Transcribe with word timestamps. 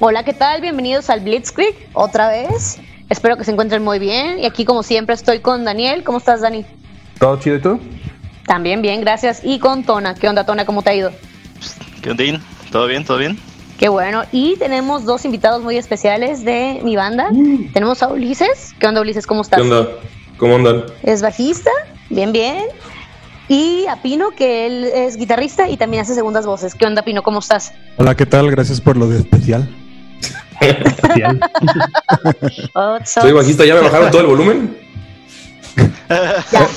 Hola, 0.00 0.22
¿qué 0.22 0.32
tal? 0.32 0.60
Bienvenidos 0.60 1.10
al 1.10 1.18
Blitzkrieg 1.18 1.74
otra 1.92 2.28
vez. 2.28 2.78
Espero 3.08 3.36
que 3.36 3.42
se 3.42 3.50
encuentren 3.50 3.82
muy 3.82 3.98
bien. 3.98 4.38
Y 4.38 4.46
aquí, 4.46 4.64
como 4.64 4.84
siempre, 4.84 5.16
estoy 5.16 5.40
con 5.40 5.64
Daniel. 5.64 6.04
¿Cómo 6.04 6.18
estás, 6.18 6.40
Dani? 6.40 6.64
¿Todo 7.18 7.36
chido 7.40 7.56
y 7.56 7.60
tú? 7.60 7.80
También 8.46 8.80
bien, 8.80 9.00
gracias. 9.00 9.40
Y 9.42 9.58
con 9.58 9.82
Tona. 9.82 10.14
¿Qué 10.14 10.28
onda, 10.28 10.46
Tona? 10.46 10.64
¿Cómo 10.64 10.82
te 10.82 10.90
ha 10.90 10.94
ido? 10.94 11.10
¿Qué 12.00 12.12
onda? 12.12 12.22
¿Todo 12.70 12.86
bien? 12.86 13.04
¿Todo 13.04 13.18
bien? 13.18 13.40
Qué 13.76 13.88
bueno. 13.88 14.22
Y 14.30 14.54
tenemos 14.58 15.04
dos 15.04 15.24
invitados 15.24 15.64
muy 15.64 15.76
especiales 15.76 16.44
de 16.44 16.78
mi 16.84 16.94
banda. 16.94 17.30
Tenemos 17.72 18.00
a 18.00 18.06
Ulises. 18.06 18.74
¿Qué 18.78 18.86
onda, 18.86 19.00
Ulises? 19.00 19.26
¿Cómo 19.26 19.42
estás? 19.42 19.60
¿Qué 19.60 19.68
onda? 19.68 19.88
¿Cómo 20.36 20.54
andan? 20.54 20.84
Es 21.02 21.22
bajista. 21.22 21.70
Bien, 22.08 22.30
bien. 22.30 22.66
Y 23.48 23.86
a 23.88 24.00
Pino, 24.00 24.30
que 24.30 24.66
él 24.66 24.84
es 24.94 25.16
guitarrista 25.16 25.68
y 25.68 25.76
también 25.76 26.02
hace 26.02 26.14
segundas 26.14 26.46
voces. 26.46 26.76
¿Qué 26.76 26.86
onda, 26.86 27.02
Pino? 27.02 27.24
¿Cómo 27.24 27.40
estás? 27.40 27.72
Hola, 27.96 28.14
¿qué 28.14 28.26
tal? 28.26 28.48
Gracias 28.52 28.80
por 28.80 28.96
lo 28.96 29.08
de 29.08 29.18
especial. 29.18 29.68
So- 33.04 33.20
Soy 33.22 33.32
bajista, 33.32 33.64
¿ya 33.64 33.74
me 33.74 33.80
bajaron 33.82 34.10
todo 34.10 34.20
el 34.22 34.26
volumen? 34.26 34.76
Ya. 36.10 36.68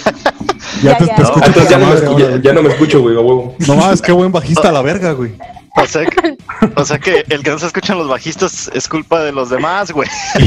Ya, 0.84 0.98
te, 0.98 1.06
ya. 1.06 1.16
te 1.16 1.22
Ah, 1.22 1.26
escucho 1.26 1.46
entonces 1.46 1.70
ya 1.70 1.78
no, 1.78 1.86
me, 1.88 2.02
madre, 2.02 2.42
ya, 2.44 2.54
no 2.54 2.62
me 2.64 2.70
escucho, 2.70 3.02
güey, 3.02 3.16
a 3.16 3.20
huevo. 3.20 3.56
No 3.68 3.76
más, 3.76 4.02
qué 4.02 4.12
buen 4.12 4.32
bajista 4.32 4.70
a 4.70 4.72
la 4.72 4.82
verga, 4.82 5.12
güey. 5.12 5.34
O 5.76 5.86
sea, 5.86 6.06
que, 6.06 6.38
o 6.76 6.84
sea 6.86 7.00
que 7.00 7.24
el 7.30 7.44
que 7.44 7.50
no 7.50 7.58
se 7.60 7.68
escuchan 7.68 7.98
los 7.98 8.08
bajistas 8.10 8.70
es 8.74 8.88
culpa 8.88 9.22
de 9.22 9.32
los 9.32 9.50
demás, 9.50 9.92
güey. 9.92 10.08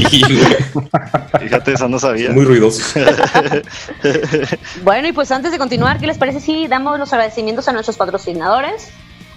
Fíjate, 1.41 1.73
eso 1.73 1.89
no 1.89 1.99
sabía. 1.99 2.31
muy 2.31 2.45
ruidoso. 2.45 3.01
Bueno, 4.83 5.09
y 5.09 5.13
pues 5.13 5.31
antes 5.33 5.51
de 5.53 5.59
continuar, 5.59 5.99
¿qué 5.99 6.07
les 6.07 6.19
parece 6.19 6.41
si 6.41 6.67
damos 6.69 6.99
los 6.99 7.13
agradecimientos 7.13 7.67
a 7.69 7.73
nuestros 7.73 7.97
patrocinadores? 7.97 8.89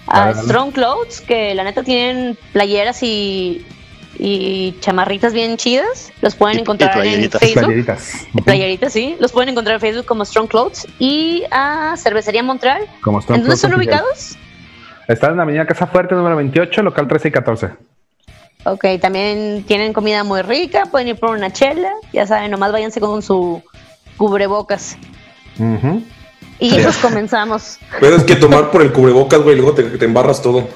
A. 0.08 0.32
Strong 0.34 0.72
Clothes, 0.72 1.20
que 1.20 1.54
la 1.54 1.64
neta 1.64 1.82
tienen 1.82 2.36
playeras 2.52 3.02
y, 3.02 3.64
y 4.16 4.76
chamarritas 4.80 5.32
bien 5.32 5.56
chidas. 5.56 6.12
Los 6.20 6.34
pueden 6.34 6.56
Y- 6.56 6.58
y 6.58 6.62
encontrar 6.62 6.90
en 6.96 7.00
playeritas. 7.02 7.40
Facebook. 7.40 7.64
Playeritas. 7.64 8.12
Playeritas, 8.44 8.92
sí. 8.92 9.16
Los 9.20 9.32
pueden 9.32 9.50
encontrar 9.50 9.74
en 9.74 9.80
Facebook 9.80 10.06
como 10.06 10.24
Strong 10.24 10.48
Clothes. 10.48 10.86
Y 10.98 11.44
a 11.50 11.94
Cervecería 11.96 12.42
Montreal. 12.42 12.86
Como 13.02 13.20
están 13.20 13.36
¿En 13.36 13.42
dónde 13.42 13.54
están 13.56 13.74
ubicados? 13.74 14.36
Están 15.08 15.32
en 15.32 15.36
la 15.38 15.42
avenida 15.44 15.66
Casa 15.66 15.86
Fuerte, 15.86 16.14
número 16.14 16.36
28, 16.36 16.82
local 16.82 17.08
13 17.08 17.28
y 17.28 17.30
14. 17.30 17.70
Ok, 18.64 18.84
también 19.00 19.64
tienen 19.66 19.92
comida 19.92 20.24
muy 20.24 20.42
rica. 20.42 20.86
Pueden 20.90 21.08
ir 21.08 21.16
por 21.16 21.30
una 21.30 21.52
chela. 21.52 21.90
Ya 22.12 22.26
saben, 22.26 22.50
nomás 22.50 22.72
váyanse 22.72 23.00
con 23.00 23.22
su 23.22 23.62
cubrebocas. 24.16 24.96
Y 26.60 26.70
pues 26.82 26.96
comenzamos. 26.98 27.78
Pero 28.00 28.16
es 28.16 28.24
que 28.24 28.34
tomar 28.36 28.70
por 28.70 28.82
el 28.82 28.92
cubrebocas, 28.92 29.40
güey, 29.40 29.56
luego 29.56 29.74
te, 29.74 29.84
te 29.84 30.04
embarras 30.04 30.42
todo. 30.42 30.68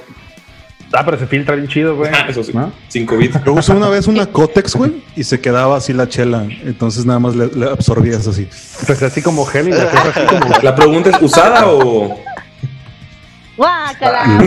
Ah, 0.94 1.02
pero 1.04 1.18
se 1.18 1.26
filtra 1.26 1.54
bien 1.56 1.68
chido, 1.68 1.96
güey. 1.96 2.10
Ah, 2.12 2.26
Eso 2.28 2.42
sí, 2.44 2.52
¿No? 2.54 2.72
sin 2.88 3.06
COVID. 3.06 3.36
Yo 3.46 3.52
usé 3.54 3.72
una 3.72 3.88
vez 3.88 4.06
una 4.08 4.26
Cotex, 4.32 4.74
güey, 4.76 5.02
y 5.16 5.24
se 5.24 5.40
quedaba 5.40 5.76
así 5.76 5.92
la 5.92 6.08
chela. 6.08 6.44
Entonces 6.64 7.04
nada 7.06 7.18
más 7.18 7.34
le, 7.34 7.46
le 7.48 7.66
absorbías 7.70 8.26
así. 8.26 8.48
Pues 8.86 9.02
así 9.02 9.22
como 9.22 9.44
gel 9.46 9.68
y 9.68 9.72
la 9.72 9.84
cosa 9.90 10.10
así 10.14 10.26
como... 10.26 10.54
La 10.62 10.74
pregunta 10.74 11.10
es, 11.10 11.16
¿usada 11.22 11.66
o...? 11.68 12.18
¡Guácala! 13.56 14.40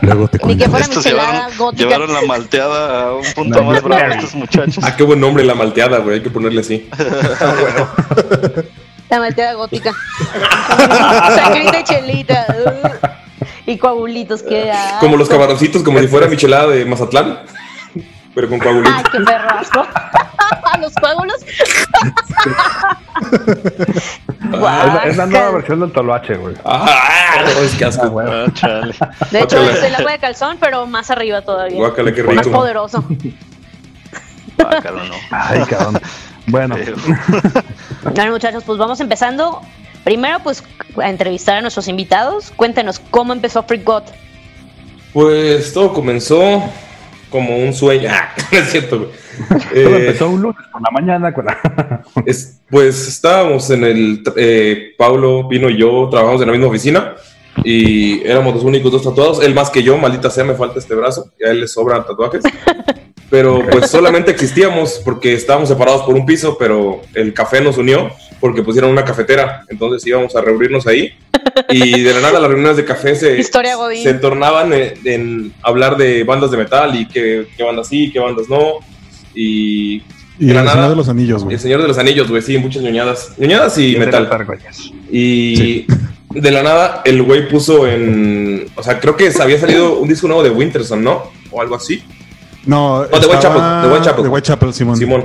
Luego 0.00 0.28
te 0.28 0.38
Ni 0.46 0.56
que 0.56 0.68
fuera 0.68 0.84
Estos 0.86 1.04
llevaron, 1.04 1.56
gótica. 1.58 1.82
llevaron 1.84 2.12
la 2.14 2.22
malteada 2.22 3.02
a 3.08 3.12
un 3.14 3.22
punto 3.34 3.60
No, 3.60 3.70
más 3.70 3.82
bravo 3.82 4.06
no. 4.08 4.14
estos 4.14 4.34
muchachos. 4.34 4.78
Ah, 4.82 4.96
qué 4.96 5.02
buen 5.04 5.20
nombre, 5.20 5.44
la 5.44 5.54
malteada, 5.54 5.98
güey, 5.98 6.16
hay 6.16 6.22
que 6.22 6.30
ponerle 6.30 6.62
así. 6.62 6.88
La 9.08 9.20
malteada 9.20 9.54
gótica. 9.54 9.92
Sangrita 11.36 11.78
y 11.80 11.84
chelita. 11.84 12.46
Y 13.66 13.76
coagulitos 13.78 14.42
que 14.42 14.70
asco. 14.70 15.00
Como 15.00 15.16
los 15.16 15.28
camaroncitos, 15.28 15.82
como 15.82 15.98
si 16.00 16.08
fuera 16.08 16.26
michelada 16.28 16.68
de 16.68 16.84
Mazatlán, 16.84 17.40
pero 18.34 18.48
con 18.48 18.58
coagulitos. 18.58 18.94
Ay, 18.96 19.04
qué 19.12 19.20
perro 19.20 19.50
asco. 19.50 19.86
los 20.80 20.92
coágulos. 20.94 21.36
Es, 24.46 24.60
la- 24.60 25.02
es 25.04 25.16
la 25.16 25.26
nueva 25.26 25.40
Guácala. 25.46 25.50
versión 25.50 25.80
del 25.80 25.92
toloache, 25.92 26.34
güey. 26.36 26.54
¡Ah! 26.64 26.86
es 27.64 27.74
que 27.74 27.84
Ah, 27.84 27.88
asco. 27.88 28.10
güey. 28.10 28.26
Ah. 28.28 28.46
De 29.30 29.40
hecho, 29.40 29.56
Guácala. 29.56 29.72
es 29.72 29.82
el 29.84 29.94
agua 29.96 30.12
de 30.12 30.18
calzón, 30.18 30.56
pero 30.60 30.86
más 30.86 31.10
arriba 31.10 31.42
todavía. 31.42 31.76
Guácala, 31.78 32.12
qué 32.12 32.22
Más 32.22 32.46
poderoso. 32.46 33.04
Bácalo, 34.56 35.04
no. 35.04 35.14
Ay, 35.30 35.62
cabrón. 35.68 36.00
Bueno. 36.46 36.76
Bueno, 38.14 38.32
muchachos, 38.32 38.62
pues 38.64 38.78
vamos 38.78 39.00
empezando. 39.00 39.60
Primero, 40.06 40.38
pues, 40.38 40.62
a 41.02 41.10
entrevistar 41.10 41.56
a 41.56 41.60
nuestros 41.62 41.88
invitados. 41.88 42.52
Cuéntenos 42.54 43.00
cómo 43.10 43.32
empezó 43.32 43.64
Freak 43.64 43.82
God. 43.82 44.04
Pues 45.12 45.72
todo 45.72 45.92
comenzó 45.92 46.62
como 47.28 47.58
un 47.58 47.74
sueño. 47.74 48.08
Ah, 48.12 48.28
no 48.52 48.58
es 48.58 48.70
cierto, 48.70 48.98
güey. 49.00 49.10
todo 49.48 49.96
Eh, 49.96 50.06
empezó 50.06 50.28
un 50.30 50.42
lunes 50.42 50.62
por 50.70 50.80
la 50.80 50.90
mañana 50.92 51.34
con 51.34 51.46
la... 51.46 52.04
Es- 52.24 52.60
pues 52.70 53.08
estábamos 53.08 53.68
en 53.70 53.82
el, 53.82 54.22
eh, 54.36 54.94
Paulo, 54.96 55.48
Pino 55.48 55.68
y 55.68 55.76
yo 55.76 56.06
trabajamos 56.08 56.40
en 56.40 56.46
la 56.46 56.52
misma 56.52 56.68
oficina 56.68 57.16
y 57.64 58.24
éramos 58.24 58.54
los 58.54 58.62
únicos 58.62 58.92
dos 58.92 59.02
tatuados, 59.02 59.42
él 59.42 59.54
más 59.54 59.70
que 59.70 59.82
yo, 59.82 59.98
maldita 59.98 60.30
sea, 60.30 60.44
me 60.44 60.54
falta 60.54 60.78
este 60.78 60.94
brazo, 60.94 61.32
y 61.38 61.44
a 61.44 61.50
él 61.50 61.60
le 61.60 61.68
sobran 61.68 62.04
tatuajes, 62.06 62.42
pero 63.30 63.64
pues 63.70 63.90
solamente 63.90 64.30
existíamos 64.30 65.00
porque 65.04 65.32
estábamos 65.32 65.68
separados 65.68 66.02
por 66.02 66.14
un 66.14 66.26
piso, 66.26 66.56
pero 66.58 67.00
el 67.14 67.32
café 67.32 67.60
nos 67.60 67.78
unió 67.78 68.10
porque 68.46 68.62
pusieron 68.62 68.90
una 68.90 69.04
cafetera, 69.04 69.64
entonces 69.68 70.06
íbamos 70.06 70.34
a 70.36 70.40
reunirnos 70.40 70.86
ahí 70.86 71.12
y 71.68 72.00
de 72.02 72.14
la 72.14 72.20
nada 72.20 72.38
las 72.40 72.48
reuniones 72.50 72.76
de 72.76 72.84
café 72.84 73.14
se, 73.14 73.36
se 74.02 74.14
tornaban 74.14 74.72
en, 74.72 74.92
en 75.04 75.52
hablar 75.62 75.96
de 75.96 76.24
bandas 76.24 76.50
de 76.50 76.56
metal 76.58 76.94
y 76.98 77.06
qué, 77.06 77.46
qué 77.56 77.62
bandas 77.62 77.88
sí, 77.88 78.10
qué 78.12 78.18
bandas 78.20 78.48
no 78.48 78.74
y 79.34 80.02
Y 80.38 80.46
de 80.46 80.54
la 80.54 80.60
el 80.60 80.66
nada- 80.66 80.72
Señor 80.76 80.90
de 80.90 80.96
los 80.96 81.08
Anillos, 81.08 81.42
güey. 81.44 81.54
el 81.54 81.60
Señor 81.60 81.82
de 81.82 81.88
los 81.88 81.98
Anillos, 81.98 82.28
güey, 82.28 82.42
sí, 82.42 82.58
muchas 82.58 82.82
ñoñadas. 82.82 83.32
ñoñadas 83.38 83.76
y 83.78 83.96
metal. 83.96 84.28
Y 85.10 85.86
de 86.30 86.50
la 86.50 86.62
nada, 86.62 87.02
el 87.04 87.22
güey 87.22 87.48
puso 87.48 87.86
en. 87.86 88.66
O 88.76 88.82
sea, 88.82 88.98
creo 89.00 89.16
que 89.16 89.30
había 89.40 89.58
salido 89.58 89.98
un 89.98 90.08
disco 90.08 90.26
nuevo 90.26 90.42
de 90.42 90.50
Winterson, 90.50 91.02
¿no? 91.02 91.30
O 91.50 91.60
algo 91.62 91.74
así. 91.76 92.02
No, 92.66 93.04
estaba- 93.04 93.82
de 93.86 93.88
Whitechapel. 93.92 94.22
De 94.24 94.28
Whitechapel, 94.28 94.74
Simón. 94.74 94.96
Simón. 94.96 95.24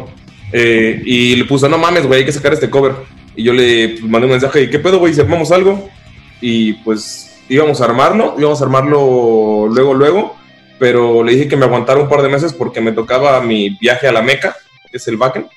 Eh, 0.51 1.01
y 1.06 1.35
le 1.35 1.45
puso, 1.45 1.69
no 1.69 1.78
mames, 1.78 2.06
güey, 2.06 2.19
hay 2.19 2.25
que 2.25 2.31
sacar 2.31 2.53
este 2.53 2.69
cover. 2.69 2.94
Y 3.35 3.44
yo 3.44 3.53
le 3.53 3.89
pues, 3.89 4.03
mandé 4.03 4.25
un 4.25 4.31
mensaje, 4.31 4.69
¿qué 4.69 4.79
pedo, 4.79 5.00
güey? 5.00 5.13
Si 5.13 5.22
armamos 5.22 5.51
algo. 5.51 5.89
Y 6.41 6.73
pues 6.73 7.39
íbamos 7.50 7.81
a 7.81 7.85
armarlo, 7.85 8.35
íbamos 8.38 8.61
a 8.61 8.66
armarlo 8.66 9.67
luego, 9.67 9.94
luego. 9.94 10.35
Pero 10.79 11.23
le 11.23 11.34
dije 11.34 11.47
que 11.47 11.57
me 11.57 11.66
aguantara 11.66 12.00
un 12.00 12.09
par 12.09 12.22
de 12.22 12.29
meses 12.29 12.53
porque 12.53 12.81
me 12.81 12.91
tocaba 12.91 13.40
mi 13.41 13.78
viaje 13.79 14.07
a 14.07 14.11
la 14.11 14.22
Meca, 14.22 14.56
que 14.90 14.97
es 14.97 15.07
el 15.07 15.17
Backen. 15.17 15.47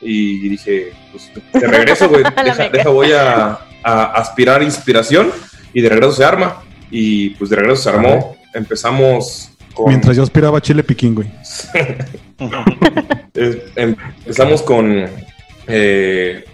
Y 0.00 0.48
dije, 0.48 0.92
pues 1.12 1.30
de 1.52 1.66
regreso, 1.66 2.08
güey, 2.08 2.24
deja, 2.44 2.68
deja, 2.68 2.88
voy 2.90 3.12
a, 3.12 3.58
a 3.82 4.04
aspirar 4.14 4.62
inspiración. 4.62 5.30
Y 5.72 5.80
de 5.80 5.88
regreso 5.88 6.12
se 6.12 6.24
arma. 6.24 6.62
Y 6.90 7.30
pues 7.30 7.50
de 7.50 7.56
regreso 7.56 7.82
se 7.82 7.88
armó. 7.88 8.36
Empezamos 8.52 9.53
con. 9.74 9.88
Mientras 9.88 10.16
yo 10.16 10.22
aspiraba 10.22 10.60
chile 10.60 10.82
piquín, 10.82 11.14
güey. 11.14 11.28
Eh, 13.36 13.64
empezamos 13.74 14.62
con 14.62 15.06
eh, 15.66 16.44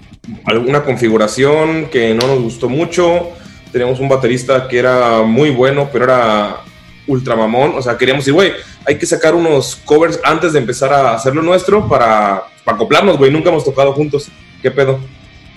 alguna 0.44 0.82
configuración 0.82 1.90
que 1.90 2.14
no 2.14 2.26
nos 2.26 2.40
gustó 2.40 2.70
mucho. 2.70 3.28
Teníamos 3.70 4.00
un 4.00 4.08
baterista 4.08 4.66
que 4.66 4.78
era 4.78 5.20
muy 5.22 5.50
bueno, 5.50 5.90
pero 5.92 6.04
era 6.04 6.56
ultra 7.06 7.36
mamón. 7.36 7.72
O 7.76 7.82
sea, 7.82 7.98
queríamos 7.98 8.24
decir, 8.24 8.32
güey, 8.32 8.52
hay 8.86 8.96
que 8.96 9.04
sacar 9.04 9.34
unos 9.34 9.76
covers 9.84 10.18
antes 10.24 10.54
de 10.54 10.58
empezar 10.58 10.90
a 10.90 11.14
hacer 11.14 11.34
lo 11.34 11.42
nuestro 11.42 11.86
para, 11.86 12.44
para 12.64 12.76
acoplarnos, 12.76 13.18
güey. 13.18 13.30
Nunca 13.30 13.50
hemos 13.50 13.64
tocado 13.64 13.92
juntos. 13.92 14.30
¿Qué 14.62 14.70
pedo? 14.70 14.98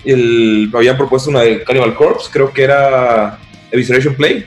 El, 0.04 0.68
me 0.70 0.78
habían 0.78 0.98
propuesto 0.98 1.30
una 1.30 1.40
de 1.40 1.64
Cannibal 1.64 1.94
Corpse, 1.94 2.28
creo 2.30 2.52
que 2.52 2.64
era 2.64 3.38
Evisceration 3.70 4.14
Play. 4.14 4.44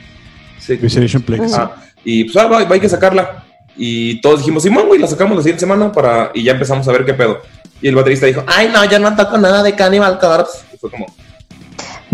Sí. 0.58 0.76
Visualization 0.76 1.22
Plex. 1.22 1.54
Ah, 1.54 1.74
y 2.04 2.24
pues 2.24 2.36
ah, 2.36 2.46
va, 2.46 2.64
va, 2.64 2.74
hay 2.74 2.80
que 2.80 2.88
sacarla. 2.88 3.44
Y 3.76 4.20
todos 4.20 4.40
dijimos, 4.40 4.62
Simón, 4.62 4.86
güey, 4.86 5.00
la 5.00 5.06
sacamos 5.06 5.36
la 5.36 5.42
siguiente 5.42 5.60
semana 5.60 5.92
para... 5.92 6.32
Y 6.34 6.42
ya 6.42 6.52
empezamos 6.52 6.86
a 6.88 6.92
ver 6.92 7.04
qué 7.04 7.14
pedo. 7.14 7.40
Y 7.80 7.88
el 7.88 7.94
baterista 7.94 8.26
dijo, 8.26 8.42
ay, 8.46 8.70
no, 8.72 8.84
yo 8.84 8.98
no 8.98 9.14
toco 9.14 9.38
nada 9.38 9.62
de 9.62 9.76
Cannibal 9.76 10.18
Corpse. 10.18 10.58
Y 10.74 10.76
fue 10.78 10.90
como... 10.90 11.06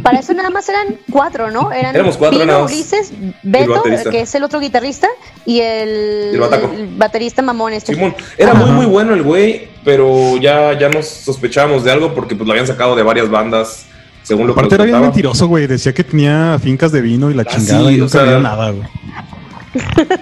Para 0.03 0.19
eso 0.19 0.35
nada 0.35 0.51
más 0.51 0.69
eran 0.69 0.99
cuatro, 1.11 1.51
¿no? 1.51 1.73
Eran 1.73 1.95
Éramos 1.95 2.19
cuatro 2.19 2.39
Pino, 2.39 2.45
nada 2.45 2.65
más. 2.65 2.73
Ulises, 2.73 3.13
Beto, 3.43 3.83
que 4.11 4.21
es 4.21 4.35
el 4.35 4.43
otro 4.43 4.61
guitarrista, 4.61 5.09
y 5.47 5.61
el, 5.61 6.35
El 6.35 6.43
el 6.43 6.89
baterista 6.97 7.41
mamón 7.41 7.73
este. 7.73 7.95
Simón, 7.95 8.15
era 8.37 8.53
muy 8.53 8.71
muy 8.73 8.87
bueno 8.87 9.15
el 9.15 9.23
güey, 9.23 9.69
pero 9.85 10.37
ya, 10.37 10.79
ya 10.79 10.91
nos 10.91 11.07
sospechábamos 11.07 11.85
de 11.85 11.93
algo 11.93 12.13
porque 12.13 12.35
pues 12.35 12.47
lo 12.47 12.53
habían 12.53 12.67
sacado 12.67 12.97
de 12.97 13.03
varias 13.03 13.31
bandas, 13.31 13.87
según 14.25 14.49
lo 14.49 14.55
que 14.55 14.61
Aparte 14.61 14.75
era 14.75 14.85
bien 14.85 15.01
mentiroso, 15.01 15.47
güey. 15.47 15.67
Decía 15.69 15.95
que 15.95 16.05
tenía 16.05 16.59
fincas 16.63 16.93
de 16.93 17.01
vino 17.01 17.31
y 17.31 17.35
la 17.35 17.43
Ah, 17.43 17.47
chingada 17.47 17.89
sí, 17.89 17.95
y 17.95 18.01
o 18.01 18.05
nunca 18.05 18.13
sea, 18.13 18.23
me 18.23 18.29
dio 18.29 18.41
nada, 18.41 18.71
güey. 18.73 18.89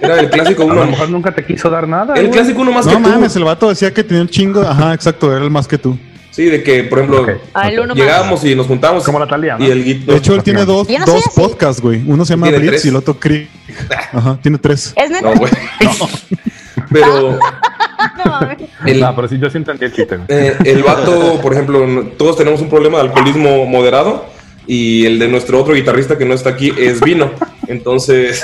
Era 0.01 0.19
el 0.19 0.29
clásico 0.29 0.63
A 0.63 0.65
lo 0.67 0.71
uno. 0.81 0.85
mejor 0.91 1.09
nunca 1.09 1.31
te 1.33 1.45
quiso 1.45 1.69
dar 1.69 1.87
nada. 1.87 2.13
El 2.15 2.27
güey. 2.27 2.31
clásico 2.31 2.61
uno 2.61 2.71
más 2.71 2.85
No 2.85 2.91
que 2.97 2.97
tú. 3.03 3.09
mames, 3.09 3.35
el 3.35 3.43
vato 3.43 3.69
decía 3.69 3.93
que 3.93 4.03
tenía 4.03 4.21
un 4.23 4.29
chingo. 4.29 4.61
Ajá, 4.61 4.93
exacto, 4.93 5.35
era 5.35 5.43
el 5.43 5.51
más 5.51 5.67
que 5.67 5.77
tú. 5.77 5.97
Sí, 6.31 6.45
de 6.45 6.63
que, 6.63 6.83
por 6.85 6.97
ejemplo, 6.97 7.21
Ok. 7.21 7.29
Ah, 7.53 7.69
uno 7.73 7.87
más. 7.89 7.95
llegábamos 7.95 8.43
y 8.43 8.55
nos 8.55 8.65
juntábamos. 8.65 9.03
Como 9.03 9.19
la 9.19 9.27
Talía, 9.27 9.55
¿no? 9.57 9.63
Y 9.65 9.69
el 9.69 10.05
De 10.05 10.15
hecho, 10.17 10.33
él 10.33 10.41
tiene 10.41 10.65
dos, 10.65 10.87
no 10.89 11.05
dos 11.05 11.25
podcasts, 11.35 11.79
güey. 11.79 12.01
Uno 12.07 12.25
se 12.25 12.33
llama 12.33 12.49
Blitz 12.49 12.65
tres. 12.65 12.85
y 12.85 12.87
el 12.89 12.95
otro 12.95 13.19
Krieg. 13.19 13.47
Ajá, 14.13 14.39
tiene 14.41 14.57
tres. 14.57 14.93
¿Es 14.95 15.11
neta? 15.11 15.29
No, 15.31 15.35
güey. 15.39 15.51
Pero 16.91 17.37
No, 18.25 18.31
mames. 18.31 18.57
el, 18.85 18.99
No, 18.99 19.15
pero 19.15 19.27
sí, 19.27 19.37
yo 19.39 19.49
sí 19.49 19.57
entendí 19.57 19.85
el 19.85 19.93
chiste. 19.93 20.17
güey. 20.17 20.27
eh, 20.29 20.55
el 20.65 20.83
vato, 20.83 21.39
por 21.41 21.53
ejemplo, 21.53 21.85
no- 21.87 22.03
todos 22.17 22.35
tenemos 22.37 22.59
un 22.61 22.69
problema 22.69 22.97
de 22.97 23.03
alcoholismo 23.05 23.65
moderado 23.65 24.25
y 24.67 25.05
el 25.05 25.19
de 25.19 25.27
nuestro 25.29 25.59
otro 25.61 25.73
guitarrista 25.73 26.17
que 26.17 26.25
no 26.25 26.33
está 26.33 26.49
aquí 26.51 26.73
es 26.77 26.99
vino. 27.01 27.31
Entonces, 27.67 28.43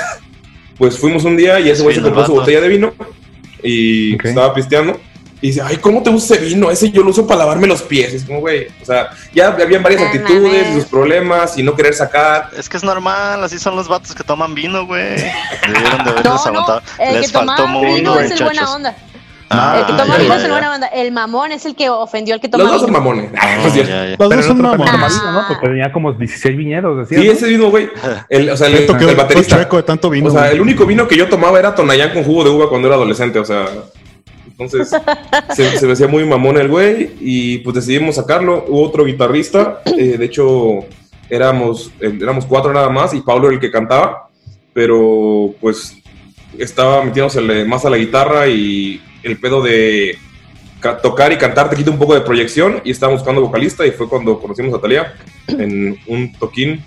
pues 0.80 0.98
fuimos 0.98 1.24
un 1.24 1.36
día 1.36 1.60
y 1.60 1.68
ese 1.68 1.82
güey 1.82 1.94
se 1.94 2.00
compró 2.00 2.24
su 2.24 2.32
botella 2.32 2.62
de 2.62 2.68
vino 2.68 2.94
y 3.62 4.14
estaba 4.26 4.54
pisteando. 4.54 4.98
Y 5.42 5.48
dice, 5.48 5.60
ay, 5.64 5.76
¿cómo 5.76 6.02
te 6.02 6.08
gusta 6.10 6.34
ese 6.34 6.44
vino? 6.44 6.70
Ese 6.70 6.90
yo 6.90 7.02
lo 7.02 7.10
uso 7.10 7.26
para 7.26 7.40
lavarme 7.40 7.66
los 7.66 7.82
pies. 7.82 8.12
Es 8.14 8.24
como, 8.24 8.40
güey, 8.40 8.66
o 8.80 8.84
sea, 8.84 9.10
ya 9.34 9.48
habían 9.48 9.82
varias 9.82 10.00
No 10.02 10.06
actitudes 10.08 10.68
y 10.68 10.74
sus 10.74 10.84
problemas 10.86 11.56
y 11.58 11.62
no 11.62 11.74
querer 11.74 11.92
sacar. 11.94 12.50
Es 12.56 12.68
que 12.68 12.78
es 12.78 12.82
normal, 12.84 13.44
así 13.44 13.58
son 13.58 13.76
los 13.76 13.88
vatos 13.88 14.14
que 14.14 14.22
toman 14.24 14.54
vino, 14.54 14.86
güey. 14.86 15.16
Debieron 15.66 16.04
de 16.04 16.10
haberles 16.10 16.24
No, 16.24 16.34
no, 16.34 16.40
aguantado. 16.40 16.82
el 16.98 17.20
Les 17.20 17.30
faltó 17.32 17.66
buena 17.68 18.10
muchachos. 18.22 18.70
onda. 18.70 18.96
Ah, 19.52 19.80
el 19.80 19.86
que 19.86 19.92
toma 19.94 20.16
ya, 20.16 20.22
ya, 20.22 20.36
es 20.36 20.90
el 20.94 21.10
mamón 21.10 21.50
es 21.50 21.66
el 21.66 21.74
que 21.74 21.90
ofendió 21.90 22.34
al 22.34 22.40
que 22.40 22.48
toma 22.48 22.62
Los 22.62 22.72
dos 22.74 22.82
son 22.82 22.92
mamones. 22.92 23.30
Ah, 23.36 23.56
No 23.60 23.66
es 23.66 23.72
cierto. 23.72 23.90
ya, 23.90 24.04
ya. 24.04 24.10
Los 24.10 24.28
dos 24.28 24.32
el 24.32 24.44
son 24.44 24.62
mamones. 24.62 24.92
tomaba 24.92 25.08
vino, 25.08 25.32
¿no? 25.32 25.48
Porque 25.48 25.66
tenía 25.66 25.92
como 25.92 26.12
16 26.12 26.56
viñedos, 26.56 26.98
decía. 26.98 27.20
Sí, 27.20 27.26
¿no? 27.26 27.32
ese 27.32 27.46
mismo 27.48 27.70
güey. 27.70 27.88
El, 28.28 28.50
o 28.50 28.56
sea, 28.56 28.68
el, 28.68 28.74
el 28.76 29.08
el 29.08 29.16
baterista. 29.16 29.58
de 29.58 29.82
tanto 29.82 30.08
vino. 30.08 30.28
O 30.28 30.30
sea, 30.30 30.42
güey. 30.42 30.54
el 30.54 30.60
único 30.60 30.86
vino 30.86 31.08
que 31.08 31.16
yo 31.16 31.28
tomaba 31.28 31.58
era 31.58 31.74
Tonayán 31.74 32.12
con 32.12 32.22
jugo 32.22 32.44
de 32.44 32.50
uva 32.50 32.68
cuando 32.68 32.86
era 32.86 32.94
adolescente, 32.94 33.40
o 33.40 33.44
sea. 33.44 33.66
Entonces, 34.46 34.96
se, 35.50 35.78
se 35.78 35.86
me 35.86 35.94
hacía 35.94 36.06
muy 36.06 36.24
mamón 36.24 36.56
el 36.56 36.68
güey 36.68 37.16
y 37.18 37.58
pues 37.58 37.74
decidimos 37.74 38.14
sacarlo. 38.14 38.64
Hubo 38.68 38.82
otro 38.86 39.04
guitarrista, 39.04 39.80
eh, 39.84 40.16
de 40.16 40.24
hecho, 40.24 40.80
éramos, 41.28 41.90
eh, 42.00 42.16
éramos 42.20 42.46
cuatro 42.46 42.72
nada 42.72 42.88
más 42.88 43.14
y 43.14 43.20
Pablo 43.20 43.48
era 43.48 43.54
el 43.54 43.60
que 43.60 43.72
cantaba, 43.72 44.28
pero 44.72 45.52
pues 45.60 45.96
estaba 46.56 47.02
metiéndose 47.02 47.40
más 47.64 47.84
a 47.84 47.90
la 47.90 47.96
guitarra 47.96 48.46
y 48.46 49.00
el 49.22 49.38
pedo 49.38 49.62
de 49.62 50.18
ca- 50.80 51.00
tocar 51.00 51.32
y 51.32 51.36
cantar 51.38 51.68
te 51.70 51.76
quita 51.76 51.90
un 51.90 51.98
poco 51.98 52.14
de 52.14 52.20
proyección 52.22 52.80
y 52.84 52.90
estaba 52.90 53.12
buscando 53.12 53.40
vocalista 53.40 53.86
y 53.86 53.90
fue 53.90 54.08
cuando 54.08 54.38
conocimos 54.40 54.74
a 54.74 54.80
Talía 54.80 55.14
en 55.48 55.98
un 56.06 56.32
toquín. 56.34 56.84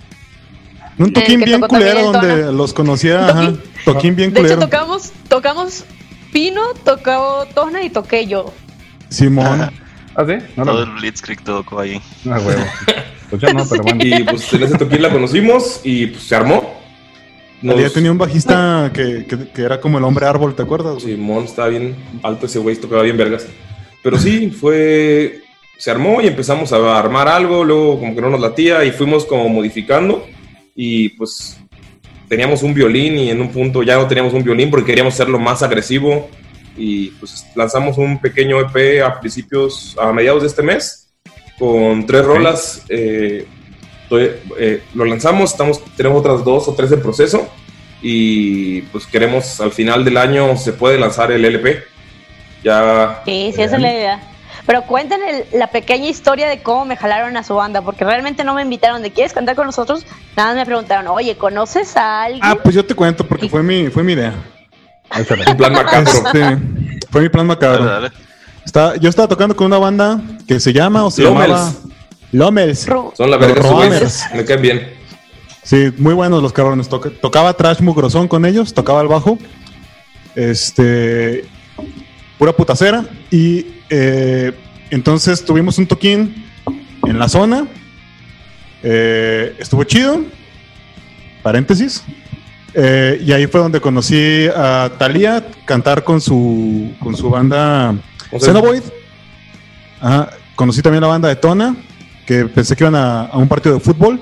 Un 0.97 1.11
toquín 1.11 1.41
bien 1.41 1.61
culero 1.61 2.11
donde 2.11 2.51
los 2.51 2.71
conocía. 2.73 3.27
Ajá. 3.29 3.53
Toquín 3.85 4.15
bien 4.15 4.31
De 4.33 4.39
hecho, 4.41 4.49
culero. 4.55 4.61
tocamos, 4.61 5.11
tocamos 5.27 5.85
Pino, 6.31 6.61
tocó 6.83 7.47
Tona 7.53 7.83
y 7.83 7.89
toqué 7.89 8.25
yo. 8.27 8.53
Simón. 9.09 9.71
¿Ah, 10.15 10.25
sí? 10.27 10.33
No, 10.55 10.63
Todo 10.65 10.85
no. 10.85 10.91
el 10.93 10.99
Blitzkrieg 10.99 11.41
tocó 11.43 11.79
ahí. 11.79 12.01
Ah, 12.29 12.39
huevo. 12.39 12.63
Pues 13.29 13.41
yo 13.41 13.51
no, 13.51 13.65
pero 13.67 13.81
bueno. 13.81 13.99
Y 14.05 14.23
pues 14.25 14.53
en 14.53 14.61
ese 14.61 14.77
toquín 14.77 15.01
la 15.01 15.09
conocimos 15.09 15.81
y 15.83 16.05
pues 16.07 16.21
se 16.23 16.35
armó. 16.35 16.82
Nos- 17.63 17.79
Ya 17.81 17.89
tenía 17.89 18.11
un 18.11 18.17
bajista 18.17 18.91
que, 18.93 19.25
que- 19.25 19.47
que 19.49 19.61
era 19.61 19.79
como 19.81 19.97
el 19.97 20.03
hombre 20.03 20.25
árbol, 20.25 20.53
¿te 20.53 20.61
acuerdas? 20.63 20.95
güey? 21.01 21.15
Simón 21.15 21.45
estaba 21.45 21.69
bien 21.69 21.95
alto 22.21 22.45
ese 22.45 22.59
güey, 22.59 22.75
tocaba 22.75 23.01
bien 23.03 23.17
vergas. 23.17 23.47
Pero 24.03 24.17
sí, 24.19 24.49
fue. 24.51 25.39
Se 25.77 25.89
armó 25.89 26.21
y 26.21 26.27
empezamos 26.27 26.71
a 26.73 26.99
armar 26.99 27.27
algo, 27.27 27.63
luego 27.63 27.99
como 27.99 28.13
que 28.13 28.21
no 28.21 28.29
nos 28.29 28.39
latía 28.39 28.83
y 28.85 28.91
fuimos 28.91 29.25
como 29.25 29.47
modificando. 29.49 30.25
Y 30.75 31.09
pues 31.09 31.57
teníamos 32.29 32.63
un 32.63 32.73
violín 32.73 33.17
y 33.17 33.29
en 33.29 33.41
un 33.41 33.49
punto 33.49 33.81
ya 33.83 33.95
no 33.95 34.07
teníamos 34.07 34.33
un 34.33 34.43
violín 34.43 34.69
porque 34.69 34.87
queríamos 34.87 35.13
hacerlo 35.13 35.39
más 35.39 35.63
agresivo. 35.63 36.29
Y 36.77 37.07
pues 37.11 37.45
lanzamos 37.55 37.97
un 37.97 38.19
pequeño 38.19 38.59
EP 38.59 39.01
a 39.03 39.19
principios, 39.19 39.95
a 39.99 40.11
mediados 40.11 40.41
de 40.41 40.47
este 40.47 40.63
mes, 40.63 41.07
con 41.59 42.05
tres 42.05 42.25
rolas. 42.25 42.83
eh, 42.89 43.45
eh, 44.11 44.83
lo 44.93 45.05
lanzamos, 45.05 45.51
estamos, 45.51 45.81
tenemos 45.95 46.19
otras 46.19 46.43
dos 46.43 46.67
o 46.67 46.73
tres 46.73 46.91
en 46.91 47.01
proceso 47.01 47.47
y 48.01 48.81
pues 48.83 49.05
queremos 49.07 49.59
al 49.61 49.71
final 49.71 50.03
del 50.05 50.17
año 50.17 50.55
se 50.57 50.73
puede 50.73 50.99
lanzar 50.99 51.31
el 51.31 51.45
LP. 51.45 51.83
Ya 52.63 53.21
Sí, 53.25 53.51
sí, 53.55 53.61
esa 53.61 53.75
es 53.75 53.81
la 53.81 53.91
idea. 53.93 54.29
Pero 54.65 54.83
cuenten 54.83 55.19
el- 55.27 55.59
la 55.59 55.67
pequeña 55.67 56.07
historia 56.07 56.47
de 56.47 56.61
cómo 56.61 56.85
me 56.85 56.95
jalaron 56.95 57.35
a 57.35 57.43
su 57.43 57.53
banda, 57.55 57.81
porque 57.81 58.05
realmente 58.05 58.43
no 58.45 58.53
me 58.53 58.61
invitaron 58.61 59.01
de 59.01 59.11
¿quieres 59.11 59.33
cantar 59.33 59.55
con 59.55 59.65
nosotros? 59.65 60.05
Nada 60.37 60.49
más 60.49 60.57
me 60.57 60.65
preguntaron, 60.65 61.07
oye, 61.07 61.35
¿conoces 61.35 61.97
a 61.97 62.23
alguien? 62.23 62.41
Ah, 62.45 62.55
pues 62.61 62.73
yo 62.75 62.85
te 62.85 62.95
cuento 62.95 63.25
porque 63.27 63.49
fue 63.49 63.61
mi, 63.63 63.87
fue 63.89 64.03
mi 64.03 64.13
idea. 64.13 64.33
Plan 65.57 65.73
macabro. 65.73 66.09
Este, 66.11 66.57
fue 67.11 67.21
mi 67.21 67.29
plan 67.29 67.45
Dale, 67.47 67.59
macabro. 67.59 67.85
dale. 67.85 68.11
Está- 68.65 68.95
yo 68.95 69.09
estaba 69.09 69.27
tocando 69.27 69.55
con 69.55 69.67
una 69.67 69.77
banda 69.77 70.21
que 70.47 70.59
se 70.59 70.71
llama 70.71 71.03
o 71.05 71.11
se 71.11 71.23
Lomels. 71.23 71.49
llamaba 71.49 71.71
Lomels. 72.33 72.87
Ru- 72.87 73.13
Son 73.15 73.29
la 73.31 73.37
verga. 73.37 73.61
Roamers. 73.61 74.23
Me 74.35 74.43
caen 74.43 74.61
bien. 74.61 74.93
Sí, 75.63 75.91
muy 75.97 76.13
buenos 76.13 76.41
los 76.43 76.51
cabrones. 76.51 76.89
Toca- 76.89 77.09
tocaba 77.21 77.53
trash 77.53 77.79
mugrosón 77.79 78.27
con 78.27 78.45
ellos, 78.45 78.73
tocaba 78.73 79.01
el 79.01 79.07
bajo. 79.07 79.37
Este. 80.35 81.45
Pura 82.37 82.51
putacera. 82.53 83.05
Y 83.31 83.67
eh, 83.89 84.51
entonces 84.89 85.45
tuvimos 85.45 85.77
un 85.77 85.87
toquín 85.87 86.45
en 87.07 87.17
la 87.19 87.29
zona. 87.29 87.67
Eh, 88.81 89.55
estuvo 89.59 89.83
chido. 89.83 90.21
Paréntesis. 91.41 92.03
Eh, 92.73 93.21
y 93.25 93.31
ahí 93.31 93.45
fue 93.47 93.61
donde 93.61 93.79
conocí 93.79 94.47
a 94.55 94.89
Thalía 94.97 95.45
cantar 95.65 96.03
con 96.03 96.19
su, 96.19 96.91
con 96.99 97.15
su 97.15 97.29
banda. 97.29 97.95
Ajá. 100.01 100.29
Conocí 100.55 100.81
también 100.81 101.01
la 101.01 101.07
banda 101.07 101.29
de 101.29 101.35
Tona, 101.35 101.75
que 102.25 102.45
pensé 102.45 102.75
que 102.75 102.83
iban 102.83 102.95
a, 102.95 103.23
a 103.25 103.37
un 103.37 103.47
partido 103.47 103.75
de 103.75 103.81
fútbol. 103.81 104.19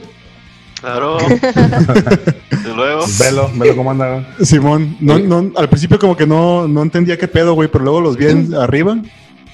Claro. 0.80 1.18
y 2.52 2.76
luego. 2.76 3.06
Velo, 3.20 3.52
velo 3.56 3.76
cómo 3.76 3.92
anda. 3.92 4.10
güey. 4.14 4.26
Simón, 4.46 4.98
no, 5.00 5.20
no, 5.20 5.52
al 5.58 5.70
principio 5.70 6.00
como 6.00 6.16
que 6.18 6.26
no, 6.26 6.68
no 6.68 6.82
entendía 6.82 7.18
qué 7.18 7.28
pedo, 7.28 7.54
güey, 7.54 7.70
pero 7.70 7.84
luego 7.84 8.02
los 8.02 8.18
vi 8.18 8.28
en- 8.28 8.56
arriba, 8.56 8.98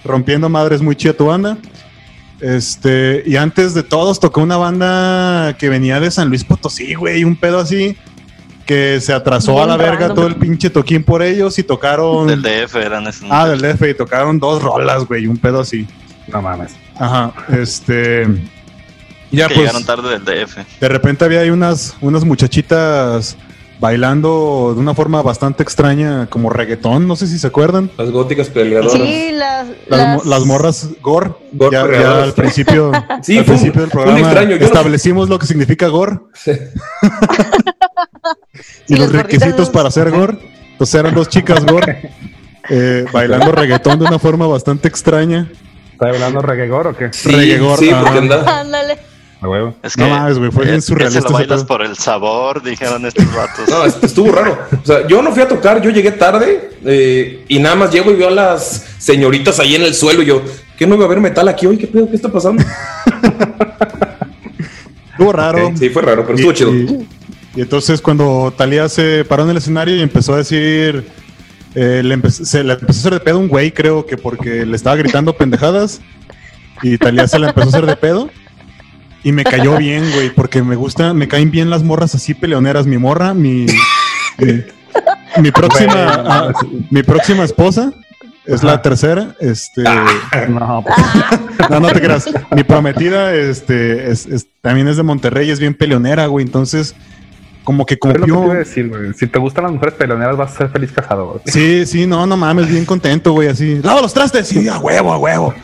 rompiendo 0.06 0.48
madres 0.50 0.82
muy 0.82 0.96
chida 0.96 1.14
tu 1.14 1.26
banda. 1.26 1.58
Este, 2.40 3.24
y 3.26 3.36
antes 3.36 3.74
de 3.74 3.82
todos 3.84 4.20
tocó 4.20 4.42
una 4.42 4.58
banda 4.58 5.56
que 5.58 5.70
venía 5.70 6.00
de 6.00 6.12
San 6.12 6.30
Luis 6.30 6.44
Potosí, 6.44 6.94
güey, 6.94 7.24
un 7.24 7.36
pedo 7.36 7.60
así, 7.60 7.98
que 8.66 9.02
se 9.02 9.12
atrasó 9.12 9.54
Bien 9.54 9.64
a 9.64 9.68
la 9.70 9.78
verga 9.78 10.00
random. 10.02 10.16
todo 10.16 10.28
el 10.28 10.36
pinche 10.36 10.70
toquín 10.70 11.04
por 11.04 11.24
ellos 11.24 11.58
y 11.58 11.64
tocaron... 11.64 12.28
Del 12.28 12.42
DF 12.44 12.76
eran 12.76 13.08
esos. 13.08 13.26
ah, 13.32 13.48
del 13.50 13.60
DF, 13.62 13.82
y 13.90 13.94
tocaron 13.96 14.38
dos 14.40 14.62
rolas, 14.62 15.06
güey, 15.06 15.26
un 15.26 15.38
pedo 15.38 15.62
así. 15.62 15.88
No 16.28 16.42
mames. 16.42 16.76
Ajá, 17.00 17.34
este... 17.58 18.26
Ya 19.30 19.48
que 19.50 19.56
pues, 19.56 19.60
llegaron 19.68 19.84
tarde 19.86 20.18
del 20.20 20.24
DF. 20.24 20.58
de 20.80 20.88
repente 20.90 21.26
había 21.26 21.42
ahí 21.42 21.50
unas, 21.50 21.96
unas 22.00 22.24
muchachitas 22.24 23.36
bailando 23.80 24.72
de 24.74 24.80
una 24.80 24.96
forma 24.96 25.22
bastante 25.22 25.62
extraña, 25.64 26.28
como 26.28 26.50
reggaetón, 26.50 27.08
no 27.08 27.16
sé 27.18 27.28
si 27.28 27.38
se 27.38 27.46
acuerdan. 27.46 27.92
Las 27.98 28.10
góticas 28.10 28.48
peleadoras. 28.50 28.94
Sí, 28.94 29.30
las, 29.34 29.68
Las, 29.88 30.00
las- 30.00 30.16
mo- 30.16 30.24
las 30.32 30.46
morras 30.46 30.88
gore. 31.02 31.32
Gore 31.52 32.00
ya, 32.00 32.24
al 32.24 32.34
principio, 32.34 32.92
Sí, 33.22 33.38
al 33.38 33.44
fue 33.46 33.56
principio 33.56 33.82
del 33.82 33.92
programa 33.92 34.18
extraño, 34.20 34.58
no- 34.58 34.66
establecimos 34.66 35.28
lo 35.30 35.38
que 35.38 35.46
significa 35.46 35.88
gore 35.90 36.20
y 36.46 36.50
Sí, 38.88 38.96
los 38.96 39.00
las 39.00 39.12
gorditas 39.12 39.24
requisitos 39.24 39.70
para 39.70 39.92
ser 39.92 40.10
gore. 40.12 40.38
Entonces 40.72 40.96
eran 41.00 41.14
dos 41.14 41.28
chicas 41.30 41.66
gore 41.66 42.12
eh, 42.70 43.06
bailando 43.12 43.52
reggaetón 43.52 44.00
de 44.00 44.06
una 44.06 44.20
forma 44.20 44.48
bastante 44.48 44.88
extraña. 44.88 45.50
¿Está 45.98 46.10
hablando 46.10 46.42
reggaegor 46.42 46.88
o 46.88 46.96
qué? 46.96 47.10
Sí, 47.12 47.30
Reggae 47.30 47.58
gorda. 47.58 47.78
sí, 47.78 47.90
porque 48.00 48.18
anda. 48.20 48.60
Ándale. 48.62 48.98
A 49.42 49.48
huevo. 49.48 49.76
Es 49.84 49.96
que, 49.96 50.02
No 50.02 50.10
mames, 50.10 50.38
güey, 50.40 50.52
fue 50.52 50.64
bien 50.66 50.76
es 50.78 50.86
que 50.86 50.90
surrealista 50.90 51.22
se 51.22 51.30
lo 51.34 51.40
ese 51.40 51.48
bailas 51.48 51.64
por 51.66 51.84
el 51.84 51.96
sabor, 51.96 52.64
dijeron 52.64 53.06
estos 53.06 53.26
vatos. 53.36 53.68
No, 53.70 53.84
est- 53.86 54.04
estuvo 54.04 54.32
raro. 54.32 54.58
O 54.82 54.86
sea, 54.86 55.08
yo 55.08 55.22
no 55.22 55.32
fui 55.32 55.42
a 55.44 55.48
tocar, 55.48 55.80
yo 55.82 55.90
llegué 55.92 56.12
tarde 56.12 56.72
eh, 56.86 57.46
y 57.48 57.60
nada 57.60 57.76
más 57.76 57.92
llego 57.92 58.12
y 58.12 58.16
veo 58.16 58.28
a 58.30 58.32
las 58.32 58.86
señoritas 59.00 59.60
ahí 59.60 59.76
en 59.76 59.84
el 59.84 59.94
suelo 59.96 60.22
y 60.24 60.28
yo, 60.28 60.42
¿qué 60.78 60.86
no 60.88 60.96
iba 60.96 61.04
a 61.04 61.08
haber 61.08 61.20
metal 61.20 61.48
aquí 61.48 61.66
hoy? 61.68 61.78
¿Qué 61.78 61.86
pedo? 61.88 62.10
¿Qué 62.10 62.16
está 62.16 62.32
pasando? 62.32 62.64
Estuvo 65.12 65.32
raro. 65.34 65.72
Sí, 65.78 65.90
fue 65.90 66.02
raro, 66.04 66.24
pero 66.26 66.38
Y- 66.38 66.42
estuvo 66.42 66.54
chido. 66.54 66.76
Y, 66.76 67.08
y 67.56 67.62
entonces 67.62 68.02
cuando 68.02 68.54
Talía 68.56 68.88
se 68.90 69.26
paró 69.26 69.44
en 69.44 69.50
el 69.52 69.58
escenario 69.58 69.96
y 69.96 70.02
empezó 70.02 70.34
a 70.34 70.38
decir, 70.38 71.08
eh, 71.80 72.02
le, 72.04 72.30
se 72.32 72.64
le 72.64 72.74
empezó 72.74 72.88
a 72.92 73.00
hacer 73.00 73.14
de 73.14 73.20
pedo 73.20 73.38
un 73.40 73.48
güey, 73.48 73.72
creo 73.72 74.06
que 74.06 74.18
porque 74.18 74.66
le 74.66 74.76
estaba 74.76 74.96
gritando 74.96 75.38
pendejadas 75.38 76.02
y 76.82 76.98
Talía 76.98 77.28
se 77.28 77.38
le 77.40 77.48
empezó 77.48 77.68
a 77.68 77.70
hacer 77.70 77.86
de 77.86 77.96
pedo. 77.96 78.30
Y 79.24 79.32
me 79.32 79.44
cayó 79.44 79.78
bien, 79.78 80.10
güey, 80.14 80.30
porque 80.30 80.62
me 80.64 80.76
gusta, 80.76 81.14
me 81.14 81.28
caen 81.28 81.52
bien 81.52 81.70
las 81.70 81.84
morras 81.84 82.16
así 82.16 82.34
peleoneras. 82.34 82.86
Mi 82.88 82.98
morra, 82.98 83.34
mi, 83.34 83.66
mi, 84.38 84.64
mi 85.42 85.52
próxima, 85.52 85.94
ah, 85.96 86.54
mi 86.92 87.04
próxima 87.04 87.44
esposa 87.44 87.92
es 88.46 88.64
la 88.64 88.82
tercera. 88.82 89.36
Este, 89.42 89.84
No, 89.84 90.84
no, 91.70 91.80
no 91.82 91.88
te 91.90 92.00
creas. 92.00 92.26
Mi 92.56 92.64
prometida, 92.64 93.34
este, 93.36 94.10
es, 94.12 94.26
es- 94.28 94.48
también 94.62 94.88
es 94.88 94.98
de 94.98 95.04
Monterrey, 95.04 95.50
es 95.50 95.60
bien 95.60 95.74
peleonera, 95.74 96.28
güey. 96.28 96.46
Entonces, 96.46 96.96
como 97.68 97.86
que 97.86 97.96
que 97.96 98.00
confió. 98.00 98.54
decir, 98.54 98.88
güey. 98.88 99.14
Si 99.14 99.28
te 99.28 99.38
gustan 99.40 99.66
las 99.66 99.74
mujeres 99.74 99.96
peleoneras, 99.96 100.38
vas 100.38 100.54
a 100.54 100.58
ser 100.60 100.70
feliz 100.70 100.90
casado, 100.90 101.28
güey. 101.28 101.40
Sí, 101.48 101.86
sí, 101.86 102.08
no, 102.08 102.26
no 102.26 102.38
mames, 102.38 102.70
bien 102.70 102.86
contento, 102.86 103.34
güey, 103.34 103.50
así. 103.50 103.82
Lava 103.84 104.02
los 104.02 104.14
trastes, 104.14 104.48
sí, 104.48 104.70
a 104.70 104.78
huevo, 104.80 105.12
a 105.12 105.18
huevo. 105.18 105.54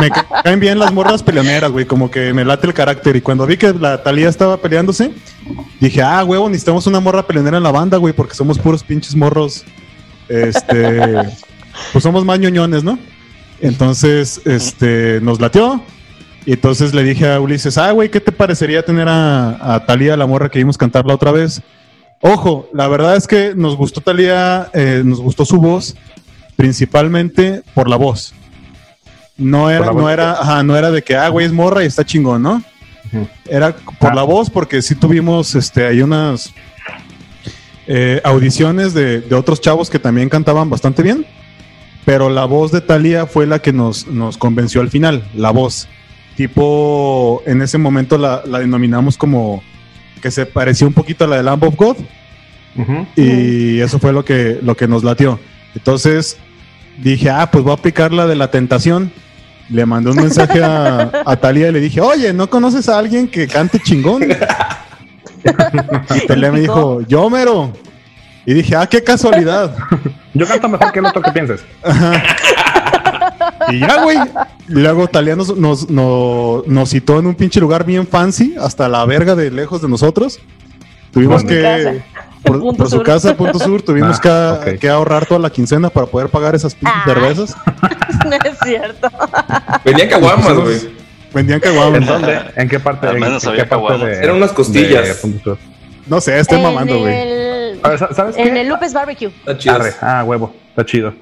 me 0.00 0.08
ca- 0.08 0.24
caen 0.44 0.60
bien 0.60 0.78
las 0.78 0.92
morras 0.92 1.20
peleoneras, 1.20 1.72
güey, 1.72 1.84
como 1.84 2.08
que 2.12 2.32
me 2.32 2.44
late 2.44 2.68
el 2.68 2.74
carácter. 2.74 3.16
Y 3.16 3.20
cuando 3.20 3.44
vi 3.44 3.56
que 3.56 3.72
la 3.72 4.00
Talía 4.04 4.28
estaba 4.28 4.56
peleándose, 4.56 5.10
dije, 5.80 6.00
ah, 6.00 6.22
huevo, 6.24 6.48
necesitamos 6.48 6.86
una 6.86 7.00
morra 7.00 7.26
peleonera 7.26 7.56
en 7.56 7.64
la 7.64 7.72
banda, 7.72 7.96
güey, 7.96 8.14
porque 8.14 8.36
somos 8.36 8.60
puros 8.60 8.84
pinches 8.84 9.16
morros. 9.16 9.64
Este, 10.28 11.12
pues 11.92 12.04
somos 12.04 12.24
más 12.24 12.38
ñoñones, 12.38 12.84
¿no? 12.84 13.00
Entonces, 13.60 14.40
este, 14.44 15.18
nos 15.22 15.40
latió. 15.40 15.82
Y 16.46 16.52
entonces 16.52 16.94
le 16.94 17.02
dije 17.02 17.28
a 17.30 17.40
Ulises, 17.40 17.76
ah, 17.76 17.90
güey, 17.90 18.08
¿qué 18.08 18.20
te 18.20 18.30
parecería 18.32 18.84
tener 18.84 19.08
a, 19.08 19.74
a 19.74 19.84
Talía, 19.84 20.16
la 20.16 20.26
morra 20.26 20.48
que 20.48 20.60
vimos 20.60 20.78
cantar 20.78 21.04
la 21.04 21.14
otra 21.14 21.32
vez? 21.32 21.60
Ojo, 22.20 22.68
la 22.72 22.86
verdad 22.86 23.16
es 23.16 23.26
que 23.26 23.52
nos 23.56 23.76
gustó 23.76 24.00
Talía, 24.00 24.68
eh, 24.72 25.02
nos 25.04 25.20
gustó 25.20 25.44
su 25.44 25.58
voz, 25.58 25.96
principalmente 26.54 27.62
por 27.74 27.90
la 27.90 27.96
voz. 27.96 28.32
No 29.36 29.68
era, 29.70 29.92
no 29.92 30.08
era, 30.08 30.32
ajá, 30.32 30.62
no 30.62 30.76
era 30.76 30.90
de 30.90 31.02
que, 31.02 31.16
ah, 31.16 31.28
güey, 31.28 31.46
es 31.46 31.52
morra 31.52 31.82
y 31.82 31.86
está 31.86 32.04
chingón, 32.04 32.42
¿no? 32.42 32.62
Era 33.46 33.74
por 33.98 34.12
Ah. 34.12 34.14
la 34.14 34.22
voz, 34.22 34.48
porque 34.48 34.82
sí 34.82 34.94
tuvimos, 34.94 35.54
este, 35.54 35.86
hay 35.86 36.00
unas 36.00 36.52
eh, 37.86 38.20
audiciones 38.24 38.94
de, 38.94 39.20
de 39.20 39.34
otros 39.34 39.60
chavos 39.60 39.90
que 39.90 39.98
también 39.98 40.28
cantaban 40.28 40.70
bastante 40.70 41.02
bien, 41.02 41.26
pero 42.04 42.30
la 42.30 42.44
voz 42.46 42.72
de 42.72 42.80
Talía 42.80 43.26
fue 43.26 43.46
la 43.46 43.58
que 43.60 43.72
nos, 43.72 44.06
nos 44.06 44.38
convenció 44.38 44.80
al 44.80 44.90
final, 44.90 45.28
la 45.34 45.50
voz. 45.50 45.88
Tipo, 46.36 47.42
en 47.46 47.62
ese 47.62 47.78
momento 47.78 48.18
la, 48.18 48.42
la 48.44 48.58
denominamos 48.58 49.16
como 49.16 49.62
que 50.20 50.30
se 50.30 50.46
parecía 50.46 50.86
un 50.86 50.92
poquito 50.92 51.24
a 51.24 51.28
la 51.28 51.36
de 51.36 51.42
Lamb 51.42 51.64
of 51.64 51.76
God. 51.76 51.96
Y 53.16 53.80
eso 53.80 53.98
fue 53.98 54.12
lo 54.12 54.24
que, 54.24 54.58
lo 54.62 54.76
que 54.76 54.86
nos 54.86 55.02
latió. 55.02 55.40
Entonces 55.74 56.36
dije, 56.98 57.30
ah, 57.30 57.50
pues 57.50 57.64
voy 57.64 57.70
a 57.70 57.74
aplicar 57.74 58.12
la 58.12 58.26
de 58.26 58.36
la 58.36 58.50
tentación. 58.50 59.10
Le 59.70 59.86
mandé 59.86 60.10
un 60.10 60.16
mensaje 60.16 60.62
a, 60.62 61.10
a 61.24 61.36
Talía 61.36 61.68
y 61.68 61.72
le 61.72 61.80
dije, 61.80 62.00
oye, 62.00 62.32
¿no 62.32 62.50
conoces 62.50 62.88
a 62.88 62.98
alguien 62.98 63.28
que 63.28 63.48
cante 63.48 63.80
chingón? 63.80 64.24
y 64.24 64.26
Talía 66.26 66.52
me 66.52 66.60
dijo, 66.60 67.00
yo, 67.02 67.30
mero. 67.30 67.72
Y 68.44 68.54
dije, 68.54 68.76
ah, 68.76 68.86
qué 68.86 69.02
casualidad. 69.02 69.74
Yo 70.34 70.46
canto 70.46 70.68
mejor 70.68 70.92
que 70.92 70.98
el 70.98 71.06
otro 71.06 71.22
que 71.22 71.32
pienses. 71.32 71.64
Y 73.68 73.80
ya, 73.80 74.02
güey. 74.02 74.18
Luego 74.68 75.08
Talía 75.08 75.36
nos, 75.36 75.56
nos, 75.56 75.88
no- 75.90 76.62
nos 76.66 76.90
citó 76.90 77.18
en 77.18 77.26
un 77.26 77.34
pinche 77.34 77.60
lugar 77.60 77.84
bien 77.84 78.06
fancy, 78.06 78.54
hasta 78.60 78.88
la 78.88 79.04
verga 79.04 79.34
de 79.34 79.50
lejos 79.50 79.82
de 79.82 79.88
nosotros. 79.88 80.38
Tuvimos 81.12 81.42
Por 81.42 81.50
que. 81.50 82.02
Por, 82.42 82.76
su 82.88 82.96
Sur. 82.96 83.02
casa, 83.02 83.36
punto 83.36 83.58
sur, 83.58 83.82
tuvimos 83.82 84.20
Ah, 84.24 84.60
que, 84.78 84.88
ahorrar 84.88 85.26
toda 85.26 85.40
la 85.40 85.50
quincena 85.50 85.90
para 85.90 86.06
poder 86.06 86.28
pagar 86.28 86.54
esas 86.54 86.74
pinches 86.74 86.94
Ah. 86.96 87.04
cervezas. 87.06 87.56
No 88.26 88.32
es 88.32 88.58
cierto. 88.64 89.08
Venía 89.84 90.08
caguamas, 90.08 90.54
güey. 90.54 90.78
Vendían 91.32 91.60
¿En 91.62 91.72
caguamas. 91.74 92.06
dónde? 92.06 92.40
¿En 92.56 92.68
qué 92.68 92.80
parte? 92.80 93.06
Al 93.06 93.14
en- 93.16 93.20
menos 93.20 93.42
en 93.44 93.50
había 93.50 93.64
qué 93.64 93.68
parte 93.70 93.84
caguamas. 93.86 94.08
de- 94.18 94.24
Eran 94.24 94.36
unas 94.36 94.52
costillas. 94.52 95.22
de? 95.22 95.56
No 96.06 96.20
sé, 96.20 96.38
estoy 96.38 96.60
mamando, 96.60 96.94
en 96.94 97.00
güey. 97.00 97.14
el, 97.14 97.80
A 97.82 97.88
ver, 97.90 97.98
¿sa- 97.98 98.14
¿Sabes 98.14 98.36
en 98.36 98.52
qué? 98.54 98.60
el 98.62 98.68
Lupes 98.68 98.92
Barbecue. 98.92 99.28
Está 99.28 99.58
chido. 99.58 99.74
Arre. 99.76 99.92
Ah, 100.00 100.24
huevo. 100.24 100.54
Está 100.70 100.84
chido. 100.84 101.12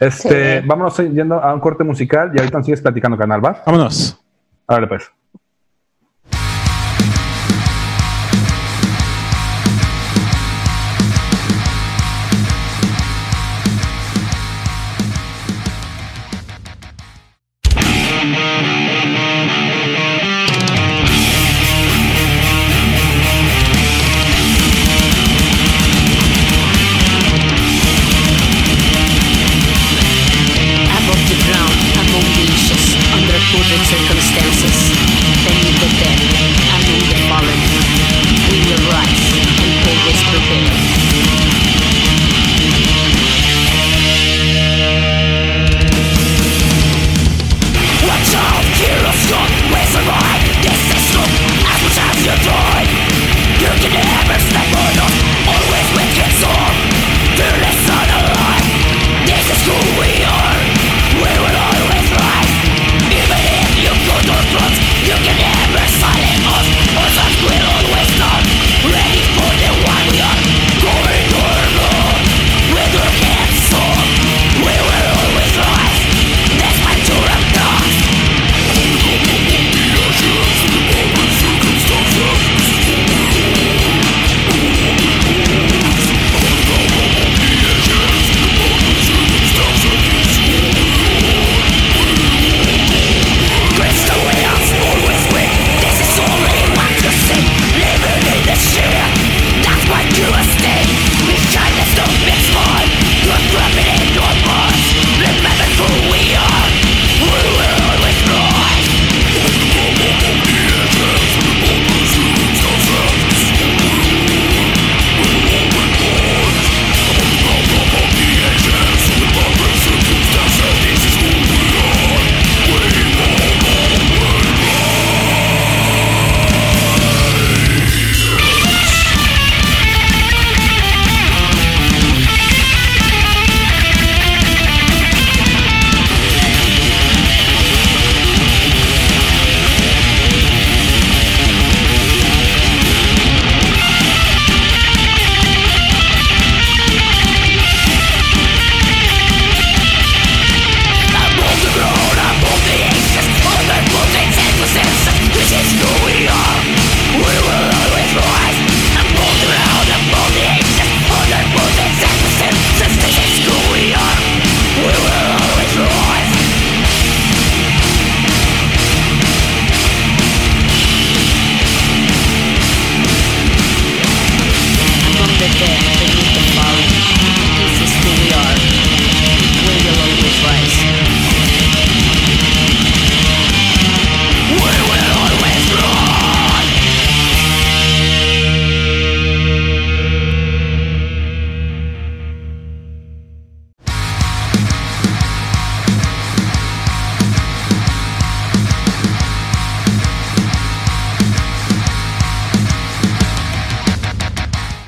Este, 0.00 0.60
Sí. 0.60 0.66
vámonos 0.66 0.96
yendo 0.98 1.42
a 1.42 1.54
un 1.54 1.60
corte 1.60 1.84
musical 1.84 2.32
y 2.34 2.38
ahorita 2.40 2.62
sigues 2.62 2.80
platicando, 2.80 3.16
canal, 3.16 3.44
¿va? 3.44 3.62
Vámonos. 3.64 4.20
Árale, 4.66 4.86
pues. 4.86 5.10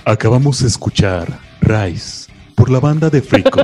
Acabamos 0.08 0.60
de 0.62 0.68
escuchar 0.68 1.26
Rise 1.60 2.30
por 2.54 2.70
la 2.70 2.78
banda 2.78 3.10
de 3.10 3.20
Frico. 3.20 3.60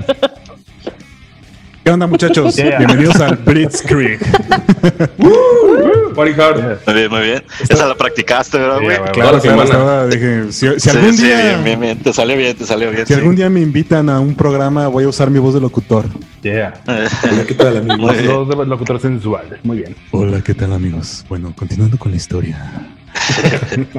¿Qué 1.85 1.91
onda, 1.93 2.09
muchachos? 2.09 2.57
Yeah. 2.57 2.79
Bienvenidos 2.79 3.15
al 3.21 3.37
Blitzkrieg. 3.37 4.19
Party 6.17 6.41
hard. 6.41 6.81
Muy 6.85 6.95
bien, 6.97 7.11
muy 7.13 7.21
bien. 7.21 7.45
Esa 7.69 7.87
la 7.87 7.95
practicaste, 7.95 8.59
¿verdad, 8.59 8.79
Sí, 8.81 8.85
güey? 8.87 8.97
Claro, 9.13 9.37
la 9.37 9.41
claro, 9.41 10.09
dije, 10.09 10.51
si, 10.51 10.67
si 10.69 10.81
Sí, 10.81 10.91
algún 10.91 11.17
sí, 11.17 11.27
día, 11.27 11.43
bien, 11.45 11.63
bien, 11.65 11.81
bien. 11.81 11.99
Te 12.01 12.13
salió 12.13 12.37
bien, 12.37 12.57
te 12.57 12.67
salió 12.67 12.91
bien. 12.91 13.07
si 13.07 13.15
sí. 13.15 13.21
algún 13.21 13.37
día 13.37 13.49
me 13.49 13.61
invitan 13.61 14.11
a 14.11 14.19
un 14.19 14.35
programa, 14.35 14.89
voy 14.89 15.05
a 15.05 15.09
usar 15.09 15.31
mi 15.31 15.39
voz 15.39 15.55
de 15.55 15.61
locutor. 15.61 16.07
Yeah. 16.43 16.75
Hola, 16.89 17.45
¿Qué 17.47 17.55
tal, 17.55 17.77
amigo? 17.77 17.99
Muy 17.99 18.15
bien. 18.17 18.27
Los 18.27 18.49
dos 18.49 18.67
locutores 18.67 19.03
sensuales. 19.03 19.61
Muy 19.63 19.77
bien. 19.77 19.95
Hola, 20.11 20.41
¿qué 20.41 20.55
tal 20.55 20.73
amigos? 20.73 21.25
Bueno, 21.29 21.53
continuando 21.55 21.99
con 21.99 22.11
la 22.11 22.17
historia. 22.17 22.99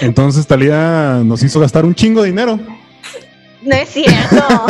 Entonces 0.00 0.46
Talía 0.46 1.20
nos 1.24 1.42
hizo 1.42 1.60
gastar 1.60 1.84
un 1.84 1.94
chingo 1.94 2.22
de 2.22 2.28
dinero. 2.28 2.58
No 3.62 3.74
es 3.76 3.88
cierto. 3.90 4.36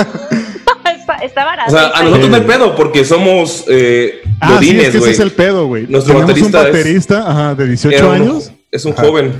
está, 0.98 1.14
está 1.16 1.44
barato. 1.44 1.74
O 1.74 1.78
sea, 1.78 1.90
a 1.94 2.02
nosotros 2.02 2.30
no 2.30 2.36
hay 2.36 2.42
pedo 2.42 2.74
porque 2.76 3.04
somos 3.04 3.64
eh, 3.68 4.20
Ah, 4.40 4.56
sí, 4.60 4.70
es 4.70 4.74
godines, 4.74 4.90
que 4.90 4.98
ese 4.98 5.10
es 5.10 5.20
el 5.20 5.32
pedo, 5.32 5.66
güey. 5.66 5.86
Nuestro 5.86 6.14
Tenemos 6.14 6.28
baterista 6.28 6.60
un 6.60 6.66
es- 6.66 6.72
baterista 6.72 7.30
ajá, 7.30 7.54
de 7.54 7.68
18 7.68 7.96
Era 7.96 8.06
un- 8.08 8.14
años 8.14 8.52
Es 8.72 8.84
un 8.84 8.92
Ajá. 8.92 9.02
joven. 9.04 9.32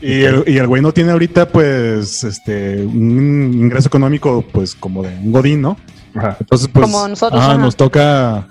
y 0.00 0.22
el, 0.22 0.44
y 0.46 0.58
el 0.58 0.66
güey 0.66 0.82
no 0.82 0.92
tiene 0.92 1.12
ahorita, 1.12 1.48
pues, 1.48 2.24
este, 2.24 2.82
un 2.82 3.52
ingreso 3.54 3.88
económico, 3.88 4.44
pues, 4.52 4.74
como 4.74 5.02
de 5.02 5.08
un 5.10 5.32
godín, 5.32 5.60
¿no? 5.62 5.76
Ajá. 6.14 6.36
Entonces, 6.40 6.68
pues, 6.72 6.84
Como 6.86 7.06
nosotros, 7.08 7.40
ajá, 7.40 7.52
ajá. 7.52 7.60
nos 7.60 7.76
toca, 7.76 8.48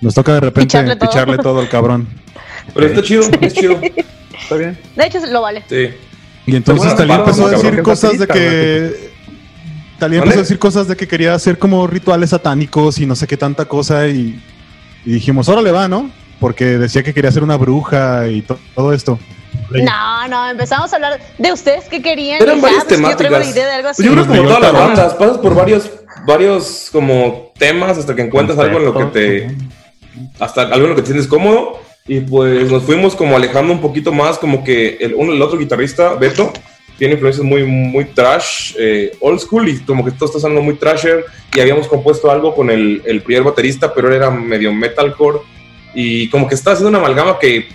nos 0.00 0.14
toca 0.14 0.34
de 0.34 0.40
repente 0.40 0.66
Picharle 0.66 0.96
todo. 0.96 1.08
picharle 1.08 1.38
todo 1.38 1.60
al 1.60 1.68
cabrón. 1.68 2.08
Pero 2.74 2.86
está 2.86 3.02
chido, 3.02 3.24
es 3.40 3.52
chido. 3.54 3.80
Está 4.42 4.56
bien. 4.56 4.78
De 4.96 5.06
hecho, 5.06 5.18
lo 5.26 5.42
vale. 5.42 5.62
Sí. 5.68 5.88
Y 6.46 6.56
entonces 6.56 6.94
Talía 6.96 7.16
empezó 7.16 7.46
a 7.46 7.50
decir 7.50 7.76
que 7.76 7.82
cosas 7.82 8.18
de 8.18 8.26
que. 8.26 9.12
Talía 9.98 10.18
empezó 10.18 10.38
a 10.38 10.42
decir 10.42 10.58
cosas 10.58 10.88
de 10.88 10.96
que 10.96 11.06
quería 11.06 11.34
hacer 11.34 11.58
como 11.58 11.86
rituales 11.86 12.30
satánicos 12.30 12.98
y 12.98 13.06
no 13.06 13.14
sé 13.14 13.26
qué 13.26 13.36
tanta 13.36 13.66
cosa. 13.66 14.08
Y, 14.08 14.42
y 15.04 15.12
dijimos, 15.12 15.48
órale 15.48 15.70
va, 15.70 15.86
¿no? 15.86 16.10
Porque 16.40 16.64
decía 16.78 17.02
que 17.04 17.14
quería 17.14 17.30
ser 17.30 17.44
una 17.44 17.56
bruja 17.56 18.26
y 18.28 18.42
to- 18.42 18.58
todo 18.74 18.92
esto. 18.92 19.18
No, 19.70 20.28
no, 20.28 20.50
empezamos 20.50 20.92
a 20.92 20.96
hablar 20.96 21.20
de 21.38 21.52
ustedes 21.52 21.84
que 21.84 22.02
querían. 22.02 22.42
Eran 22.42 22.60
varias 22.60 22.82
ya, 22.82 22.88
pues, 22.88 23.00
yo 23.00 23.16
temáticas. 23.16 23.48
idea 23.54 23.66
de 23.66 23.72
algo 23.74 23.88
así. 23.90 24.02
Pues 24.02 24.08
yo 24.08 24.12
creo 24.12 24.26
Nos 24.26 24.36
como 24.36 24.48
todas 24.48 24.62
las 24.62 24.72
bandas, 24.72 25.14
pasas 25.14 25.38
por 25.38 25.54
varios, 25.54 25.90
varios 26.26 26.88
como 26.90 27.52
temas 27.56 27.98
hasta 27.98 28.14
que 28.16 28.22
encuentras 28.22 28.58
algo 28.58 28.78
en 28.78 28.84
lo 28.86 28.94
que 28.94 29.04
te, 29.04 29.56
hasta 30.40 30.62
algo 30.62 30.84
en 30.86 30.90
lo 30.90 30.96
que 30.96 31.02
te 31.02 31.08
sientes 31.08 31.28
cómodo. 31.28 31.80
Y 32.06 32.20
pues 32.20 32.70
nos 32.70 32.82
fuimos 32.82 33.14
como 33.14 33.36
alejando 33.36 33.72
un 33.72 33.80
poquito 33.80 34.12
más, 34.12 34.38
como 34.38 34.64
que 34.64 34.96
el, 35.00 35.14
uno, 35.14 35.32
el 35.32 35.42
otro 35.42 35.58
guitarrista, 35.58 36.14
Beto, 36.14 36.52
tiene 36.98 37.14
influencias 37.14 37.44
muy, 37.44 37.64
muy 37.64 38.04
trash, 38.06 38.74
eh, 38.78 39.16
old 39.20 39.40
school, 39.40 39.68
y 39.68 39.80
como 39.80 40.04
que 40.04 40.10
todo 40.10 40.26
está 40.26 40.40
sonando 40.40 40.62
muy 40.62 40.74
trasher. 40.74 41.24
Y 41.54 41.60
habíamos 41.60 41.88
compuesto 41.88 42.30
algo 42.30 42.54
con 42.54 42.70
el, 42.70 43.02
el 43.04 43.22
primer 43.22 43.44
baterista, 43.44 43.92
pero 43.94 44.08
él 44.08 44.14
era 44.14 44.30
medio 44.30 44.72
metalcore. 44.72 45.40
Y 45.94 46.28
como 46.30 46.48
que 46.48 46.54
estaba 46.54 46.74
haciendo 46.74 46.90
una 46.90 46.98
amalgama 46.98 47.38
que 47.38 47.68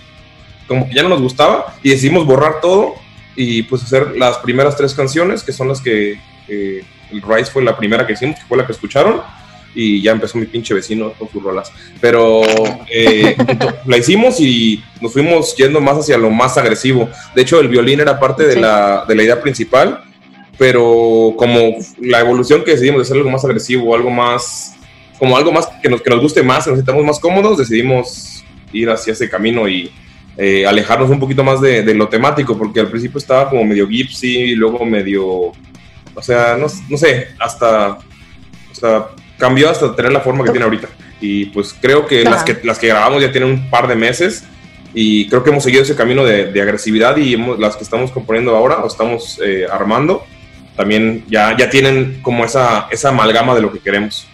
como 0.66 0.86
que 0.88 0.94
ya 0.94 1.02
no 1.02 1.08
nos 1.08 1.22
gustaba. 1.22 1.74
Y 1.82 1.90
decidimos 1.90 2.26
borrar 2.26 2.60
todo 2.60 2.94
y 3.34 3.62
pues 3.62 3.82
hacer 3.82 4.16
las 4.16 4.38
primeras 4.38 4.76
tres 4.76 4.94
canciones, 4.94 5.42
que 5.42 5.52
son 5.52 5.68
las 5.68 5.80
que 5.80 6.20
eh, 6.48 6.84
el 7.10 7.22
Rise 7.22 7.50
fue 7.50 7.62
la 7.62 7.76
primera 7.76 8.06
que 8.06 8.12
hicimos, 8.12 8.38
que 8.38 8.46
fue 8.46 8.58
la 8.58 8.66
que 8.66 8.72
escucharon. 8.72 9.22
Y 9.80 10.02
ya 10.02 10.10
empezó 10.10 10.38
mi 10.38 10.46
pinche 10.46 10.74
vecino 10.74 11.12
con 11.12 11.30
sus 11.30 11.40
rolas. 11.40 11.70
Pero 12.00 12.42
eh, 12.90 13.36
la 13.86 13.96
hicimos 13.96 14.40
y 14.40 14.82
nos 15.00 15.12
fuimos 15.12 15.54
yendo 15.56 15.80
más 15.80 15.98
hacia 15.98 16.18
lo 16.18 16.30
más 16.30 16.58
agresivo. 16.58 17.08
De 17.32 17.42
hecho, 17.42 17.60
el 17.60 17.68
violín 17.68 18.00
era 18.00 18.18
parte 18.18 18.44
de, 18.44 18.54
Sí. 18.54 18.58
la, 18.60 19.04
de 19.06 19.14
la 19.14 19.22
idea 19.22 19.40
principal, 19.40 20.02
pero 20.58 21.32
como 21.36 21.76
la 22.00 22.18
evolución 22.18 22.64
que 22.64 22.72
decidimos 22.72 22.98
de 22.98 23.02
hacer 23.02 23.18
algo 23.18 23.30
más 23.30 23.44
agresivo, 23.44 23.94
algo 23.94 24.10
más, 24.10 24.74
como 25.16 25.36
algo 25.36 25.52
más 25.52 25.68
que 25.80 25.88
nos, 25.88 26.02
que 26.02 26.10
nos 26.10 26.20
guste 26.22 26.42
más, 26.42 26.64
que 26.64 26.70
nos 26.70 26.80
sintamos 26.80 27.04
más 27.04 27.20
cómodos, 27.20 27.58
decidimos 27.58 28.44
ir 28.72 28.90
hacia 28.90 29.12
ese 29.12 29.30
camino 29.30 29.68
y 29.68 29.92
eh, 30.36 30.66
alejarnos 30.66 31.08
un 31.08 31.20
poquito 31.20 31.44
más 31.44 31.60
de, 31.60 31.82
de 31.84 31.94
lo 31.94 32.08
temático, 32.08 32.58
porque 32.58 32.80
al 32.80 32.88
principio 32.90 33.18
estaba 33.18 33.48
como 33.48 33.64
medio 33.64 33.86
gypsy, 33.86 34.38
y 34.38 34.54
luego 34.56 34.84
medio, 34.84 35.24
o 35.24 36.22
sea, 36.22 36.56
no, 36.56 36.66
no 36.88 36.96
sé, 36.96 37.28
hasta, 37.38 37.98
o 38.70 38.74
sea, 38.74 39.06
cambió 39.38 39.70
hasta 39.70 39.94
tener 39.96 40.12
la 40.12 40.20
forma 40.20 40.44
que 40.44 40.50
tiene 40.50 40.64
ahorita. 40.64 40.88
Y 41.20 41.46
pues 41.46 41.74
creo 41.80 42.06
que 42.06 42.24
las, 42.24 42.44
que 42.44 42.58
las 42.64 42.78
que 42.78 42.88
grabamos 42.88 43.22
ya 43.22 43.32
tienen 43.32 43.50
un 43.50 43.70
par 43.70 43.88
de 43.88 43.96
meses 43.96 44.44
y 44.94 45.28
creo 45.28 45.42
que 45.44 45.50
hemos 45.50 45.64
seguido 45.64 45.82
ese 45.82 45.94
camino 45.96 46.24
de, 46.24 46.46
de 46.52 46.62
agresividad 46.62 47.16
y 47.16 47.34
hemos- 47.34 47.58
las 47.58 47.76
que 47.76 47.84
estamos 47.84 48.10
componiendo 48.10 48.54
ahora 48.56 48.78
o 48.78 48.86
estamos 48.86 49.40
eh, 49.44 49.66
armando 49.70 50.24
también 50.76 51.24
ya, 51.28 51.56
ya 51.56 51.68
tienen 51.70 52.20
como 52.22 52.44
esa, 52.44 52.86
esa 52.90 53.08
amalgama 53.08 53.54
de 53.54 53.62
lo 53.62 53.72
que 53.72 53.80
queremos. 53.80 54.26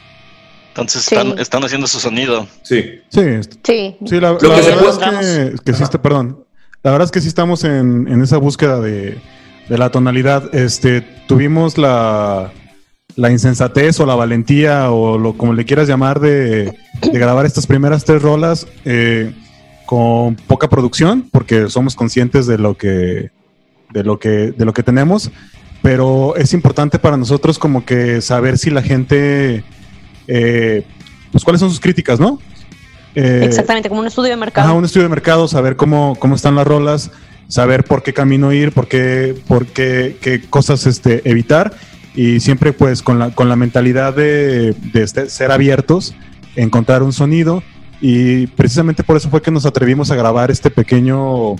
Entonces 0.68 1.02
Sí. 1.04 1.14
están, 1.14 1.38
están 1.38 1.64
haciendo 1.64 1.86
su 1.86 2.00
sonido. 2.00 2.46
Sí. 2.62 3.00
Sí, 3.08 3.20
Sí. 3.62 3.96
sí, 4.04 4.20
la, 4.20 4.32
Lo 4.32 4.38
la 4.48 4.56
que 4.56 4.62
se 4.62 4.70
verdad 4.70 4.82
puede- 4.82 5.42
es 5.46 5.50
que, 5.60 5.64
que 5.64 5.72
sí, 5.74 5.82
está- 5.82 6.02
perdón. 6.02 6.44
La 6.82 6.90
verdad 6.90 7.06
es 7.06 7.12
que 7.12 7.20
sí 7.22 7.28
estamos 7.28 7.64
en, 7.64 8.06
en 8.08 8.20
esa 8.22 8.36
búsqueda 8.36 8.78
de, 8.80 9.16
de 9.68 9.78
la 9.78 9.88
tonalidad. 9.90 10.54
Este, 10.54 11.00
tuvimos 11.26 11.78
la, 11.78 12.52
la 13.16 13.30
insensatez 13.30 14.00
o 14.00 14.06
la 14.06 14.14
valentía 14.14 14.90
o 14.90 15.18
lo 15.18 15.36
como 15.36 15.52
le 15.52 15.64
quieras 15.64 15.88
llamar 15.88 16.20
de, 16.20 16.74
de 17.00 17.18
grabar 17.18 17.46
estas 17.46 17.66
primeras 17.66 18.04
tres 18.04 18.22
rolas 18.22 18.66
eh, 18.84 19.32
con 19.86 20.34
poca 20.34 20.68
producción 20.68 21.28
porque 21.30 21.68
somos 21.68 21.94
conscientes 21.94 22.46
de 22.46 22.58
lo 22.58 22.76
que 22.76 23.30
de 23.92 24.02
lo 24.02 24.18
que 24.18 24.52
de 24.52 24.64
lo 24.64 24.72
que 24.72 24.82
tenemos. 24.82 25.30
Pero 25.82 26.34
es 26.36 26.54
importante 26.54 26.98
para 26.98 27.16
nosotros 27.16 27.58
como 27.58 27.84
que 27.84 28.22
saber 28.22 28.56
si 28.56 28.70
la 28.70 28.82
gente 28.82 29.62
eh, 30.26 30.84
pues 31.30 31.44
cuáles 31.44 31.60
son 31.60 31.70
sus 31.70 31.80
críticas 31.80 32.18
no 32.18 32.38
Eh, 33.14 33.42
Exactamente, 33.44 33.88
como 33.88 34.00
un 34.00 34.08
estudio 34.08 34.30
de 34.30 34.36
mercado. 34.36 34.66
Ajá, 34.66 34.76
un 34.76 34.84
estudio 34.84 35.04
de 35.04 35.10
mercado, 35.10 35.46
saber 35.46 35.76
cómo, 35.76 36.16
cómo 36.18 36.34
están 36.34 36.56
las 36.56 36.66
rolas, 36.66 37.12
saber 37.46 37.84
por 37.84 38.02
qué 38.02 38.12
camino 38.12 38.52
ir, 38.52 38.72
por 38.72 38.88
qué, 38.88 39.36
por 39.46 39.66
qué, 39.66 40.16
qué 40.20 40.40
cosas 40.50 40.86
este, 40.86 41.22
evitar 41.30 41.74
y 42.14 42.40
siempre 42.40 42.72
pues 42.72 43.02
con 43.02 43.18
la, 43.18 43.30
con 43.30 43.48
la 43.48 43.56
mentalidad 43.56 44.14
de, 44.14 44.72
de 44.92 45.02
este- 45.02 45.28
ser 45.28 45.50
abiertos, 45.50 46.14
encontrar 46.56 47.02
un 47.02 47.12
sonido 47.12 47.62
y 48.00 48.46
precisamente 48.48 49.02
por 49.02 49.16
eso 49.16 49.28
fue 49.30 49.42
que 49.42 49.50
nos 49.50 49.66
atrevimos 49.66 50.10
a 50.10 50.16
grabar 50.16 50.50
este 50.50 50.70
pequeño, 50.70 51.56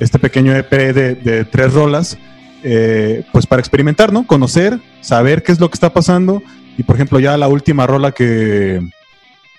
este 0.00 0.18
pequeño 0.18 0.54
EP 0.56 0.70
de, 0.70 1.14
de 1.14 1.44
tres 1.44 1.72
rolas, 1.74 2.16
eh, 2.62 3.24
pues 3.32 3.46
para 3.46 3.60
experimentar, 3.60 4.12
¿no? 4.12 4.26
Conocer, 4.26 4.78
saber 5.00 5.42
qué 5.42 5.52
es 5.52 5.60
lo 5.60 5.68
que 5.68 5.74
está 5.74 5.92
pasando 5.92 6.42
y 6.78 6.84
por 6.84 6.96
ejemplo 6.96 7.18
ya 7.20 7.36
la 7.36 7.48
última 7.48 7.86
rola 7.86 8.12
que, 8.12 8.80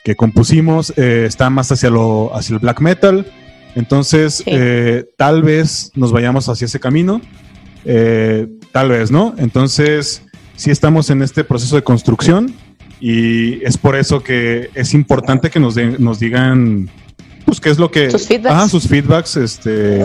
que 0.03 0.15
compusimos 0.15 0.93
eh, 0.97 1.25
está 1.27 1.49
más 1.49 1.71
hacia, 1.71 1.89
lo, 1.89 2.35
hacia 2.35 2.53
el 2.55 2.59
black 2.59 2.79
metal. 2.81 3.25
Entonces, 3.75 4.35
Sí. 4.35 4.43
eh, 4.47 5.05
tal 5.17 5.41
vez 5.43 5.91
nos 5.95 6.11
vayamos 6.11 6.47
hacia 6.49 6.65
ese 6.65 6.79
camino. 6.79 7.21
eh, 7.85 8.47
tal 8.73 8.89
vez, 8.89 9.09
¿no? 9.11 9.33
Entonces, 9.37 10.23
sí 10.57 10.69
estamos 10.71 11.09
en 11.09 11.21
este 11.21 11.45
proceso 11.45 11.77
de 11.77 11.83
construcción 11.83 12.53
y 12.99 13.63
es 13.63 13.77
por 13.77 13.95
eso 13.95 14.21
que 14.23 14.69
es 14.73 14.93
importante 14.93 15.49
que 15.49 15.59
nos, 15.61 15.75
den- 15.75 15.95
nos 15.99 16.19
digan, 16.19 16.89
pues, 17.45 17.61
qué 17.61 17.69
es 17.69 17.77
lo 17.79 17.89
que... 17.91 18.11
Sus 18.11 18.27
feedbacks. 18.27 18.71
Sus 18.71 18.87
feedbacks. 18.87 19.37
Este, 19.37 20.03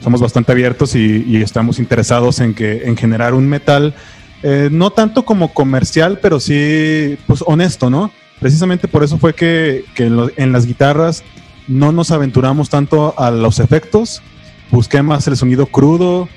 somos 0.00 0.20
bastante 0.20 0.52
abiertos 0.52 0.94
y, 0.94 1.24
y 1.26 1.36
estamos 1.42 1.78
interesados 1.78 2.38
en, 2.40 2.54
que, 2.54 2.82
en 2.84 2.96
generar 2.96 3.34
un 3.34 3.48
metal, 3.48 3.94
eh, 4.42 4.68
no 4.70 4.90
tanto 4.90 5.24
como 5.24 5.52
comercial, 5.52 6.20
pero 6.22 6.38
sí, 6.40 7.16
pues, 7.26 7.42
honesto, 7.46 7.90
¿no? 7.90 8.12
Precisamente 8.40 8.86
por 8.86 9.02
eso 9.02 9.18
fue 9.18 9.34
que, 9.34 9.84
que 9.94 10.04
en, 10.04 10.16
lo- 10.16 10.30
en 10.36 10.52
las 10.52 10.66
guitarras 10.66 11.24
no 11.66 11.92
nos 11.92 12.10
aventuramos 12.12 12.70
tanto 12.70 13.14
a 13.18 13.30
los 13.30 13.58
efectos, 13.58 14.22
busqué 14.70 15.02
más 15.02 15.26
el 15.26 15.36
sonido 15.36 15.66
crudo, 15.66 16.28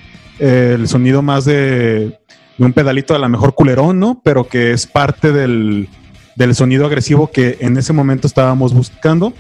eh, 0.42 0.76
el 0.78 0.88
sonido 0.88 1.22
más 1.22 1.46
de, 1.46 2.18
de 2.58 2.66
un 2.66 2.74
pedalito 2.74 3.16
a 3.16 3.20
lo 3.20 3.30
mejor 3.30 3.54
culerón, 3.56 4.00
¿no? 4.00 4.22
Pero 4.26 4.48
que 4.48 4.72
es 4.74 4.86
parte 4.88 5.32
del, 5.32 5.88
del 6.36 6.56
sonido 6.56 6.86
agresivo 6.86 7.32
que 7.32 7.58
en 7.62 7.78
ese 7.78 7.94
momento 7.94 8.28
estábamos 8.28 8.74
buscando. 8.74 9.34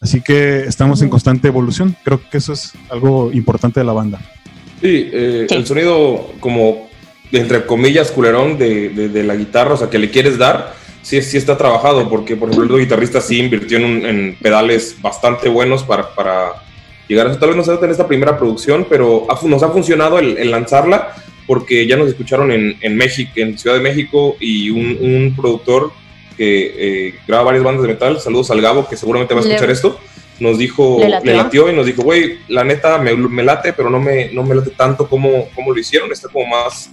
Así 0.00 0.20
que 0.20 0.60
estamos 0.64 1.00
en 1.02 1.08
constante 1.08 1.48
evolución. 1.48 1.96
Creo 2.04 2.20
que 2.30 2.38
eso 2.38 2.52
es 2.52 2.72
algo 2.90 3.30
importante 3.32 3.80
de 3.80 3.86
la 3.86 3.92
banda. 3.92 4.20
Sí, 4.80 5.08
eh, 5.12 5.46
el 5.50 5.66
sonido 5.66 6.30
como, 6.38 6.88
entre 7.32 7.66
comillas, 7.66 8.10
culerón 8.12 8.58
de, 8.58 8.90
de- 8.90 9.08
de 9.08 9.22
la 9.24 9.34
guitarra, 9.34 9.74
o 9.74 9.76
sea, 9.76 9.90
que 9.90 9.98
le 9.98 10.08
quieres 10.10 10.38
dar, 10.38 10.72
sí, 11.02 11.20
sí 11.22 11.36
está 11.36 11.56
trabajado, 11.58 12.08
porque, 12.08 12.36
por 12.36 12.48
ejemplo, 12.50 12.76
el 12.76 12.82
guitarrista 12.84 13.20
sí 13.20 13.40
invirtió 13.40 13.78
en, 13.78 13.84
un- 13.84 14.06
en 14.06 14.36
pedales 14.40 14.96
bastante 15.02 15.48
buenos 15.48 15.82
para, 15.82 16.14
para 16.14 16.52
llegar 17.08 17.26
a 17.26 17.30
eso. 17.30 17.38
Tal 17.40 17.48
vez 17.50 17.56
no 17.56 17.64
sea 17.64 17.78
en 17.82 17.90
esta 17.90 18.06
primera 18.06 18.38
producción, 18.38 18.86
pero 18.88 19.26
nos 19.42 19.62
ha 19.62 19.68
funcionado 19.70 20.18
el, 20.18 20.38
el 20.38 20.50
lanzarla, 20.50 21.14
porque 21.46 21.86
ya 21.86 21.96
nos 21.96 22.08
escucharon 22.08 22.52
en, 22.52 22.76
en 22.80 22.96
México, 22.96 23.32
en 23.36 23.58
Ciudad 23.58 23.76
de 23.76 23.82
México, 23.82 24.36
y 24.38 24.70
un, 24.70 24.98
un 25.00 25.34
productor 25.36 25.92
que 26.36 27.06
eh, 27.08 27.14
graba 27.26 27.44
varias 27.44 27.64
bandas 27.64 27.82
de 27.82 27.88
metal, 27.88 28.20
saludos 28.20 28.50
al 28.50 28.60
Gabo, 28.60 28.88
que 28.88 28.96
seguramente 28.96 29.34
va 29.34 29.40
a 29.40 29.44
escuchar 29.44 29.66
Le- 29.66 29.72
esto, 29.72 29.98
nos 30.38 30.56
dijo, 30.58 30.98
¿Le 31.00 31.06
le 31.06 31.10
latió? 31.10 31.36
latió, 31.36 31.70
y 31.70 31.74
nos 31.74 31.86
dijo, 31.86 32.02
güey, 32.02 32.38
la 32.48 32.62
neta 32.62 32.98
me, 32.98 33.16
me 33.16 33.42
late, 33.42 33.72
pero 33.72 33.90
no 33.90 33.98
me, 33.98 34.30
no 34.32 34.44
me 34.44 34.54
late 34.54 34.70
tanto 34.70 35.08
como, 35.08 35.48
como 35.54 35.72
lo 35.72 35.80
hicieron, 35.80 36.12
está 36.12 36.28
como 36.28 36.46
más 36.46 36.90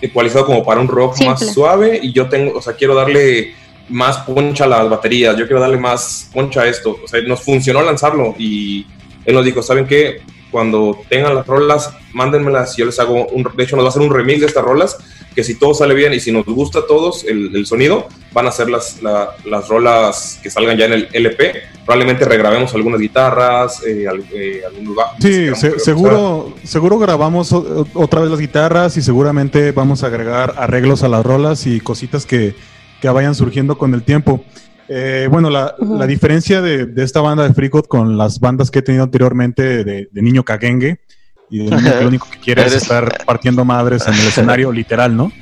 ecualizado 0.00 0.44
como 0.44 0.64
para 0.64 0.80
un 0.80 0.88
rock 0.88 1.14
Simple. 1.14 1.30
más 1.30 1.54
suave 1.54 2.00
y 2.02 2.12
yo 2.12 2.28
tengo, 2.28 2.58
o 2.58 2.60
sea, 2.60 2.74
quiero 2.74 2.94
darle 2.94 3.54
más 3.88 4.18
poncha 4.18 4.64
a 4.64 4.66
las 4.66 4.90
baterías, 4.90 5.36
yo 5.36 5.46
quiero 5.46 5.60
darle 5.60 5.78
más 5.78 6.28
poncha 6.32 6.62
a 6.62 6.66
esto, 6.68 6.98
o 7.02 7.08
sea, 7.08 7.22
nos 7.22 7.40
funcionó 7.40 7.82
lanzarlo 7.82 8.34
y 8.38 8.84
él 9.24 9.34
nos 9.34 9.44
dijo, 9.44 9.62
¿saben 9.62 9.86
qué? 9.86 10.20
Cuando 10.50 10.98
tengan 11.08 11.34
las 11.34 11.46
rolas, 11.46 11.94
mándenmelas 12.12 12.76
yo 12.76 12.84
les 12.84 13.00
hago 13.00 13.26
un, 13.28 13.48
de 13.56 13.64
hecho 13.64 13.74
nos 13.76 13.84
va 13.84 13.88
a 13.88 13.90
hacer 13.90 14.02
un 14.02 14.12
remix 14.12 14.40
de 14.40 14.46
estas 14.46 14.62
rolas, 14.62 14.98
que 15.34 15.42
si 15.42 15.54
todo 15.54 15.72
sale 15.72 15.94
bien 15.94 16.12
y 16.12 16.20
si 16.20 16.30
nos 16.30 16.44
gusta 16.44 16.80
a 16.80 16.86
todos 16.86 17.24
el, 17.24 17.56
el 17.56 17.64
sonido, 17.64 18.06
van 18.34 18.46
a 18.46 18.52
ser 18.52 18.68
las, 18.68 19.02
la- 19.02 19.30
las 19.46 19.66
rolas 19.68 20.38
que 20.42 20.50
salgan 20.50 20.76
ya 20.76 20.84
en 20.84 20.92
el 20.92 21.08
LP, 21.10 21.54
probablemente 21.86 22.26
regrabemos 22.26 22.74
algunas 22.74 23.00
guitarras, 23.00 23.82
eh, 23.82 24.04
eh, 24.34 24.60
algunos 24.66 24.94
bajos. 24.94 25.16
Sí, 25.22 25.48
se- 25.54 25.78
seguro, 25.78 26.52
seguro 26.64 26.98
grabamos 26.98 27.50
o- 27.54 27.86
otra 27.94 28.20
vez 28.20 28.28
las 28.30 28.40
guitarras 28.40 28.98
y 28.98 29.02
seguramente 29.02 29.72
vamos 29.72 30.02
a 30.04 30.08
agregar 30.08 30.52
arreglos 30.58 31.02
a 31.02 31.08
las 31.08 31.24
rolas 31.24 31.66
y 31.66 31.80
cositas 31.80 32.26
que, 32.26 32.54
que 33.00 33.08
vayan 33.08 33.34
surgiendo 33.34 33.78
con 33.78 33.94
el 33.94 34.02
tiempo. 34.02 34.44
Eh, 34.88 35.28
bueno, 35.30 35.48
la, 35.50 35.74
diferencia 36.06 36.60
de, 36.60 36.86
de 36.86 37.04
esta 37.04 37.20
banda 37.20 37.46
de 37.46 37.54
Freakot 37.54 37.88
con 37.88 38.18
las 38.18 38.40
bandas 38.40 38.70
que 38.70 38.80
he 38.80 38.82
tenido 38.82 39.04
anteriormente 39.04 39.84
de, 39.84 40.08
de 40.10 40.22
niño 40.22 40.44
caguengue 40.44 41.00
y 41.48 41.58
de 41.58 41.76
niño 41.76 41.92
que 41.92 42.00
lo 42.00 42.08
único 42.08 42.28
que 42.30 42.38
quiere 42.38 42.66
es 42.66 42.74
estar 42.74 43.24
partiendo 43.24 43.64
madres 43.64 44.06
en 44.06 44.14
el 44.14 44.26
escenario 44.26 44.72
literal, 44.72 45.16
¿no? 45.16 45.32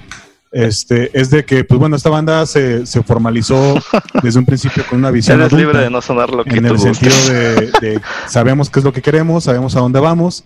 Este, 0.53 1.11
es 1.19 1.31
de 1.31 1.45
que, 1.45 1.63
pues 1.63 1.79
bueno, 1.79 1.95
esta 1.95 2.11
banda 2.11 2.45
se, 2.45 2.85
se 2.85 3.05
formalizó 3.05 3.77
desde 4.21 4.41
un 4.41 4.45
principio 4.45 4.85
con 4.89 4.99
una 4.99 5.13
visión 5.13 5.41
Eres 5.41 5.53
adulta 5.53 5.65
libre 5.65 5.85
de 5.85 5.91
no 5.91 6.03
sonar 6.03 6.31
lo 6.31 6.45
que 6.45 6.57
en 6.57 6.67
el 6.67 6.79
sentido 6.79 7.15
de, 7.29 7.71
de 7.81 8.01
sabemos 8.27 8.69
qué 8.69 8.81
es 8.81 8.85
lo 8.85 8.93
que 8.93 9.01
queremos, 9.01 9.45
sabemos 9.45 9.77
a 9.77 9.81
dónde 9.81 10.01
vamos, 10.01 10.45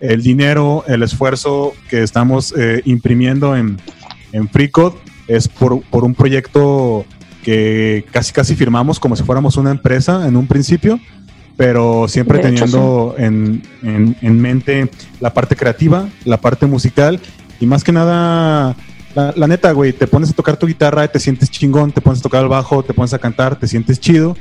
el 0.00 0.22
dinero, 0.22 0.84
el 0.88 1.02
esfuerzo 1.02 1.74
que 1.90 2.02
estamos 2.02 2.54
eh, 2.56 2.82
imprimiendo 2.86 3.54
en, 3.54 3.78
en 4.32 4.48
FreeCode 4.48 4.96
es 5.28 5.48
por, 5.48 5.82
por 5.82 6.04
un 6.04 6.14
proyecto 6.14 7.04
que 7.42 8.04
casi 8.10 8.32
casi 8.32 8.54
firmamos 8.54 8.98
como 9.00 9.16
si 9.16 9.22
fuéramos 9.22 9.56
una 9.56 9.70
empresa 9.70 10.26
en 10.28 10.36
un 10.36 10.46
principio, 10.46 10.98
pero 11.56 12.06
siempre 12.08 12.38
De 12.38 12.48
hecho, 12.48 12.64
teniendo 12.64 13.14
en, 13.18 13.62
en- 13.82 14.16
en 14.20 14.40
mente 14.40 14.88
la 15.20 15.32
parte 15.34 15.56
creativa, 15.56 16.08
la 16.24 16.38
parte 16.38 16.66
musical 16.66 17.20
y 17.60 17.66
más 17.66 17.84
que 17.84 17.92
nada, 17.92 18.74
la, 19.14 19.32
la 19.36 19.46
neta, 19.46 19.72
güey, 19.72 19.92
te 19.92 20.06
pones 20.06 20.30
a 20.30 20.32
tocar 20.32 20.56
tu 20.56 20.66
guitarra, 20.66 21.06
te 21.08 21.20
sientes 21.20 21.50
chingón, 21.50 21.92
te 21.92 22.00
pones 22.00 22.20
a 22.20 22.22
tocar 22.22 22.42
el 22.42 22.48
bajo, 22.48 22.82
te 22.82 22.94
pones 22.94 23.12
a 23.14 23.18
cantar, 23.18 23.56
te 23.56 23.66
sientes 23.68 24.00
chido. 24.00 24.36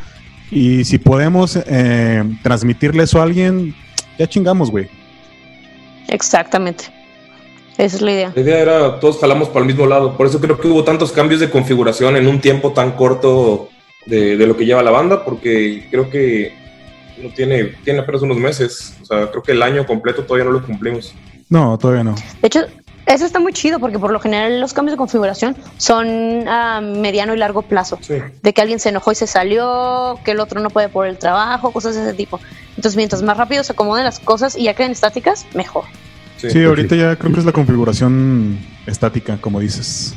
Y 0.50 0.84
si 0.86 0.98
podemos 0.98 1.58
eh, 1.66 2.24
transmitirle 2.44 3.04
eso 3.04 3.20
a 3.20 3.24
alguien, 3.24 3.74
ya 4.18 4.28
chingamos, 4.28 4.70
güey. 4.72 4.90
Exactamente. 6.08 6.86
Esa 7.78 7.96
es 7.96 8.02
la 8.02 8.12
idea. 8.12 8.32
La 8.36 8.42
idea 8.42 8.60
era, 8.60 9.00
todos 9.00 9.20
jalamos 9.20 9.50
para 9.50 9.62
el 9.62 9.68
mismo 9.68 9.88
lado. 9.88 10.16
Por 10.16 10.28
eso 10.28 10.40
creo 10.40 10.60
que 10.60 10.68
hubo 10.68 10.84
tantos 10.84 11.12
cambios 11.12 11.40
de 11.40 11.50
configuración 11.50 12.16
en 12.16 12.28
un 12.28 12.40
tiempo 12.40 12.72
tan 12.72 12.92
corto 12.92 13.70
de, 14.06 14.38
de 14.38 14.48
lo 14.48 14.56
que 14.56 14.66
lleva 14.66 14.84
la 14.84 14.92
banda, 14.92 15.24
porque 15.24 15.88
creo 15.90 16.10
que 16.10 16.54
no 17.22 17.30
tiene, 17.30 17.66
tiene 17.84 18.00
apenas 18.00 18.22
unos 18.22 18.38
meses. 18.38 18.98
O 19.02 19.06
sea, 19.06 19.30
creo 19.30 19.44
que 19.44 19.52
el 19.54 19.64
año 19.64 19.86
completo 19.86 20.24
todavía 20.24 20.46
no 20.46 20.52
lo 20.52 20.66
cumplimos. 20.66 21.14
No, 21.50 21.78
todavía 21.78 22.04
no. 22.04 22.16
De 22.16 22.48
hecho, 22.48 22.62
eso 23.06 23.26
está 23.26 23.40
muy 23.40 23.54
chido 23.54 23.80
porque 23.80 24.00
por 24.00 24.12
lo 24.12 24.20
general 24.20 24.60
los 24.60 24.74
cambios 24.74 24.94
de 24.94 24.98
configuración 24.98 25.56
son 25.78 26.48
a 26.48 26.82
mediano 26.82 27.34
y 27.34 27.38
largo 27.38 27.62
plazo. 27.62 27.98
Sí. 28.02 28.16
De 28.42 28.54
que 28.54 28.62
alguien 28.62 28.80
se 28.80 28.90
enojó 28.90 29.12
y 29.12 29.16
se 29.16 29.28
salió, 29.28 30.20
que 30.24 30.32
el 30.32 30.40
otro 30.40 30.62
no 30.62 30.70
puede 30.70 30.90
por 30.90 31.08
el 31.08 31.18
trabajo, 31.18 31.72
cosas 31.72 31.96
de 31.96 32.04
ese 32.04 32.14
tipo. 32.14 32.40
Entonces, 32.70 32.96
mientras 32.96 33.22
más 33.22 33.38
rápido 33.38 33.64
se 33.64 33.74
acomoden 33.74 34.06
las 34.06 34.20
cosas 34.20 34.56
y 34.56 34.64
ya 34.64 34.76
queden 34.76 34.92
estáticas, 34.92 35.46
mejor. 35.54 35.84
Sí. 36.41 36.49
Sí, 36.49 36.63
ahorita 36.63 36.95
ya 36.95 37.15
creo 37.15 37.32
que 37.34 37.39
es 37.39 37.45
la 37.45 37.51
configuración 37.51 38.60
estática, 38.88 39.38
como 39.39 39.60
dices. 39.60 40.15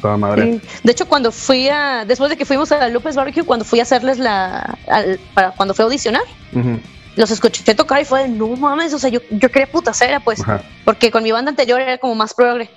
Toda 0.00 0.16
madre. 0.16 0.60
Sí. 0.62 0.68
De 0.84 0.92
hecho, 0.92 1.06
cuando 1.06 1.32
fui 1.32 1.68
a. 1.68 2.04
Después 2.04 2.30
de 2.30 2.36
que 2.36 2.44
fuimos 2.44 2.70
a 2.72 2.88
López 2.88 3.16
Barbecue, 3.16 3.42
cuando 3.44 3.64
fui 3.64 3.80
a 3.80 3.82
hacerles 3.82 4.18
la. 4.18 4.76
al- 4.86 5.18
para, 5.34 5.50
cuando 5.52 5.74
fui 5.74 5.82
a 5.82 5.86
audicionar, 5.86 6.22
Ujú, 6.52 6.78
los 7.16 7.30
escuché 7.30 7.74
tocar 7.74 8.00
y 8.02 8.04
fue 8.04 8.22
de 8.24 8.28
no 8.28 8.48
mames. 8.48 8.92
O 8.94 8.98
sea, 8.98 9.08
yo, 9.10 9.20
yo 9.30 9.50
quería 9.50 9.70
putacera, 9.70 10.20
pues. 10.20 10.40
Ajá. 10.40 10.62
Porque 10.84 11.10
con 11.10 11.22
mi 11.22 11.32
banda 11.32 11.50
anterior 11.50 11.80
era 11.80 11.98
como 11.98 12.14
más 12.14 12.34
progre. 12.34 12.68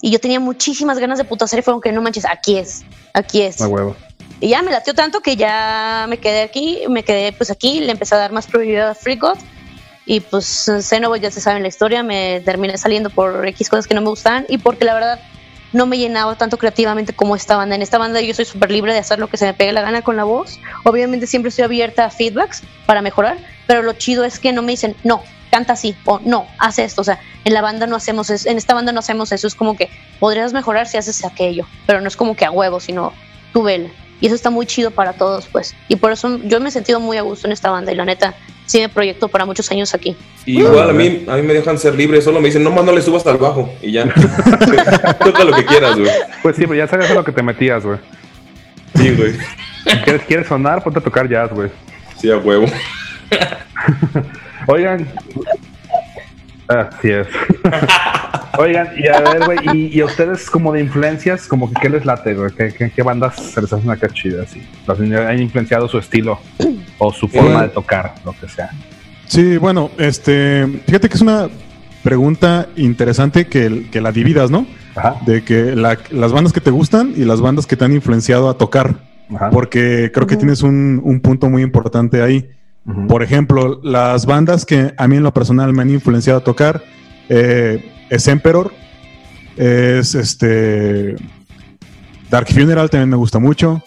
Y 0.00 0.10
yo 0.12 0.20
tenía 0.20 0.38
muchísimas 0.38 0.98
ganas 0.98 1.18
de 1.18 1.24
putacera 1.24 1.58
y 1.60 1.62
fue 1.64 1.72
como 1.72 1.80
que 1.80 1.90
no 1.90 2.02
manches, 2.02 2.24
aquí 2.24 2.56
es. 2.56 2.84
Aquí 3.14 3.42
es. 3.42 3.60
A 3.60 3.66
huevo. 3.66 3.96
Y 4.40 4.50
ya 4.50 4.62
me 4.62 4.70
latió 4.70 4.94
tanto 4.94 5.20
que 5.20 5.34
ya 5.34 6.06
me 6.08 6.18
quedé 6.18 6.42
aquí, 6.42 6.82
me 6.88 7.02
quedé 7.02 7.32
pues 7.32 7.50
aquí, 7.50 7.80
le 7.80 7.90
empecé 7.90 8.14
a 8.14 8.18
dar 8.18 8.30
más 8.30 8.46
prioridad 8.46 8.90
a 8.90 8.94
Free 8.94 9.16
God. 9.16 9.36
Y 10.10 10.20
pues 10.20 10.70
Xenoboid 10.80 11.20
ya 11.20 11.30
se 11.30 11.42
sabe 11.42 11.60
la 11.60 11.68
historia, 11.68 12.02
me 12.02 12.40
terminé 12.40 12.78
saliendo 12.78 13.10
por 13.10 13.46
X 13.46 13.68
cosas 13.68 13.86
que 13.86 13.92
no 13.92 14.00
me 14.00 14.08
gustaban 14.08 14.46
y 14.48 14.56
porque 14.56 14.86
la 14.86 14.94
verdad 14.94 15.20
no 15.74 15.84
me 15.84 15.98
llenaba 15.98 16.34
tanto 16.34 16.56
creativamente 16.56 17.12
como 17.12 17.36
esta 17.36 17.58
banda. 17.58 17.74
En 17.74 17.82
esta 17.82 17.98
banda 17.98 18.22
yo 18.22 18.32
soy 18.32 18.46
súper 18.46 18.70
libre 18.70 18.94
de 18.94 19.00
hacer 19.00 19.18
lo 19.18 19.28
que 19.28 19.36
se 19.36 19.44
me 19.44 19.52
pegue 19.52 19.70
la 19.72 19.82
gana 19.82 20.00
con 20.00 20.16
la 20.16 20.24
voz. 20.24 20.60
Obviamente 20.84 21.26
siempre 21.26 21.50
estoy 21.50 21.64
abierta 21.64 22.06
a 22.06 22.10
feedbacks 22.10 22.62
para 22.86 23.02
mejorar, 23.02 23.36
pero 23.66 23.82
lo 23.82 23.92
chido 23.92 24.24
es 24.24 24.38
que 24.38 24.50
no 24.50 24.62
me 24.62 24.72
dicen, 24.72 24.96
no, 25.04 25.22
canta 25.50 25.74
así 25.74 25.94
o 26.06 26.20
no, 26.24 26.46
haz 26.56 26.78
esto. 26.78 27.02
O 27.02 27.04
sea, 27.04 27.20
en 27.44 27.52
la 27.52 27.60
banda 27.60 27.86
no 27.86 27.94
hacemos 27.94 28.30
eso, 28.30 28.48
en 28.48 28.56
esta 28.56 28.72
banda 28.72 28.92
no 28.92 29.00
hacemos 29.00 29.30
eso. 29.30 29.46
Es 29.46 29.54
como 29.54 29.76
que 29.76 29.90
podrías 30.20 30.54
mejorar 30.54 30.88
si 30.88 30.96
haces 30.96 31.22
aquello, 31.22 31.66
pero 31.86 32.00
no 32.00 32.08
es 32.08 32.16
como 32.16 32.34
que 32.34 32.46
a 32.46 32.50
huevo, 32.50 32.80
sino 32.80 33.12
tú 33.52 33.62
vela. 33.62 33.90
Y 34.22 34.26
eso 34.26 34.34
está 34.34 34.48
muy 34.48 34.64
chido 34.64 34.90
para 34.90 35.12
todos, 35.12 35.48
pues. 35.48 35.74
Y 35.86 35.96
por 35.96 36.12
eso 36.12 36.38
yo 36.44 36.60
me 36.60 36.70
he 36.70 36.72
sentido 36.72 36.98
muy 36.98 37.18
a 37.18 37.22
gusto 37.22 37.46
en 37.46 37.52
esta 37.52 37.70
banda 37.70 37.92
y 37.92 37.94
la 37.94 38.06
neta 38.06 38.34
sí 38.68 38.80
me 38.80 38.88
proyecto 38.88 39.28
para 39.28 39.44
muchos 39.46 39.70
años 39.70 39.94
aquí. 39.94 40.14
Y 40.44 40.60
igual 40.60 40.90
a 40.90 40.92
mí, 40.92 41.24
a 41.26 41.36
mí 41.36 41.42
me 41.42 41.54
dejan 41.54 41.78
ser 41.78 41.94
libre, 41.94 42.20
solo 42.20 42.40
me 42.40 42.46
dicen, 42.46 42.62
no 42.62 42.70
más 42.70 42.84
no 42.84 42.92
le 42.92 43.00
subas 43.00 43.26
al 43.26 43.38
bajo 43.38 43.72
y 43.82 43.92
ya. 43.92 44.04
Toca 45.24 45.44
lo 45.44 45.52
que 45.56 45.64
quieras, 45.64 45.98
güey. 45.98 46.10
Pues 46.42 46.56
sí, 46.56 46.62
pero 46.62 46.74
ya 46.74 46.86
sabías 46.86 47.10
a 47.10 47.14
lo 47.14 47.24
que 47.24 47.32
te 47.32 47.42
metías, 47.42 47.84
güey. 47.84 47.98
Sí, 48.94 49.14
güey. 49.14 49.34
Quieres, 50.04 50.22
quieres 50.26 50.46
sonar, 50.46 50.82
ponte 50.82 50.98
a 50.98 51.02
tocar 51.02 51.28
jazz, 51.28 51.50
güey. 51.50 51.70
Sí, 52.20 52.30
a 52.30 52.36
huevo. 52.36 52.66
Oigan. 54.66 55.08
Así 56.68 57.10
es. 57.10 57.26
Oigan, 58.56 58.88
y 58.96 59.06
a 59.08 59.20
ver, 59.20 59.44
güey, 59.44 59.58
y, 59.74 59.96
y 59.98 60.00
a 60.00 60.06
ustedes 60.06 60.48
como 60.48 60.72
de 60.72 60.80
influencias, 60.80 61.46
como 61.46 61.68
que 61.68 61.74
qué 61.80 61.88
les 61.90 62.04
late, 62.06 62.34
güey, 62.34 62.50
¿Qué, 62.52 62.72
qué, 62.72 62.90
qué 62.90 63.02
bandas 63.02 63.36
se 63.36 63.60
les 63.60 63.72
hacen 63.72 63.90
acá 63.90 64.08
chidas, 64.08 64.48
así? 64.50 64.62
Los 64.86 64.98
han 65.00 65.42
influenciado 65.42 65.88
su 65.88 65.98
estilo 65.98 66.38
o 66.98 67.12
su 67.12 67.28
forma 67.28 67.62
de 67.62 67.68
tocar, 67.68 68.14
lo 68.24 68.32
que 68.32 68.48
sea. 68.48 68.70
Sí, 69.26 69.56
bueno, 69.58 69.90
este, 69.98 70.66
fíjate 70.86 71.08
que 71.08 71.14
es 71.16 71.20
una 71.20 71.48
pregunta 72.02 72.68
interesante 72.76 73.46
que, 73.46 73.86
que 73.90 74.00
la 74.00 74.12
dividas, 74.12 74.50
¿no? 74.50 74.66
Ajá, 74.96 75.16
De 75.26 75.44
que 75.44 75.76
la- 75.76 75.98
las 76.10 76.32
bandas 76.32 76.52
que 76.52 76.60
te 76.60 76.70
gustan 76.70 77.12
y 77.16 77.24
las 77.24 77.40
bandas 77.40 77.66
que 77.66 77.76
te 77.76 77.84
han 77.84 77.92
influenciado 77.92 78.48
a 78.48 78.56
tocar, 78.56 78.96
ajá. 79.34 79.50
porque 79.50 80.10
creo 80.14 80.26
que 80.26 80.36
tienes 80.36 80.62
un, 80.62 81.00
un 81.04 81.20
punto 81.20 81.48
muy 81.50 81.62
importante 81.62 82.22
ahí. 82.22 82.48
Por 83.06 83.22
ejemplo, 83.22 83.80
las 83.84 84.24
bandas 84.24 84.64
que 84.64 84.94
a 84.96 85.06
mí 85.08 85.16
en 85.16 85.22
lo 85.22 85.34
personal 85.34 85.74
me 85.74 85.82
han 85.82 85.90
influenciado 85.90 86.38
a 86.38 86.42
tocar 86.44 86.82
eh, 87.28 87.92
es 88.10 88.28
Emperor, 88.28 88.72
es 89.56 90.14
este 90.14 91.16
Dark 92.30 92.48
Funeral 92.52 92.90
también 92.90 93.08
me 93.10 93.16
gusta 93.16 93.38
mucho, 93.38 93.82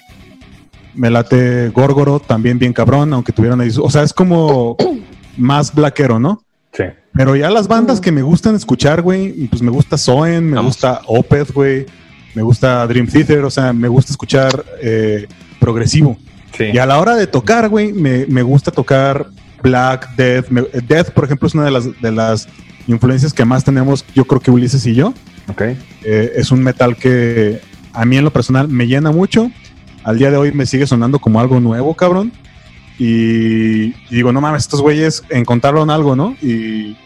me 0.95 1.09
late 1.09 1.69
Gorgoroth 1.69 2.25
también 2.27 2.57
bien 2.59 2.73
cabrón, 2.73 3.13
aunque 3.13 3.31
tuvieran 3.31 3.61
ahí, 3.61 3.69
o 3.81 3.89
sea, 3.89 4.03
es 4.03 4.13
como 4.13 4.75
más 5.37 5.73
blackero, 5.73 6.19
¿no? 6.19 6.43
Sí. 6.73 6.83
Pero 7.13 7.35
ya 7.35 7.49
las 7.49 7.67
bandas 7.67 7.99
que 7.99 8.11
me 8.11 8.21
gustan 8.21 8.55
escuchar, 8.55 9.01
güey, 9.01 9.47
pues 9.47 9.61
me 9.61 9.69
gusta 9.71 9.97
Soen, 9.97 10.45
me 10.49 10.55
Vamos. 10.55 10.75
gusta 10.75 11.01
Opeth, 11.07 11.51
güey, 11.51 11.85
me 12.33 12.41
gusta 12.41 12.87
Dream 12.87 13.07
Theater, 13.07 13.43
o 13.43 13.49
sea, 13.51 13.73
me 13.73 13.89
gusta 13.89 14.11
escuchar 14.13 14.63
eh, 14.81 15.27
progresivo. 15.59 16.17
Sí. 16.57 16.65
Y 16.73 16.77
a 16.77 16.85
la 16.85 16.99
hora 16.99 17.15
de 17.15 17.27
tocar, 17.27 17.67
güey, 17.69 17.91
me, 17.93 18.25
me 18.27 18.41
gusta 18.43 18.71
tocar 18.71 19.27
Black, 19.61 20.15
Death. 20.15 20.47
me- 20.49 20.61
Death, 20.87 21.11
por 21.11 21.25
ejemplo, 21.25 21.47
es 21.47 21.53
una 21.53 21.65
de 21.65 21.71
las, 21.71 22.01
de 22.01 22.11
las 22.11 22.47
influencias 22.87 23.33
que 23.33 23.45
más 23.45 23.63
tenemos, 23.63 24.05
yo 24.13 24.25
creo 24.25 24.41
que 24.41 24.51
Ulises 24.51 24.85
y 24.85 24.95
yo. 24.95 25.13
Ok. 25.47 25.61
Eh, 26.03 26.31
es 26.35 26.51
un 26.51 26.63
metal 26.63 26.95
que 26.95 27.59
a 27.93 28.05
mí 28.05 28.17
en 28.17 28.23
lo 28.23 28.31
personal 28.31 28.67
me 28.67 28.87
llena 28.87 29.11
mucho. 29.11 29.51
Al 30.03 30.17
día 30.17 30.31
de 30.31 30.37
hoy 30.37 30.51
me 30.51 30.65
sigue 30.65 30.87
sonando 30.87 31.19
como 31.19 31.39
algo 31.39 31.59
nuevo, 31.59 31.93
cabrón. 31.95 32.31
Y, 32.97 33.85
y 33.85 33.95
digo, 34.09 34.31
no 34.31 34.41
mames, 34.41 34.63
estos 34.63 34.81
güeyes 34.81 35.23
encontraron 35.29 35.89
algo, 35.89 36.15
¿no? 36.15 36.35
Y 36.41 36.97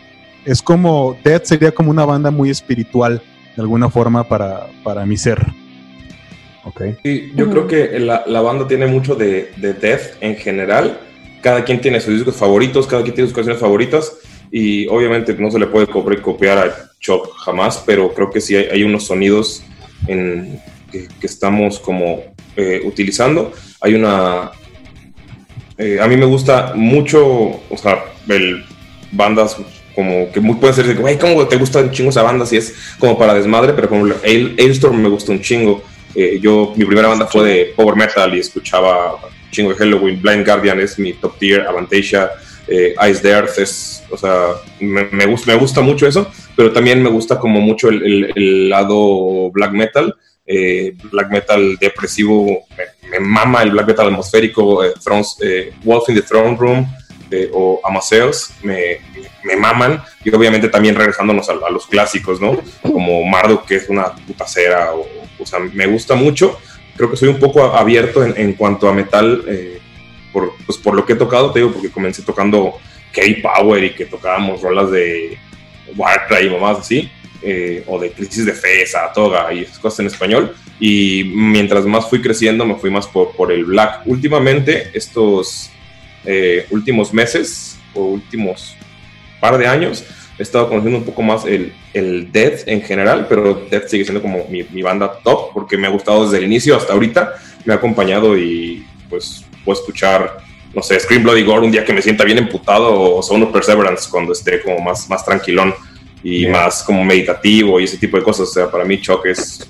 es 0.46 0.62
como, 0.62 1.18
Death 1.24 1.46
sería 1.46 1.72
como 1.72 1.92
una 1.92 2.06
banda 2.06 2.32
muy 2.32 2.50
espiritual, 2.50 3.22
de 3.56 3.62
alguna 3.62 3.90
forma, 3.90 4.28
para, 4.28 4.68
para 4.84 5.06
mi 5.06 5.18
ser. 5.18 5.46
Ok. 6.66 6.82
Sí, 7.04 7.32
yo 7.36 7.50
creo 7.50 7.68
que 7.68 8.00
la, 8.00 8.24
la 8.28 8.42
banda 8.42 8.68
tiene 8.68 8.88
mucho 8.88 9.16
de, 9.16 9.52
de 9.58 9.74
death 9.74 10.18
en 10.22 10.36
general. 10.36 11.00
Cada 11.42 11.64
quien 11.64 11.80
tiene 11.80 12.00
sus 12.00 12.16
discos 12.16 12.36
favoritos, 12.36 12.88
cada 12.88 13.04
quien 13.04 13.14
tiene 13.14 13.28
sus 13.28 13.36
canciones 13.36 13.62
favoritas. 13.62 14.14
Y 14.58 14.88
obviamente 14.88 15.34
no 15.34 15.52
se 15.52 15.60
le 15.60 15.68
puede 15.68 15.88
copiar, 16.22 16.58
a 16.58 16.92
Chop 17.02 17.30
jamás, 17.44 17.84
pero 17.86 18.14
creo 18.14 18.30
que 18.32 18.40
sí 18.40 18.56
hay, 18.56 18.84
unos 18.84 19.06
sonidos 19.06 19.62
en, 20.08 20.62
que, 20.90 21.10
estamos 21.24 21.78
como 21.78 22.24
eh, 22.56 22.80
utilizando. 22.86 23.52
Hay 23.82 23.96
una, 23.96 24.52
Eh, 25.78 26.00
a 26.00 26.08
mí 26.08 26.16
me 26.16 26.26
gusta 26.26 26.72
mucho, 26.74 27.20
o 27.70 27.78
sea, 27.78 28.06
el, 28.30 28.64
bandas 29.12 29.58
como 29.94 30.32
que 30.32 30.40
muy 30.40 30.56
pueden 30.56 30.74
ser 30.74 30.88
de, 30.88 30.94
güey, 30.94 31.18
¿cómo 31.20 31.46
te 31.48 31.58
gusta 31.58 31.80
un 31.82 31.92
chingo 31.92 32.12
esa 32.12 32.24
banda? 32.24 32.46
Si 32.46 32.56
es 32.56 32.74
como 32.98 33.18
para 33.18 33.34
desmadre, 33.34 33.74
pero 33.74 33.90
como 33.90 34.06
Ail- 34.24 34.56
Ailstorm 34.58 35.02
me 35.02 35.10
gusta 35.10 35.34
un 35.34 35.42
chingo. 35.42 35.84
Eh, 36.16 36.40
yo, 36.42 36.72
mi 36.78 36.86
primera 36.86 37.10
banda 37.10 37.28
fue 37.28 37.44
de 37.50 37.74
power 37.76 37.98
metal 37.98 38.34
y 38.34 38.40
escuchaba 38.40 39.18
chingo 39.52 39.72
de 39.72 39.76
Halloween. 39.76 40.22
Blind 40.22 40.46
Guardian 40.46 40.80
es 40.80 40.98
mi 40.98 41.12
top 41.12 41.38
tier, 41.38 41.62
Avantasia, 41.68 42.32
eh, 42.68 42.96
Ice 43.10 43.22
the 43.22 43.30
Earth 43.30 43.60
es, 43.60 44.04
o 44.10 44.18
sea, 44.18 44.54
me, 44.80 45.26
gusta, 45.26 45.82
mucho 45.82 46.08
eso, 46.08 46.30
pero 46.56 46.72
también 46.72 47.02
me 47.02 47.10
gusta 47.10 47.40
como 47.40 47.62
mucho 47.62 47.90
el, 47.90 48.70
lado 48.70 49.52
black 49.52 49.72
metal. 49.72 50.16
eh, 50.48 50.96
black 51.12 51.32
metal 51.32 51.76
depresivo, 51.78 52.66
me, 52.78 53.10
me 53.10 53.20
mama 53.20 53.64
el 53.64 53.72
black 53.72 53.88
metal 53.88 54.08
atmosférico, 54.08 54.84
eh, 54.84 54.94
eh, 55.42 55.74
Wolf 55.84 56.10
in 56.10 56.16
the 56.16 56.22
Throne 56.22 56.56
Room, 56.58 56.88
o 57.52 57.82
Amaseos 57.84 58.52
me, 58.64 59.00
me 59.44 59.58
maman 59.58 60.02
y 60.24 60.34
obviamente 60.34 60.70
también 60.70 60.96
regresándonos 60.96 61.50
a, 61.50 61.70
los 61.70 61.86
clásicos, 61.86 62.40
¿no? 62.40 62.58
Como 62.82 63.26
Marduk, 63.26 63.66
que 63.66 63.76
es 63.76 63.90
una 63.90 64.16
puta 64.16 64.48
cera, 64.48 64.92
o, 64.94 65.46
sea, 65.46 65.60
me 65.60 65.86
gusta 65.88 66.16
mucho. 66.16 66.58
Creo 66.96 67.10
que 67.12 67.18
soy 67.18 67.28
un 67.28 67.40
poco 67.40 67.64
abierto 67.64 68.24
en, 68.24 68.38
en 68.38 68.54
cuanto 68.54 68.88
a 68.88 68.94
metal, 68.94 69.44
por, 70.36 70.54
pues 70.66 70.78
por 70.78 70.94
lo 70.94 71.06
que 71.06 71.14
he 71.14 71.16
tocado, 71.16 71.50
te 71.52 71.60
digo, 71.60 71.72
porque 71.72 71.90
comencé 71.90 72.22
tocando 72.22 72.74
K-Power 73.14 73.86
y 73.86 73.92
que 73.92 74.06
tocábamos 74.06 74.62
rolas 74.62 74.92
de 74.92 75.38
Warcry 75.96 76.48
y 76.48 76.50
mamás 76.50 76.80
así, 76.80 77.10
eh, 77.42 77.86
o 77.88 77.98
de 77.98 78.12
Crisis 78.12 78.46
de 78.46 78.52
Fe, 78.52 78.86
Saratoga 78.86 79.54
y 79.54 79.62
esas 79.62 79.80
cosas 79.80 80.02
en 80.02 80.08
español. 80.08 80.54
Y 80.78 81.32
mientras 81.34 81.86
más 81.86 82.10
fui 82.10 82.22
creciendo, 82.22 82.66
me 82.66 82.76
fui 82.76 82.90
más 82.90 83.08
por, 83.08 83.32
por 83.32 83.50
el 83.50 83.64
black. 83.64 84.02
Últimamente, 84.06 84.92
estos 84.94 85.70
eh, 86.26 86.66
últimos 86.70 87.14
meses 87.14 87.80
o 87.94 88.02
últimos 88.02 88.76
par 89.40 89.58
de 89.58 89.68
años 89.68 90.04
he 90.38 90.44
estado 90.44 90.68
conociendo 90.68 91.00
un 91.00 91.06
poco 91.06 91.22
más 91.22 91.46
el, 91.46 91.72
el 91.94 92.30
Death 92.30 92.68
en 92.68 92.82
general, 92.82 93.28
pero 93.30 93.54
Death 93.72 93.88
sigue 93.88 94.04
siendo 94.04 94.22
como 94.22 94.46
mi, 94.50 94.64
mi 94.64 94.82
banda 94.82 95.18
top 95.24 95.54
porque 95.54 95.78
me 95.78 95.88
ha 95.88 95.92
gustado 95.92 96.26
desde 96.26 96.40
el 96.40 96.44
inicio 96.44 96.76
hasta 96.76 96.92
ahorita, 96.92 97.36
me 97.64 97.72
ha 97.72 97.78
acompañado 97.78 98.38
y 98.38 98.86
pues 99.16 99.46
puedo 99.64 99.80
escuchar, 99.80 100.38
no 100.74 100.82
sé, 100.82 101.00
Scream 101.00 101.24
Bloody 101.24 101.44
Gore 101.44 101.66
un 101.66 101.72
día 101.72 101.86
que 101.86 101.94
me 101.94 102.02
sienta 102.02 102.24
bien 102.26 102.38
emputado 102.38 103.00
o 103.16 103.24
Son 103.24 103.42
of 103.44 103.52
Perseverance 103.52 104.10
cuando 104.10 104.34
esté 104.34 104.62
como 104.62 104.80
más, 104.80 105.10
más 105.10 105.24
tranquilón 105.24 105.74
y 106.24 106.42
Yeah. 106.42 106.52
más 106.52 106.84
como 106.84 107.04
meditativo 107.06 107.80
y 107.80 107.84
ese 107.86 107.98
tipo 107.98 108.18
de 108.18 108.24
cosas. 108.24 108.50
O 108.50 108.52
sea, 108.52 108.70
para 108.70 108.84
mí 108.84 109.00
Chuck 109.00 109.26
es, 109.28 109.70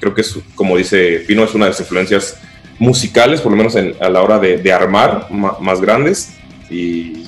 creo 0.00 0.14
que 0.14 0.22
es, 0.22 0.36
como 0.54 0.76
dice 0.76 1.22
Pino, 1.28 1.44
es 1.44 1.54
una 1.54 1.66
de 1.66 1.70
las 1.72 1.80
influencias 1.80 2.38
musicales, 2.78 3.40
por 3.40 3.52
lo 3.52 3.58
menos 3.58 3.74
en- 3.76 3.94
a 4.00 4.08
la 4.08 4.22
hora 4.22 4.38
de, 4.38 4.56
de 4.58 4.72
armar 4.72 5.28
ma- 5.30 5.56
más 5.60 5.80
grandes. 5.80 6.34
Y 6.70 7.26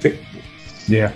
sí, 0.00 0.12
Yeah, 0.86 1.12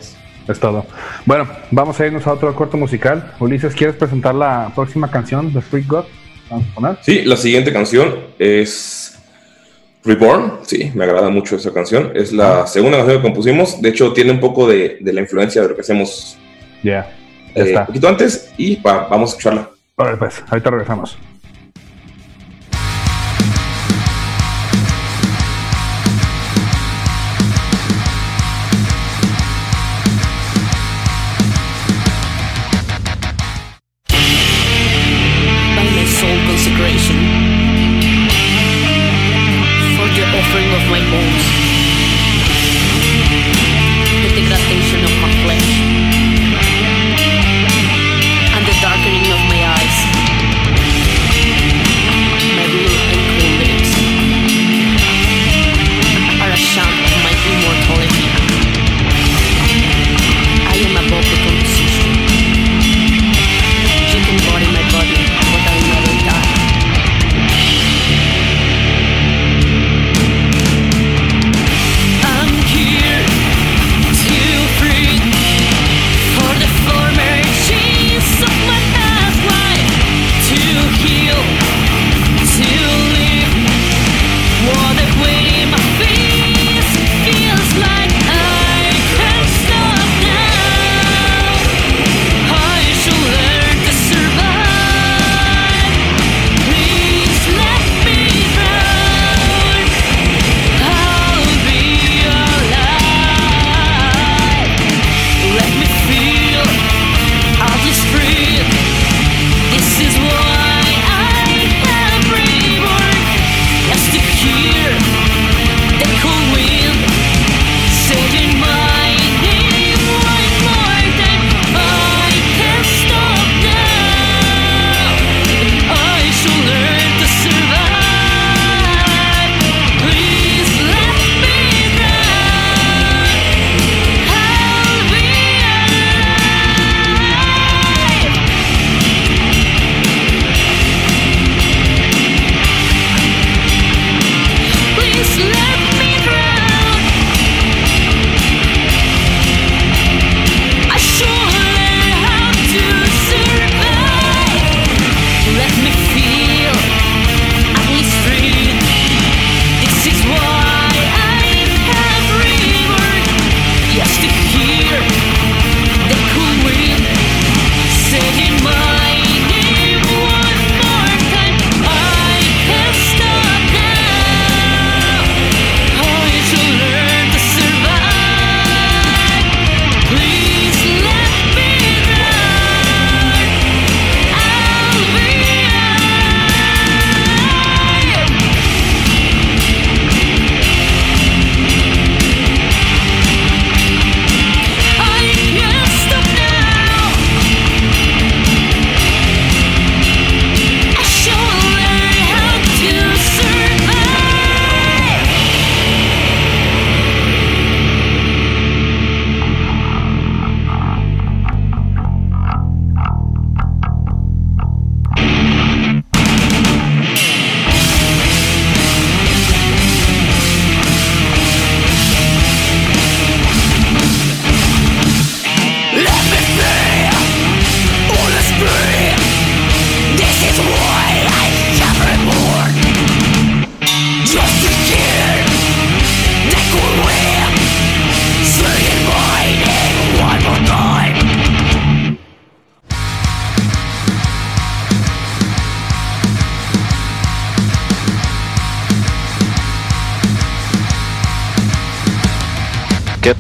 es 0.49 0.59
todo. 0.61 0.85
Bueno, 1.25 1.49
vamos 1.71 2.01
a 2.01 2.07
irnos 2.07 2.27
a 2.27 2.33
otro 2.33 2.55
corto 2.55 2.77
musical. 2.77 3.35
Ulises, 3.39 3.75
¿quieres 3.75 3.95
presentar 3.97 4.35
la 4.35 4.73
próxima 4.75 5.11
canción 5.11 5.53
de 5.53 5.61
Freak 5.63 5.87
God? 5.87 6.05
Vamos 6.51 6.67
a 6.71 6.75
poner. 6.75 6.97
Sí, 7.03 7.23
la 7.25 7.37
siguiente 7.37 7.73
canción 7.73 8.15
es 8.39 9.02
Reborn. 10.05 10.59
Sí, 10.63 10.91
me 10.95 11.05
agrada 11.05 11.29
mucho 11.31 11.57
esa 11.57 11.73
canción. 11.73 12.13
Es 12.15 12.33
la 12.33 12.67
segunda 12.67 12.99
canción 12.99 13.19
que 13.19 13.23
compusimos. 13.23 13.81
De 13.81 13.89
hecho, 13.91 14.13
tiene 14.13 14.33
un 14.33 14.41
poco 14.41 14.67
de, 14.69 14.99
de 15.01 15.13
la 15.13 15.21
influencia 15.21 15.63
de 15.63 15.69
lo 15.69 15.75
que 15.75 15.81
hacemos 15.83 16.37
Yeah, 16.83 17.09
ya 17.55 17.63
eh, 17.65 17.77
un 17.79 17.87
poquito 17.87 18.09
antes 18.09 18.53
y 18.59 18.77
va- 18.83 19.07
vamos 19.09 19.31
a 19.31 19.33
escucharla. 19.37 19.71
Órale, 19.97 20.17
pues, 20.17 20.43
ahorita 20.49 20.71
regresamos. 20.71 21.17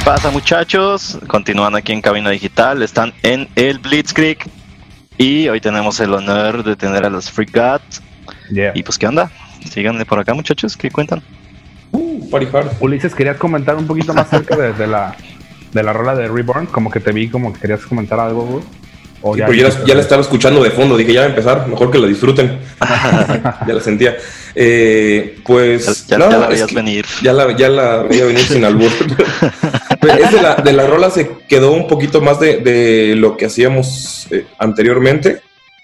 Pasa 0.04 0.30
muchachos? 0.30 1.18
Continúan 1.28 1.76
aquí 1.76 1.92
en 1.92 2.00
Cabina 2.00 2.30
Digital, 2.30 2.82
están 2.82 3.12
en 3.22 3.48
el 3.54 3.78
Blitzkrieg 3.78 4.38
y 5.16 5.48
hoy 5.48 5.60
tenemos 5.60 6.00
el 6.00 6.12
honor 6.12 6.64
de 6.64 6.74
tener 6.74 7.04
a 7.04 7.10
los 7.10 7.30
Freak 7.30 7.54
Gods. 7.54 8.02
Yeah. 8.50 8.72
Y 8.74 8.82
pues, 8.82 8.98
¿qué 8.98 9.06
onda? 9.06 9.30
Síganme 9.70 10.04
por 10.04 10.18
acá 10.18 10.34
muchachos, 10.34 10.76
¿qué 10.76 10.90
cuentan? 10.90 11.22
Uh. 11.92 12.28
Ulises, 12.80 13.14
querías 13.14 13.36
comentar 13.36 13.76
un 13.76 13.86
poquito 13.86 14.12
más 14.12 14.26
acerca 14.32 14.56
de, 14.56 14.72
de 14.72 14.86
la, 14.88 15.14
de 15.72 15.82
la 15.82 15.92
rola 15.92 16.16
de 16.16 16.26
Reborn, 16.26 16.66
como 16.66 16.90
que 16.90 16.98
te 16.98 17.12
vi 17.12 17.28
como 17.28 17.52
que 17.52 17.60
querías 17.60 17.86
comentar 17.86 18.18
algo, 18.18 18.60
güey. 19.22 19.34
O 19.34 19.34
Sí, 19.34 19.42
pero 19.46 19.52
ya, 19.68 19.68
la- 19.78 19.84
ya 19.86 19.94
la 19.94 20.00
estaba 20.02 20.20
escuchando 20.22 20.62
de 20.62 20.70
fondo, 20.70 20.96
dije 20.96 21.12
ya 21.12 21.20
va 21.20 21.26
a 21.26 21.30
empezar, 21.30 21.66
mejor 21.68 21.90
que 21.90 21.98
la 21.98 22.06
disfruten. 22.08 22.58
ya 22.80 23.72
la 23.74 23.80
sentía. 23.80 24.16
Eh, 24.54 25.36
pues 25.44 26.06
Ya, 26.08 26.18
ya- 26.18 26.18
nada, 26.18 26.30
ya 26.32 26.38
la 26.40 26.46
veías 26.48 26.66
que 26.68 26.74
venir. 26.74 27.06
Ya 27.22 27.32
la, 27.32 27.56
ya 27.56 27.68
la 27.68 28.02
veía 28.02 28.24
venir 28.26 28.42
sin 28.42 28.64
albur. 28.64 28.90
Pero 30.00 30.14
es 30.24 30.32
de 30.32 30.42
la, 30.42 30.54
de 30.56 30.72
la 30.72 30.86
rola 30.86 31.10
se 31.10 31.30
quedó 31.48 31.72
un 31.72 31.86
poquito 31.86 32.20
más 32.20 32.40
de, 32.40 32.58
de 32.58 33.14
lo 33.16 33.36
que 33.36 33.46
hacíamos 33.46 34.26
eh, 34.30 34.44
anteriormente. 34.58 35.40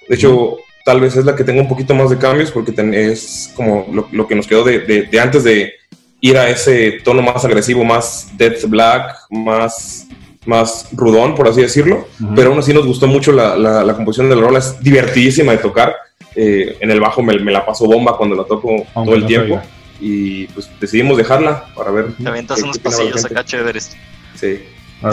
De 0.09 0.15
hecho, 0.17 0.57
tal 0.85 1.01
vez 1.01 1.17
es 1.17 1.25
la 1.25 1.37
que 1.37 1.45
tenga 1.45 1.61
un 1.63 1.69
poquito 1.69 1.95
más 1.95 2.11
de 2.11 2.19
cambios 2.19 2.51
porque 2.51 2.73
ten- 2.73 2.95
es 2.95 3.51
como 3.55 3.87
lo, 3.93 4.09
lo 4.11 4.27
que 4.27 4.35
nos 4.35 4.47
quedó 4.47 4.65
de, 4.65 4.81
de- 4.81 5.03
de 5.03 5.21
antes 5.21 5.45
de 5.45 5.73
ir 6.21 6.37
a 6.37 6.49
ese 6.51 6.99
tono 7.05 7.23
más 7.23 7.45
agresivo, 7.45 7.85
más 7.85 8.29
Death 8.37 8.65
Black, 8.67 9.15
más, 9.31 10.07
más 10.49 10.89
rudón, 10.93 11.35
por 11.35 11.47
así 11.47 11.61
decirlo. 11.61 12.09
Pero 12.35 12.49
aún 12.51 12.59
así 12.59 12.73
nos 12.73 12.87
gustó 12.87 13.07
mucho 13.07 13.31
la, 13.33 13.57
la- 13.57 13.85
la 13.85 13.95
composición 13.95 14.29
de 14.31 14.35
la 14.37 14.41
rola. 14.43 14.59
Es 14.59 14.81
divertidísima 14.81 15.53
de 15.53 15.59
tocar. 15.59 15.95
Eh, 16.35 16.77
en 16.81 16.91
el 16.91 17.01
bajo 17.01 17.23
me, 17.23 17.39
me 17.39 17.53
la 17.53 17.67
paso 17.67 17.85
bomba 17.87 18.17
cuando 18.17 18.35
la 18.37 18.45
toco 18.45 18.69
Aunque 18.95 19.11
todo 19.11 19.15
el 19.15 19.21
no 19.23 19.27
tiempo. 19.27 19.55
oiga. 19.55 19.65
Y 20.01 20.47
pues 20.49 20.71
decidimos 20.81 21.19
dejarla 21.19 21.67
para 21.75 21.91
ver. 21.91 22.13
Te 22.15 22.29
aventas 22.29 22.63
unos 22.63 22.79
pasillos 22.79 23.25
acá 23.25 23.45
chéveres. 23.45 23.97
Sí, 24.35 24.61
Ah, 25.03 25.11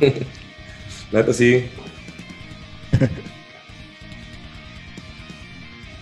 güey. 0.00 0.12
la 1.12 1.18
neta 1.20 1.32
sí. 1.34 1.66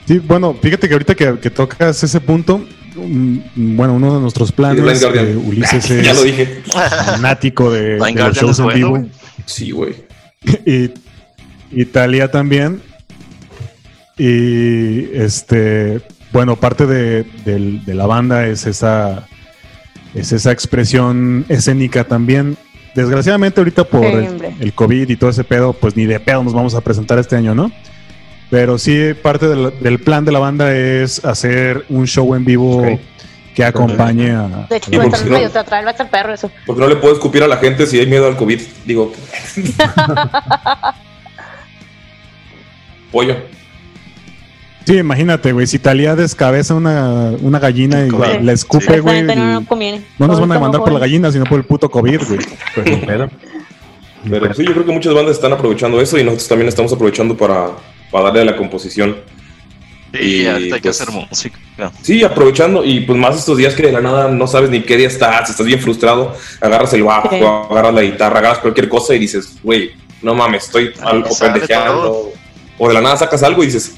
Sí, 0.06 0.18
bueno, 0.18 0.56
fíjate 0.60 0.88
que 0.88 0.94
ahorita 0.94 1.14
que, 1.14 1.38
que 1.38 1.50
tocas 1.50 2.02
ese 2.02 2.20
punto, 2.20 2.64
bueno, 2.94 3.94
uno 3.94 4.14
de 4.14 4.20
nuestros 4.20 4.52
planes, 4.52 5.02
eh, 5.02 5.36
Ulises 5.36 5.88
ya 6.02 6.14
lo 6.14 6.20
es 6.20 6.24
dije. 6.24 6.62
fanático 6.64 7.70
de, 7.70 7.98
de 7.98 8.12
los 8.14 8.36
shows 8.36 8.58
en 8.58 8.64
bueno, 8.64 8.92
vivo. 8.92 9.08
Sí, 9.46 9.70
güey. 9.70 9.94
y 10.66 10.90
Italia 11.72 12.30
también. 12.30 12.82
Y 14.18 15.08
este, 15.14 16.00
bueno, 16.32 16.56
parte 16.56 16.86
de, 16.86 17.24
la 17.86 18.06
banda 18.06 18.46
es 18.46 18.66
esa, 18.66 19.26
es 20.14 20.32
esa 20.32 20.52
expresión 20.52 21.46
escénica 21.48 22.04
también. 22.04 22.56
Desgraciadamente 22.94 23.60
ahorita 23.60 23.84
por 23.84 24.02
Sí, 24.02 24.12
el, 24.12 24.54
el 24.60 24.72
COVID 24.74 25.08
y 25.08 25.16
todo 25.16 25.30
ese 25.30 25.44
pedo, 25.44 25.72
pues 25.72 25.96
ni 25.96 26.06
de 26.06 26.18
pedo 26.20 26.42
nos 26.42 26.52
vamos 26.52 26.74
a 26.74 26.80
presentar 26.80 27.18
este 27.18 27.36
año, 27.36 27.54
¿no? 27.54 27.70
Pero 28.50 28.78
sí, 28.78 29.14
parte 29.22 29.46
del, 29.48 29.72
del 29.80 29.98
plan 30.00 30.24
de 30.24 30.32
la 30.32 30.40
banda 30.40 30.74
es 30.76 31.24
hacer 31.24 31.84
un 31.88 32.06
show 32.06 32.34
en 32.34 32.44
vivo 32.44 32.84
que 33.54 33.64
acompañe 33.64 34.32
a... 34.32 34.66
De 34.68 34.76
hecho, 34.76 34.90
va 34.92 34.98
a 34.98 35.00
porque 35.02 35.06
estar 35.06 35.18
si 35.20 35.24
no- 35.26 35.32
medio 35.36 35.50
teatral, 35.50 35.84
va 35.84 35.88
a 35.88 35.92
estar 35.92 36.10
perro 36.10 36.34
eso. 36.34 36.50
Porque 36.66 36.80
no 36.80 36.88
le 36.88 36.96
puedo 36.96 37.14
escupir 37.14 37.42
a 37.44 37.48
la 37.48 37.56
gente 37.58 37.86
si 37.86 37.98
hay 38.00 38.06
miedo 38.06 38.26
al 38.26 38.36
COVID. 38.36 38.60
Digo, 38.86 39.12
pollo. 43.12 43.36
Sí, 44.86 44.96
imagínate, 44.96 45.52
güey, 45.52 45.66
si 45.66 45.78
Talía 45.78 46.16
descabeza 46.16 46.74
una, 46.74 47.32
una 47.42 47.58
gallina 47.60 48.06
y 48.06 48.10
la 48.42 48.52
escupe, 48.52 48.98
güey. 49.00 49.22
No, 49.22 49.64
conviene. 49.66 50.02
Nos 50.18 50.40
van 50.40 50.50
a 50.50 50.54
demandar 50.54 50.80
por 50.80 50.92
la 50.92 50.98
gallina, 50.98 51.30
sino 51.30 51.44
por 51.44 51.58
el 51.58 51.64
puto 51.64 51.88
COVID, 51.90 52.20
güey. 52.26 52.40
Pues 52.74 52.98
pedo. 53.06 53.28
Pero 54.28 54.52
sí, 54.54 54.64
yo 54.66 54.72
creo 54.72 54.84
que 54.84 54.92
muchas 54.92 55.14
bandas 55.14 55.36
están 55.36 55.52
aprovechando 55.52 56.00
eso 56.00 56.18
y 56.18 56.24
nosotros 56.24 56.48
también 56.48 56.68
estamos 56.68 56.92
aprovechando 56.92 57.36
para, 57.36 57.68
para 58.10 58.24
darle 58.26 58.40
a 58.42 58.44
la 58.46 58.56
composición. 58.56 59.16
Y 60.12 60.42
Y, 60.42 60.46
ahorita 60.46 60.74
hay 60.76 60.80
que 60.80 60.88
pues, 60.88 61.00
hacer 61.00 61.14
música. 61.14 61.58
Sí, 62.02 62.22
aprovechando 62.24 62.84
y 62.84 63.00
pues 63.00 63.18
más 63.18 63.36
estos 63.38 63.56
días 63.56 63.74
que 63.74 63.84
de 63.84 63.92
la 63.92 64.00
nada 64.00 64.28
no 64.28 64.46
sabes 64.46 64.68
ni 64.68 64.82
qué 64.82 64.96
día 64.96 65.06
estás, 65.06 65.48
estás 65.50 65.64
bien 65.64 65.80
frustrado, 65.80 66.36
agarras 66.60 66.92
el 66.94 67.04
bajo, 67.04 67.30
Sí. 67.30 67.40
agarras 67.42 67.94
la 67.94 68.02
guitarra, 68.02 68.38
agarras 68.40 68.58
cualquier 68.58 68.88
cosa 68.88 69.14
y 69.14 69.20
dices, 69.20 69.56
güey, 69.62 69.92
no 70.20 70.34
mames, 70.34 70.64
estoy 70.64 70.92
algo 71.02 71.30
pendejeando. 71.38 72.32
O 72.76 72.88
de 72.88 72.94
la 72.94 73.00
nada 73.00 73.16
sacas 73.16 73.42
algo 73.42 73.62
y 73.62 73.66
dices, 73.66 73.94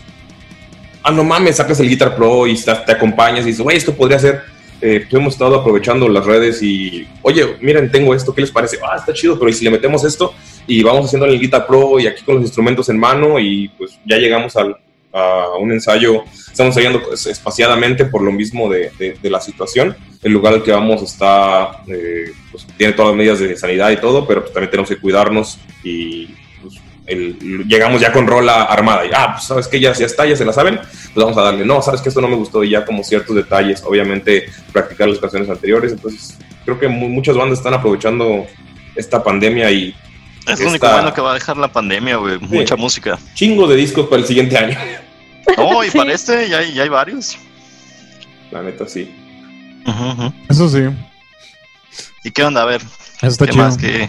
ah, 1.02 1.10
no 1.10 1.24
mames, 1.24 1.56
sacas 1.56 1.80
el 1.80 1.88
Guitar 1.88 2.14
Pro 2.14 2.46
y 2.46 2.52
estás- 2.52 2.84
te 2.84 2.92
acompañas 2.92 3.44
y 3.44 3.48
dices, 3.48 3.60
güey, 3.62 3.76
esto 3.76 3.94
podría 3.94 4.18
ser. 4.18 4.42
Eh, 4.80 5.06
pues 5.08 5.20
hemos 5.20 5.34
estado 5.34 5.54
aprovechando 5.60 6.08
las 6.08 6.24
redes 6.26 6.60
y, 6.62 7.06
oye, 7.22 7.56
miren, 7.60 7.90
tengo 7.90 8.14
esto, 8.14 8.34
¿qué 8.34 8.40
les 8.42 8.50
parece? 8.50 8.78
Ah, 8.82 8.96
está 8.96 9.12
chido, 9.12 9.38
pero 9.38 9.48
¿y 9.48 9.52
si 9.54 9.64
le 9.64 9.70
metemos 9.70 10.04
esto? 10.04 10.34
Y 10.66 10.82
vamos 10.82 11.06
haciendo 11.06 11.26
el 11.26 11.38
Guitar 11.40 11.66
Pro 11.66 11.98
y 11.98 12.06
aquí 12.06 12.22
con 12.24 12.36
los 12.36 12.44
instrumentos 12.44 12.88
en 12.88 12.98
mano 12.98 13.38
y 13.38 13.68
pues 13.76 13.98
ya 14.06 14.16
llegamos 14.16 14.56
al, 14.56 14.76
a 15.12 15.56
un 15.58 15.72
ensayo, 15.72 16.22
estamos 16.50 16.76
ensayando 16.76 17.02
pues, 17.02 17.26
espaciadamente 17.26 18.04
por 18.06 18.22
lo 18.22 18.32
mismo 18.32 18.70
de, 18.70 18.90
de- 18.98 19.16
de 19.20 19.30
la 19.30 19.40
situación. 19.40 19.96
El 20.22 20.32
lugar 20.32 20.54
al 20.54 20.62
que 20.62 20.70
vamos 20.72 21.02
está, 21.02 21.82
eh, 21.88 22.30
pues, 22.50 22.66
tiene 22.76 22.92
todas 22.92 23.10
las 23.10 23.16
medidas 23.18 23.40
de 23.40 23.56
sanidad 23.56 23.90
y 23.90 23.96
todo, 23.96 24.26
pero 24.26 24.42
pues, 24.42 24.52
también 24.52 24.70
tenemos 24.70 24.88
que 24.88 24.96
cuidarnos 24.98 25.58
y 25.82 26.26
pues, 26.62 26.76
el- 27.06 27.64
llegamos 27.66 28.00
ya 28.00 28.12
con 28.12 28.26
rola 28.28 28.62
armada. 28.62 29.04
Y, 29.04 29.10
ah, 29.12 29.32
pues 29.32 29.44
sabes 29.44 29.66
que 29.68 29.80
ya, 29.80 29.92
ya 29.92 30.06
está, 30.06 30.24
ya 30.24 30.36
se 30.36 30.44
la 30.44 30.52
saben, 30.52 30.76
pues 30.76 31.16
vamos 31.26 31.36
a 31.36 31.42
darle. 31.42 31.66
No, 31.66 31.82
sabes 31.82 32.00
que 32.00 32.08
esto 32.08 32.20
no 32.20 32.28
me 32.28 32.36
gustó 32.36 32.62
y 32.62 32.70
ya 32.70 32.84
como 32.84 33.02
ciertos 33.02 33.34
detalles, 33.34 33.82
obviamente 33.84 34.46
practicar 34.72 35.08
las 35.08 35.18
canciones 35.18 35.50
anteriores. 35.50 35.90
Entonces 35.92 36.38
creo 36.64 36.78
que 36.78 36.86
mu- 36.88 37.08
muchas 37.08 37.36
bandas 37.36 37.58
están 37.58 37.74
aprovechando 37.74 38.46
esta 38.94 39.22
pandemia 39.24 39.70
y 39.72 39.94
Es 40.46 40.60
lo 40.60 40.68
único 40.68 40.88
bueno 40.90 41.12
que 41.14 41.20
va 41.20 41.30
a 41.32 41.34
dejar 41.34 41.56
la 41.56 41.68
pandemia, 41.68 42.16
güey. 42.16 42.38
Mucha 42.38 42.76
música. 42.76 43.18
chingo 43.34 43.66
de 43.66 43.76
discos 43.76 44.06
para 44.08 44.20
el 44.22 44.26
siguiente 44.26 44.56
año. 44.58 44.78
No, 45.58 45.82
y 45.84 45.90
Sí. 45.90 45.98
para 45.98 46.12
este 46.12 46.48
ya 46.48 46.58
hay, 46.58 46.72
ya 46.72 46.84
hay 46.84 46.88
varios. 46.88 47.36
La 48.52 48.62
neta, 48.62 48.86
sí. 48.88 49.12
Eso 50.48 50.68
sí. 50.68 50.82
¿Y 52.24 52.30
qué 52.30 52.44
onda? 52.44 52.62
A 52.62 52.66
ver, 52.66 52.80
Eso 53.16 53.26
está 53.26 53.46
¿qué 53.46 53.52
chido. 53.52 53.64
más? 53.64 53.76
¿Qué... 53.76 54.08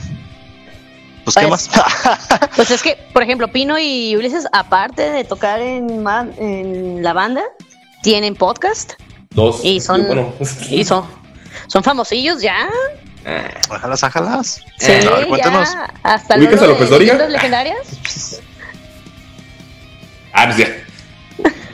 Pues, 1.24 1.36
¿qué 1.36 1.48
Pues- 1.48 1.70
más? 1.76 2.50
Pues 2.56 2.70
es 2.72 2.84
que, 2.84 2.98
por 3.14 3.24
ejemplo, 3.24 3.48
Pino 3.48 3.80
y 3.80 4.16
Ulises, 4.16 4.46
aparte 4.54 5.02
de 5.10 5.24
tocar 5.24 5.60
en, 5.60 6.06
en 6.38 7.02
la 7.04 7.14
banda, 7.14 7.42
tienen 8.04 8.36
podcast 8.36 8.94
Dos. 9.32 9.62
Y 9.66 9.80
son- 9.82 10.06
Bueno, 10.06 10.34
y 10.70 10.84
son, 10.86 11.06
son 11.68 11.84
famosillos 11.84 12.42
ya. 12.42 12.70
Ájalas, 13.70 14.04
ájalas. 14.04 14.62
Sí, 14.78 14.92
Eh, 14.92 15.06
a 15.08 15.16
ver, 15.18 15.28
cuéntanos. 15.28 15.70
ya. 15.74 15.94
Hasta 16.04 16.38
¿Ubicas 16.38 16.62
a 16.62 16.68
López? 16.68 16.90
Leyendas 16.92 17.30
legendarias. 17.32 18.42
ah, 20.34 20.46
pues 20.46 20.58
ya. 20.58 20.68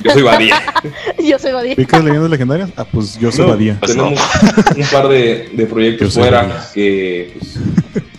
Yo 0.03 0.11
soy 0.13 0.21
Badía. 0.21 0.63
Yo 1.19 1.37
soy 1.39 1.51
Badía. 1.51 1.75
¿Picas 1.75 2.03
leyendas 2.03 2.29
legendarias? 2.29 2.69
Ah, 2.77 2.85
pues 2.89 3.19
yo 3.19 3.31
soy 3.31 3.45
No, 3.45 3.51
Badía. 3.51 3.77
Pues 3.79 3.91
tenemos 3.91 4.19
un 4.77 4.85
par 4.87 5.07
de, 5.09 5.67
proyectos 5.69 6.13
fuera 6.13 6.69
que, 6.73 7.35
pues, 7.37 7.57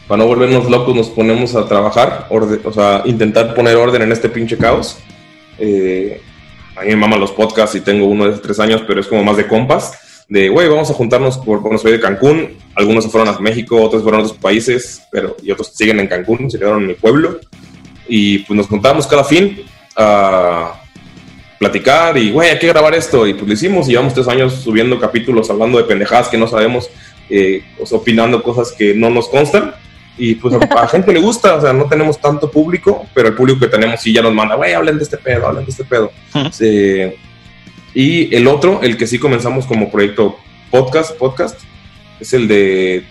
para 0.07 0.19
no 0.19 0.27
volvernos 0.27 0.69
locos, 0.69 0.95
nos 0.95 1.09
ponemos 1.09 1.55
a 1.55 1.67
trabajar, 1.67 2.27
orde- 2.31 2.61
o 2.65 2.73
sea, 2.73 3.03
intentar 3.07 3.55
poner 3.55 3.77
orden 3.77 4.03
en 4.03 4.13
este 4.13 4.29
pinche 4.29 4.59
caos. 4.59 4.99
Eh, 5.59 6.21
a 6.77 6.83
mí 6.83 6.89
me 6.89 6.97
maman 6.97 7.19
los 7.21 7.33
podcasts 7.33 7.75
y 7.77 7.81
tengo 7.81 8.05
uno 8.07 8.25
de 8.27 8.33
hace 8.33 8.43
tres 8.43 8.61
años, 8.61 8.83
pero 8.87 9.01
es 9.01 9.07
como 9.07 9.25
más 9.25 9.37
de 9.39 9.47
compas. 9.47 9.93
De, 10.31 10.49
güey, 10.49 10.69
vamos 10.69 10.89
a 10.89 10.95
juntarnos 10.95 11.39
por, 11.39 11.59
bueno, 11.61 11.77
soy 11.77 11.91
de 11.91 12.01
Cancún, 12.01 12.57
algunos 12.77 13.03
se 13.03 13.11
fueron 13.11 13.35
a 13.35 13.41
México, 13.41 13.83
otros 13.83 14.05
fueron 14.05 14.21
a 14.21 14.23
otros 14.23 14.39
países, 14.39 15.03
pero 15.11 15.37
y 15.43 15.51
otros 15.51 15.73
siguen 15.75 15.99
en 15.99 16.07
Cancún, 16.07 16.49
se 16.49 16.57
quedaron 16.57 16.83
en 16.83 16.87
mi 16.87 16.95
pueblo. 16.95 17.41
Y 18.07 18.39
pues 18.39 18.57
nos 18.57 18.69
juntamos 18.69 19.09
cada 19.09 19.25
fin 19.25 19.63
a 19.97 20.81
platicar 21.59 22.17
y, 22.17 22.31
güey, 22.31 22.49
hay 22.49 22.61
que 22.61 22.69
grabar 22.69 22.95
esto. 22.95 23.27
Y 23.27 23.35
pues 23.35 23.49
lo 23.49 23.53
hicimos 23.55 23.89
y 23.89 23.91
llevamos 23.91 24.15
tres 24.15 24.29
años 24.29 24.55
subiendo 24.55 25.01
capítulos 25.01 25.51
hablando 25.51 25.79
de 25.79 25.85
pendejadas 25.85 26.29
que 26.29 26.39
no 26.39 26.47
sabemos, 26.47 26.89
eh, 27.29 27.65
opinando 27.91 28.41
cosas 28.41 28.71
que 28.71 28.95
no 28.95 29.11
nos 29.11 29.29
constan. 29.29 29.75
Y 30.17 30.37
pues 30.37 30.55
a, 30.55 30.59
a 30.59 30.87
gente 30.87 31.13
le 31.13 31.21
gusta, 31.21 31.57
o 31.57 31.61
sea, 31.61 31.73
no 31.73 31.87
tenemos 31.87 32.21
tanto 32.21 32.49
público, 32.49 33.05
pero 33.15 33.27
el 33.27 33.35
público 33.35 33.59
que 33.59 33.67
tenemos 33.67 34.01
sí 34.01 34.13
ya 34.13 34.23
nos 34.23 34.33
manda, 34.33 34.55
güey, 34.55 34.75
hablen 34.75 34.97
de 34.97 35.03
este 35.03 35.17
pedo, 35.17 35.49
hablen 35.49 35.65
de 35.65 35.71
este 35.73 35.83
pedo. 35.83 36.13
Ujú. 36.37 36.51
Eh, 36.61 37.17
y 37.95 38.35
el 38.35 38.47
otro, 38.47 38.81
el 38.83 38.97
que 38.97 39.07
sí 39.07 39.19
comenzamos 39.19 39.67
como 39.67 39.91
proyecto 39.91 40.37
podcast, 40.71 41.17
podcast, 41.19 41.59
es 42.21 42.33
el 42.33 42.47
de 42.49 43.05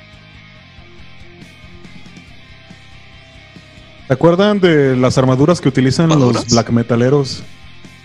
¿Se 4.07 4.13
acuerdan 4.13 4.59
de 4.59 4.95
las 4.95 5.17
armaduras 5.17 5.61
que 5.61 5.69
utilizan 5.69 6.09
los 6.09 6.47
black 6.47 6.71
metaleros 6.71 7.43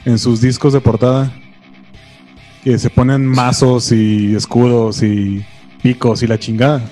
en 0.04 0.18
sus 0.18 0.40
discos 0.40 0.72
de 0.74 0.80
portada? 0.80 1.32
Que 2.62 2.78
se 2.78 2.90
ponen 2.90 3.24
mazos 3.26 3.90
y 3.92 4.34
escudos 4.34 5.02
y 5.02 5.44
picos 5.82 6.22
y 6.22 6.26
la 6.26 6.38
chingada. 6.38 6.82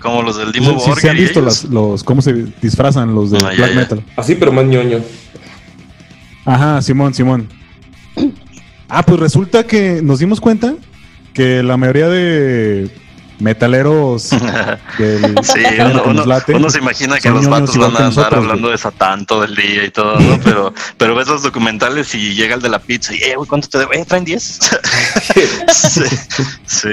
Como 0.00 0.22
los 0.22 0.36
del 0.38 0.52
Dimo 0.52 0.78
sí, 0.78 0.90
se 1.00 1.10
han 1.10 1.16
visto 1.16 1.40
las- 1.40 1.64
los 1.64 2.02
cómo 2.04 2.20
se 2.22 2.32
disfrazan 2.60 3.14
los 3.14 3.30
de 3.32 3.38
Ah, 3.38 3.50
ya, 3.52 3.56
black 3.56 3.70
ya. 3.70 3.76
metal. 3.76 4.04
así, 4.16 4.34
pero 4.34 4.52
más 4.52 4.64
ñoño. 4.66 4.98
Ajá, 6.44 6.80
Simón, 6.82 7.14
Simón. 7.14 7.48
Ah, 8.88 9.02
pues 9.04 9.18
resulta 9.20 9.64
que 9.66 10.00
nos 10.02 10.18
dimos 10.20 10.40
cuenta 10.40 10.74
que 11.34 11.62
la 11.62 11.76
mayoría 11.76 12.08
de, 12.08 12.90
metaleros 13.38 14.30
del 14.98 15.34
Sí, 15.42 15.60
uno, 15.60 15.68
que 15.68 15.78
nos 15.94 16.06
uno- 16.06 16.24
late, 16.26 16.54
uno 16.54 16.70
se 16.70 16.78
imagina 16.78 17.18
que 17.18 17.28
los 17.30 17.46
vatos 17.48 17.76
van 17.76 17.82
a 17.84 17.86
andar 17.86 18.04
nosotros, 18.06 18.34
hablando 18.44 18.70
de 18.70 18.78
Satán 18.78 19.26
todo 19.26 19.44
el 19.44 19.54
día 19.54 19.84
y 19.84 19.90
todo, 19.90 20.18
¿no? 20.18 20.40
Pero, 20.42 20.72
pero 20.96 21.14
ves 21.14 21.28
los 21.28 21.42
documentales 21.42 22.14
y 22.14 22.34
llega 22.34 22.54
el 22.54 22.62
de 22.62 22.68
la 22.70 22.78
pizza 22.78 23.12
y, 23.14 23.18
eh, 23.18 23.34
¿cuánto 23.48 23.68
te 23.68 23.78
debo? 23.78 23.92
Eh, 23.92 24.04
¿traen 24.06 24.24
10? 24.24 24.58
sí, 25.72 26.00
sí. 26.66 26.88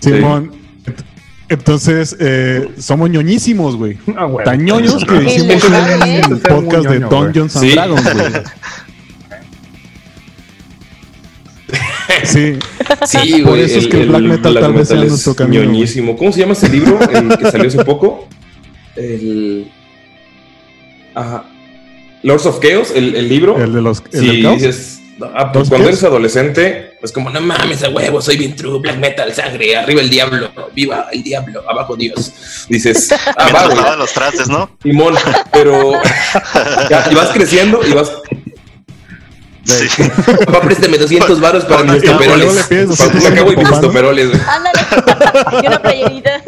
Simón. 0.00 0.52
Ent- 0.86 1.04
Entonces, 1.50 2.16
eh, 2.20 2.68
somos 2.78 3.10
ñoñísimos, 3.10 3.76
güey. 3.76 3.98
Ah. 4.16 4.28
Tan 4.44 4.64
ñoños 4.64 5.04
que 5.04 5.16
hicimos 5.22 5.64
un 5.64 6.40
podcast 6.40 6.86
de. 6.88 7.00
Dungeons 7.00 7.56
and 7.56 7.64
Sí. 7.66 7.72
Dragons, 7.72 8.02
güey. 8.14 8.32
Sí, 12.24 12.58
Sí, 13.06 13.42
Por 13.42 13.50
güey. 13.52 13.62
eso 13.62 13.78
es 13.78 13.86
que 13.88 14.02
el 14.02 14.08
black 14.08 14.22
metal 14.22 14.54
tal 14.54 14.72
vez 14.74 14.88
sea 14.88 14.96
metal 14.96 15.02
es 15.04 15.10
nuestro 15.10 15.34
camino, 15.34 15.62
güey. 15.62 15.72
ñoñísimo. 15.74 16.16
¿Cómo 16.16 16.32
se 16.32 16.40
llama 16.40 16.52
ese 16.52 16.68
libro? 16.68 16.98
El 17.10 17.36
que 17.38 17.50
salió 17.50 17.68
hace 17.68 17.84
poco. 17.84 18.28
El. 18.96 19.70
Ajá. 21.14 21.44
Lords 22.22 22.46
of 22.46 22.60
Chaos, 22.60 22.92
el, 22.94 23.14
el 23.16 23.28
libro. 23.28 23.56
el 23.62 23.72
de 23.72 23.80
los 23.80 24.02
el 24.12 24.20
Sí, 24.20 24.26
del 24.26 24.42
caos. 24.42 24.54
dices, 24.56 25.00
ah, 25.34 25.50
pues 25.52 25.62
¿Los 25.62 25.68
cuando 25.70 25.88
eres 25.88 26.04
adolescente, 26.04 26.92
es 27.02 27.12
como, 27.12 27.30
no 27.30 27.40
mames, 27.40 27.82
a 27.82 27.88
huevo, 27.88 28.20
soy 28.20 28.36
bien 28.36 28.54
true, 28.54 28.78
black 28.78 28.98
metal, 28.98 29.32
sangre, 29.32 29.74
arriba 29.76 30.02
el 30.02 30.10
diablo, 30.10 30.50
viva 30.74 31.06
el 31.12 31.22
diablo, 31.22 31.62
abajo 31.68 31.96
Dios. 31.96 32.66
Dices, 32.68 33.10
ah, 33.38 33.50
va, 33.54 33.96
los 33.96 34.12
trastes, 34.12 34.48
¿no? 34.48 34.70
Simón, 34.82 35.14
pero 35.50 35.92
ya, 36.90 37.06
y 37.10 37.14
vas 37.14 37.30
creciendo 37.30 37.80
y 37.88 37.92
vas, 37.94 38.12
Sí. 39.70 40.02
papá, 40.46 40.60
préstame 40.62 40.98
200 40.98 41.40
varos 41.40 41.64
para 41.64 41.84
mis 41.84 42.02
toperoles. 42.02 42.54
le 42.54 42.64
pides 42.64 42.98
Para 42.98 43.10
200 43.12 43.22
me 43.22 43.28
acabo 43.28 43.50
y 43.50 43.52
a 43.52 43.54
tu 43.54 43.60
mis 43.60 43.70
papá, 43.70 43.80
toperoles, 43.80 44.28
güey. 44.30 44.40
Ándale. 44.48 44.80
y 45.62 45.66
una 45.66 45.82
playerita. 45.82 46.42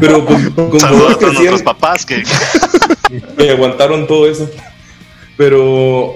Pero 0.00 0.24
con, 0.24 0.50
con 0.52 0.70
vas 0.72 0.80
Saludos 0.80 1.16
a 1.18 1.26
nuestros 1.32 1.62
papás 1.62 2.06
que 2.06 2.22
me 3.36 3.50
aguantaron 3.50 4.06
todo 4.06 4.28
eso. 4.30 4.48
Pero 5.36 6.14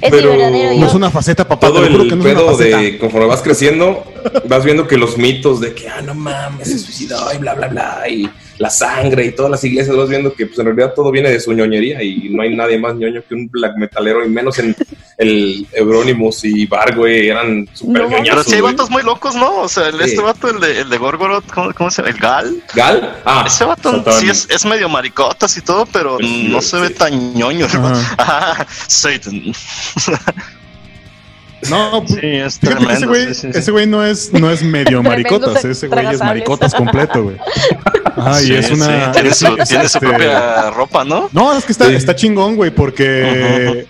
Es 0.00 0.10
Pero- 0.10 0.32
el 0.32 0.38
verdadero 0.38 0.80
No 0.80 0.86
es 0.86 0.94
una 0.94 1.10
faceta, 1.10 1.46
papá. 1.48 1.66
todo 1.68 1.84
el 1.84 2.08
que 2.08 2.16
no 2.16 2.22
pedo 2.22 2.56
de 2.56 2.98
conforme 2.98 3.26
vas 3.26 3.42
creciendo, 3.42 4.04
vas 4.46 4.64
viendo 4.64 4.86
que 4.86 4.96
los 4.96 5.16
mitos 5.18 5.60
de 5.60 5.74
que, 5.74 5.88
ah, 5.88 6.02
no 6.02 6.14
mames, 6.14 6.68
se 6.68 6.78
suicidó 6.78 7.32
y 7.34 7.38
bla, 7.38 7.54
bla, 7.54 7.68
bla, 7.68 8.02
y 8.08 8.30
la 8.62 8.70
sangre 8.70 9.26
y 9.26 9.32
todas 9.32 9.50
las 9.50 9.64
iglesias, 9.64 9.96
vas 9.96 10.08
viendo 10.08 10.32
que 10.32 10.46
pues 10.46 10.58
en 10.60 10.66
realidad 10.66 10.92
todo 10.94 11.10
viene 11.10 11.30
de 11.30 11.40
su 11.40 11.52
ñoñería 11.52 12.02
y 12.02 12.28
no 12.30 12.42
hay 12.42 12.54
nadie 12.54 12.78
más 12.78 12.94
ñoño 12.94 13.20
que 13.28 13.34
un 13.34 13.48
black 13.48 13.76
metalero 13.76 14.24
y 14.24 14.28
menos 14.28 14.56
en 14.60 14.74
el 15.18 15.66
Euronymous 15.72 16.44
y 16.44 16.66
Bar, 16.66 16.94
güey, 16.96 17.28
eran 17.28 17.68
super 17.72 18.02
No, 18.08 18.16
Pero 18.22 18.44
sí 18.44 18.54
hay 18.54 18.60
vatos 18.60 18.88
muy 18.88 19.02
locos, 19.02 19.34
¿no? 19.34 19.56
O 19.62 19.68
sea, 19.68 19.88
el, 19.88 19.98
Sí. 19.98 20.04
este 20.04 20.20
vato, 20.22 20.48
el 20.48 20.60
de, 20.60 20.80
el 20.82 20.88
de 20.90 20.96
Gorgoroth, 20.98 21.50
¿cómo, 21.52 21.72
cómo 21.74 21.90
se 21.90 22.02
llama? 22.02 22.14
¿El 22.14 22.20
Gal? 22.20 22.62
¿Gal? 22.74 23.16
Ah, 23.24 23.44
Ese 23.46 23.64
vato 23.64 24.04
sí 24.20 24.28
es, 24.30 24.48
es 24.48 24.64
medio 24.64 24.88
maricotas 24.88 25.56
y 25.56 25.60
todo, 25.60 25.84
pero 25.86 26.16
Pues 26.18 26.26
sí, 26.28 26.48
no 26.48 26.62
se 26.62 26.78
ve 26.78 26.90
tan 26.90 27.34
ñoño. 27.34 27.66
vato. 27.66 27.78
Ajá. 27.88 28.14
Ajá, 28.52 28.66
Satan. 28.86 29.42
No, 31.70 32.04
Sí, 32.06 32.18
es 32.22 32.58
que 32.58 32.66
tremendo. 32.66 32.90
ese 32.92 33.06
güey, 33.06 33.26
sí, 33.28 33.34
sí, 33.34 33.52
sí. 33.52 33.58
ese 33.58 33.70
güey 33.70 33.86
no 33.86 34.04
es, 34.04 34.32
no 34.32 34.50
es 34.50 34.62
medio 34.62 35.02
maricotas, 35.02 35.60
se- 35.62 35.70
ese 35.70 35.88
güey 35.88 36.06
es 36.06 36.18
maricotas 36.20 36.74
completo, 36.74 37.22
güey. 37.24 37.36
Ajá, 38.16 38.42
y 38.42 38.52
es 38.52 38.70
una. 38.70 39.06
sí, 39.06 39.10
tiene 39.12 39.34
su, 39.34 39.46
es 39.56 39.68
tiene 39.68 39.88
su 39.88 39.98
este- 39.98 40.08
propia 40.08 40.70
ropa, 40.70 41.04
¿no? 41.04 41.28
No, 41.32 41.56
es 41.56 41.64
que 41.64 41.72
está, 41.72 41.86
Sí. 41.88 41.94
está 41.94 42.14
chingón, 42.14 42.56
güey, 42.56 42.70
porque. 42.70 43.86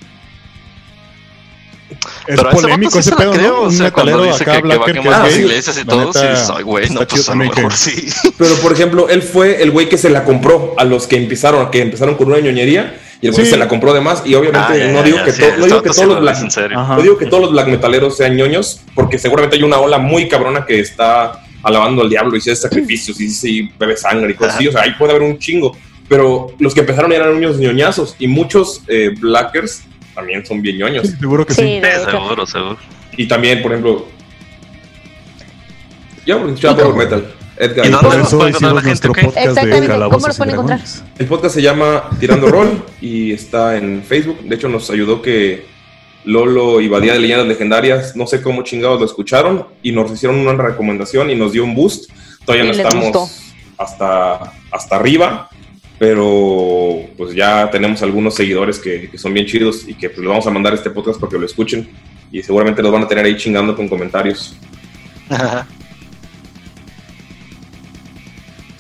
Es 2.27 2.37
Pero 2.37 2.51
ese 2.51 2.61
polémico 2.61 2.91
vato 2.97 2.99
ese 3.01 3.11
se 3.11 3.11
la 3.11 3.16
pedo, 3.16 3.33
creo, 3.33 3.53
¿no? 3.53 3.59
o 3.61 3.64
Un 3.64 3.73
sea, 3.77 3.91
cuando 3.91 4.12
metalero 4.12 4.33
dice 4.33 4.43
acá, 4.45 4.62
que, 4.62 4.68
que 4.68 4.77
va 4.79 4.87
a 4.87 4.93
quemar 4.93 5.14
Ah, 5.14 5.23
las 5.27 5.37
iglesias 5.37 5.79
y 5.79 5.85
todo, 5.85 6.07
neta, 6.07 6.37
sí, 6.37 6.47
soy 6.47 6.62
güey, 6.62 6.89
no, 6.91 6.95
pues 7.07 7.09
chido 7.09 7.33
a 7.33 7.35
lo 7.37 7.45
mejor 7.45 7.68
que- 7.70 7.77
sí. 7.77 8.09
Pero 8.39 8.55
por 8.57 8.73
ejemplo, 8.73 9.09
él 9.09 9.23
fue 9.23 9.62
el 9.62 9.70
güey 9.70 9.89
que 9.89 9.99
se 9.99 10.09
la 10.11 10.25
compró 10.25 10.75
a 10.79 10.85
los 10.85 11.07
que 11.07 11.16
empezaron, 11.16 11.70
que 11.70 11.83
empezaron 11.83 12.14
con 12.16 12.29
una 12.29 12.39
ñoñería 12.41 12.97
y 13.23 13.29
el 13.29 13.33
güey 13.33 13.47
Sí. 13.47 13.53
se 13.53 13.57
la 13.57 13.68
compró 13.68 13.95
de 13.95 14.01
más. 14.03 14.23
Y 14.27 14.35
obviamente 14.35 14.83
Ah, 14.85 14.89
no 14.93 14.99
ya, 14.99 15.03
digo 15.05 15.16
ya, 15.18 15.25
que, 15.25 15.33
sí, 15.33 15.43
no 15.57 15.64
digo 15.64 15.83
que 15.83 15.89
todos 15.91 16.07
lo 16.07 16.14
los 16.14 16.20
black, 16.20 16.35
dice 16.35 16.45
en 16.45 16.51
serio. 16.51 16.79
Ajá. 16.79 16.97
no 16.97 17.03
digo 17.03 17.16
que 17.16 17.27
todos 17.27 17.43
los 17.43 17.53
black 17.53 17.68
metaleros 17.68 18.16
sean 18.18 18.37
ñoños, 18.37 18.83
porque 18.95 19.18
seguramente 19.18 19.57
hay 19.57 19.62
una 19.62 19.79
ola 19.79 19.97
muy 19.99 20.29
cabrona 20.29 20.66
que 20.66 20.79
está 20.81 21.41
alabando 21.62 22.03
al 22.03 22.11
diablo 22.11 22.35
y 22.35 22.39
hace 22.41 22.57
sacrificios 22.57 23.18
y 23.45 23.70
bebe 23.79 23.97
sangre 23.97 24.33
y 24.33 24.35
cosas 24.35 24.57
así. 24.57 24.68
O 24.68 24.73
sea, 24.73 24.83
ahí 24.83 24.93
puede 24.99 25.12
haber 25.12 25.23
un 25.23 25.39
chingo. 25.39 25.75
Pero 26.09 26.49
los 26.59 26.75
que 26.75 26.81
empezaron 26.81 27.12
eran 27.12 27.31
unos 27.31 27.59
ñoñazos 27.59 28.16
y 28.18 28.27
muchos 28.27 28.83
eh, 28.89 29.12
blackers 29.18 29.85
también 30.14 30.45
son 30.45 30.61
bien 30.61 30.77
ñoños. 30.79 31.07
Sí, 31.09 31.16
seguro 31.18 31.47
que 31.47 31.55
Sí, 31.55 31.81
seguro, 32.11 32.45
seguro. 32.45 32.77
Y 33.16 33.27
también, 33.29 33.62
por 33.62 33.70
ejemplo, 33.73 34.09
ya 36.27 36.39
por 36.39 36.49
escuchar 36.49 36.77
Power 36.77 36.97
Metal. 36.97 37.33
Edgar. 37.63 37.87
¿Y 37.87 37.91
dónde. 40.57 40.79
El 41.19 41.27
podcast 41.27 41.55
se 41.55 41.63
llama 41.63 42.11
Tirando 42.19 42.49
Rol 42.49 42.85
y 43.01 43.33
está 43.33 43.77
en 43.77 44.03
Facebook. 44.03 44.41
De 44.43 44.57
hecho, 44.57 44.69
nos 44.69 44.91
ayudó 44.91 45.23
que 45.23 45.67
Lolo 46.25 46.81
y 46.81 46.89
Badía 46.89 47.13
de 47.13 47.21
Leyendas 47.21 47.47
Legendarias, 47.47 48.17
no 48.17 48.27
sé 48.27 48.43
cómo 48.43 48.63
chingados 48.63 49.01
lo 49.01 49.07
escucharon 49.07 49.67
y 49.83 49.93
nos 49.93 50.11
hicieron 50.11 50.39
una 50.39 50.53
recomendación 50.61 51.31
y 51.31 51.35
nos 51.35 51.53
dio 51.53 51.65
un 51.65 51.75
boost. 51.75 52.11
Todavía 52.45 52.65
Y 52.65 52.77
no 52.77 52.83
estamos 52.83 53.53
hasta, 53.79 54.53
hasta 54.71 54.97
arriba, 54.97 55.49
pero 55.99 57.01
pues 57.17 57.35
ya 57.35 57.71
tenemos 57.71 58.03
algunos 58.03 58.35
seguidores 58.35 58.79
que, 58.79 59.09
que 59.11 59.19
son 59.19 59.33
bien 59.35 59.47
chidos 59.47 59.89
y 59.89 59.95
que 59.95 60.11
pues, 60.11 60.19
les 60.19 60.29
vamos 60.29 60.47
a 60.47 60.51
mandar 60.51 60.75
este 60.75 60.91
podcast 60.91 61.21
para 61.21 61.31
que 61.31 61.39
lo 61.39 61.47
escuchen 61.47 61.89
y 62.33 62.43
seguramente 62.43 62.83
los 62.83 62.91
van 62.91 63.03
a 63.03 63.09
tener 63.09 63.25
ahí 63.25 63.37
chingando 63.37 63.77
con 63.77 63.89
comentarios. 63.89 64.57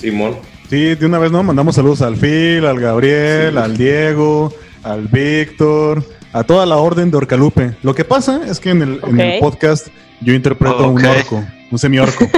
Simón. 0.02 0.36
Sí, 0.68 0.94
de 0.96 1.06
una 1.06 1.18
vez, 1.18 1.30
¿no? 1.32 1.42
Mandamos 1.42 1.74
saludos 1.76 2.02
al 2.02 2.16
Phil, 2.16 2.64
al 2.66 2.78
Gabriel, 2.80 3.56
al 3.58 3.76
Diego, 3.76 4.52
al 4.82 5.06
Víctor, 5.08 6.04
a 6.32 6.42
toda 6.44 6.66
la 6.66 6.76
orden 6.76 7.10
de 7.10 7.16
Orcalupe. 7.18 7.76
Lo 7.82 7.94
que 7.94 8.04
pasa 8.04 8.40
es 8.46 8.58
que 8.60 8.70
en 8.70 8.82
el, 8.82 9.00
en 9.06 9.20
el 9.20 9.34
Ok. 9.36 9.40
podcast 9.40 9.88
yo 10.20 10.34
interpreto 10.34 10.76
a 10.84 10.88
un 10.88 11.04
orco, 11.04 11.44
un 11.70 11.78
semiorco. 11.78 12.26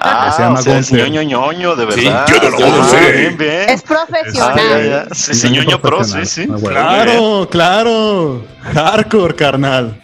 Ah, 0.00 0.32
se 0.34 0.42
llama 0.42 0.60
o 0.60 0.62
sea, 0.62 0.78
es 0.78 0.92
ñoño 0.92 1.22
ñoño, 1.22 1.74
de 1.76 1.92
Sí, 1.92 2.04
verdad. 2.04 2.26
yo 2.28 2.50
no 2.50 2.58
lo 2.76 2.82
Ah, 2.82 2.88
sé. 2.88 3.12
Bien, 3.12 3.36
bien. 3.36 3.68
Es 3.68 3.82
Ah, 3.82 4.06
profesional. 4.06 4.56
ya, 4.56 5.06
ya. 5.08 5.14
Sí, 5.14 5.34
sí, 5.34 5.50
ñoño 5.50 5.82
pro, 5.82 6.04
sí, 6.04 6.24
sí. 6.24 6.42
Ah, 6.50 6.56
bueno. 6.58 6.68
Claro, 6.80 7.48
claro. 7.50 8.44
Hardcore, 8.62 9.34
carnal. 9.34 10.00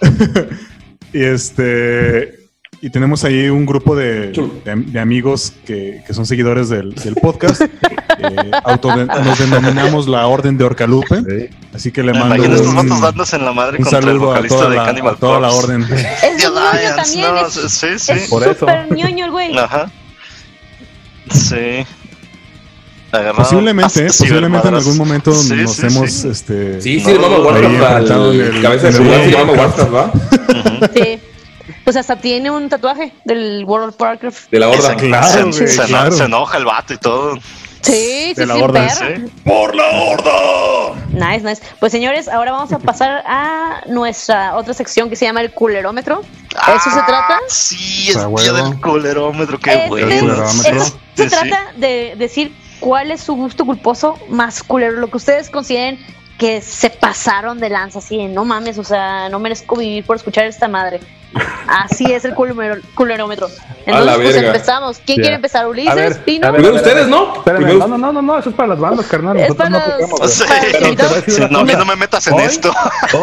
y 1.12 1.22
este. 1.24 2.35
Y 2.82 2.90
tenemos 2.90 3.24
ahí 3.24 3.48
un 3.48 3.64
grupo 3.66 3.96
de, 3.96 4.30
de- 4.32 4.74
de 4.76 5.00
amigos 5.00 5.52
que, 5.66 6.02
que 6.06 6.12
son 6.14 6.26
seguidores 6.26 6.68
del, 6.68 6.94
del 6.94 7.14
podcast. 7.14 7.62
Eh, 8.18 8.50
autoden- 8.64 9.08
nos 9.24 9.38
denominamos 9.38 10.08
la 10.08 10.26
Orden 10.26 10.56
de 10.56 10.64
Orcalupe. 10.64 11.16
Sí. 11.16 11.54
Así 11.74 11.92
que 11.92 12.02
le 12.02 12.14
Me 12.14 12.20
mando 12.20 12.42
un, 12.44 12.74
vatos 12.74 13.00
dándose 13.02 13.36
en 13.36 13.44
la 13.44 13.52
madre 13.52 13.76
un 13.76 13.82
contra 13.84 13.98
el 13.98 14.04
saludo 14.06 14.24
a 14.24 14.26
vocalista 14.28 14.56
toda, 14.56 14.70
de 14.70 14.76
la, 15.02 15.10
a 15.10 15.16
toda 15.16 15.40
la 15.40 15.50
orden. 15.50 15.82
Es 15.82 15.88
The 15.90 16.48
ñoño 16.48 16.58
Alliance, 16.58 16.96
también. 16.96 17.34
no, 17.34 17.46
es 17.46 17.52
sí, 17.52 17.98
sí. 17.98 18.12
es 18.12 18.30
Por 18.30 18.42
eso. 18.42 18.54
súper 18.60 18.90
ñoño 18.90 19.24
el 19.26 19.30
güey. 19.30 19.58
Ajá. 19.58 19.90
Sí. 21.30 21.84
Agarrado 23.12 23.36
Posiblemente, 23.36 24.06
posiblemente 24.06 24.68
en 24.68 24.74
algún 24.74 24.96
momento 24.96 25.34
Sí, 25.34 25.52
nos 25.54 25.72
sí, 25.76 25.86
hemos 25.86 26.10
sí. 26.10 26.28
este 26.28 26.80
Sí, 26.80 27.00
sí, 27.00 27.12
Warcraft 27.12 28.10
al 28.10 28.40
el- 28.40 28.62
cabeza 28.62 28.86
de. 28.88 28.94
Sí. 30.94 31.18
Pues 31.86 31.94
hasta 31.96 32.16
tiene 32.16 32.50
un 32.50 32.68
tatuaje 32.68 33.12
del 33.24 33.64
World 33.64 33.90
of 33.90 34.00
Warcraft. 34.00 34.50
De 34.50 34.58
la 34.58 34.66
horda. 34.70 34.96
Claro, 34.96 35.52
se, 35.52 35.60
güey, 35.60 35.68
se 35.72 35.82
eno- 35.82 35.86
claro. 35.86 36.10
se 36.10 36.24
enoja 36.24 36.58
el 36.58 36.64
vato 36.64 36.94
y 36.94 36.98
todo. 36.98 37.36
Sí, 37.36 37.42
sí, 37.82 38.34
De 38.34 38.44
la 38.44 38.54
sí, 38.56 38.60
horda. 38.60 38.88
Sí. 38.90 39.04
¡Por 39.44 39.76
la 39.76 39.84
horda! 39.86 41.00
Nice, 41.12 41.48
nice. 41.48 41.62
Pues 41.78 41.92
señores, 41.92 42.26
ahora 42.26 42.50
vamos 42.50 42.72
a 42.72 42.80
pasar 42.80 43.22
a 43.24 43.82
nuestra 43.86 44.56
otra 44.56 44.74
sección 44.74 45.08
que 45.08 45.14
se 45.14 45.26
llama 45.26 45.42
el 45.42 45.52
culerómetro. 45.52 46.22
¿Eso 46.50 46.90
se 46.90 47.02
trata? 47.06 47.36
Ah, 47.36 47.40
Sí, 47.46 48.08
es 48.08 48.16
A 48.16 48.26
día 48.26 48.52
del 48.52 48.80
colerómetro, 48.80 49.60
qué 49.60 49.70
Este- 49.74 49.88
bueno. 49.88 50.06
culerómetro. 50.08 50.54
se 50.84 50.90
Sí, 50.90 51.22
sí. 51.22 51.28
trata 51.28 51.72
de 51.76 52.14
decir 52.18 52.52
cuál 52.80 53.12
es 53.12 53.20
su 53.20 53.34
gusto 53.36 53.64
culposo 53.64 54.18
más 54.28 54.64
culero, 54.64 54.94
lo 54.98 55.08
que 55.08 55.18
ustedes 55.18 55.50
consideren 55.50 56.04
que 56.38 56.60
se 56.60 56.90
pasaron 56.90 57.58
de 57.60 57.70
lanza, 57.70 57.98
así 58.00 58.18
de 58.18 58.28
no 58.28 58.44
mames, 58.44 58.78
o 58.78 58.84
sea, 58.84 59.28
no 59.28 59.38
merezco 59.38 59.76
vivir 59.76 60.04
por 60.04 60.16
escuchar 60.16 60.44
esta 60.46 60.68
madre. 60.68 61.00
Así 61.66 62.12
es 62.12 62.24
el 62.24 62.34
culerómetro. 62.34 63.48
Entonces, 63.84 64.06
la 64.06 64.14
pues 64.14 64.32
verga. 64.34 64.46
empezamos. 64.48 64.98
¿Quién 65.04 65.20
quiere 65.20 65.34
empezar? 65.36 65.66
¿Ulises? 65.66 65.92
A 65.92 65.94
ver, 65.94 66.24
¿Pino? 66.24 66.46
a 66.46 66.50
ver, 66.50 66.60
Primero 66.62 66.78
a 66.78 66.82
ver, 66.82 66.88
ustedes. 66.88 67.08
¿no? 67.08 67.88
No, 67.88 67.98
no, 67.98 68.12
no, 68.12 68.22
no, 68.22 68.38
eso 68.38 68.50
es 68.50 68.54
para 68.54 68.68
las 68.68 68.78
bandas, 68.78 69.06
carnal. 69.06 69.36
Es 69.38 69.54
para 69.54 69.70
no 71.50 71.84
me 71.84 71.96
metas 71.96 72.26
en 72.28 72.34
Hoy- 72.34 72.42
esto. 72.42 72.72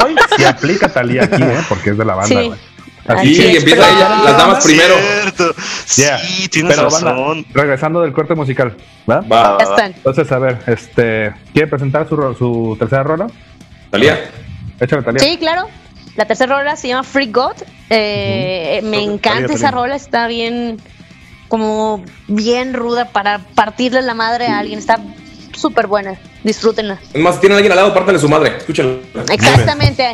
Hoy 0.03 0.16
sí 0.38 0.43
aplica 0.43 0.89
Talía 0.89 1.24
aquí, 1.24 1.41
¿eh? 1.41 1.57
Porque 1.70 1.91
es 1.91 1.97
de 1.97 2.05
la 2.05 2.16
banda, 2.16 2.57
Así 3.06 3.36
Sí, 3.36 3.58
empieza 3.58 3.89
ella, 3.89 4.22
las 4.24 4.38
damas 4.38 4.64
primero. 4.66 4.95
Cierto. 4.95 5.56
Yeah. 5.97 6.18
Sí, 6.20 6.47
tienes 6.47 6.76
Pero, 6.76 6.89
banda, 6.89 7.12
razón. 7.12 7.45
regresando 7.54 8.01
del 8.01 8.14
corte 8.14 8.34
musical, 8.36 8.76
¿verdad? 9.06 9.26
Va. 9.30 9.58
Entonces, 9.86 10.32
a 10.32 10.39
ver, 10.39 10.60
este, 10.68 11.34
¿quiere 11.51 11.68
presentar 11.68 12.08
su, 12.08 12.16
su 12.38 12.76
tercera 12.80 13.04
rola? 13.04 13.28
Talía. 13.91 14.20
Échale, 14.80 15.04
Talía. 15.04 15.20
Sí, 15.20 15.38
claro. 15.38 15.68
La 16.16 16.26
tercera 16.26 16.58
rola 16.58 16.76
se 16.76 16.88
llama 16.89 17.04
Free 17.04 17.32
God. 17.32 17.56
Eh, 17.89 18.80
Me 18.84 19.01
encanta 19.04 19.54
esa 19.54 19.72
rola, 19.72 19.95
está 19.95 20.28
bien, 20.28 20.80
como 21.47 22.04
bien 22.28 22.74
ruda 22.74 23.06
para 23.06 23.39
partirle 23.56 24.01
la 24.01 24.14
madre 24.14 24.47
a 24.47 24.60
alguien. 24.60 24.80
Está 24.80 24.99
súper 25.56 25.88
buena, 25.88 26.16
disfrútenla. 26.43 26.99
Es 27.14 27.22
más, 27.22 27.36
si 27.36 27.41
tienen 27.41 27.56
a 27.56 27.58
alguien 27.58 27.72
al 27.74 27.78
lado, 27.80 27.93
pártanle 27.93 28.20
su 28.20 28.30
madre. 28.30 28.58
Escúchenlo. 28.58 28.99
Exactamente. 29.30 30.06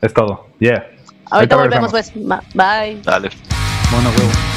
Es 0.00 0.12
todo. 0.12 0.48
Yeah. 0.58 0.84
Ahorita 1.30 1.56
volvemos, 1.56 1.90
pues. 1.90 2.14
Ma- 2.16 2.42
Bye. 2.54 3.00
Dale. 3.02 3.30
Bueno, 3.90 4.10
huevo. 4.10 4.51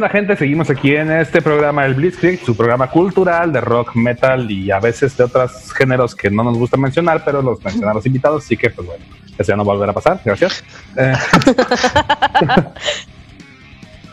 Onda, 0.00 0.08
gente? 0.08 0.34
Seguimos 0.34 0.70
aquí 0.70 0.96
en 0.96 1.12
este 1.12 1.42
programa 1.42 1.84
El 1.84 1.92
Blitzkrieg, 1.92 2.42
su 2.42 2.56
programa 2.56 2.88
cultural 2.88 3.52
de 3.52 3.60
rock, 3.60 3.94
metal 3.94 4.50
y 4.50 4.70
a 4.70 4.80
veces 4.80 5.14
de 5.14 5.24
otros 5.24 5.70
géneros 5.74 6.14
que 6.14 6.30
no 6.30 6.42
nos 6.42 6.56
gusta 6.56 6.78
mencionar, 6.78 7.22
pero 7.22 7.42
los 7.42 7.62
mencionan 7.62 7.94
los 7.94 8.06
invitados, 8.06 8.42
así 8.42 8.56
que, 8.56 8.70
pues 8.70 8.86
bueno, 8.86 9.04
eso 9.36 9.52
ya 9.52 9.56
no 9.56 9.64
va 9.64 9.74
a 9.74 9.76
volver 9.76 9.90
a 9.90 9.92
pasar. 9.92 10.18
Gracias. 10.24 10.64
Eh, 10.96 11.12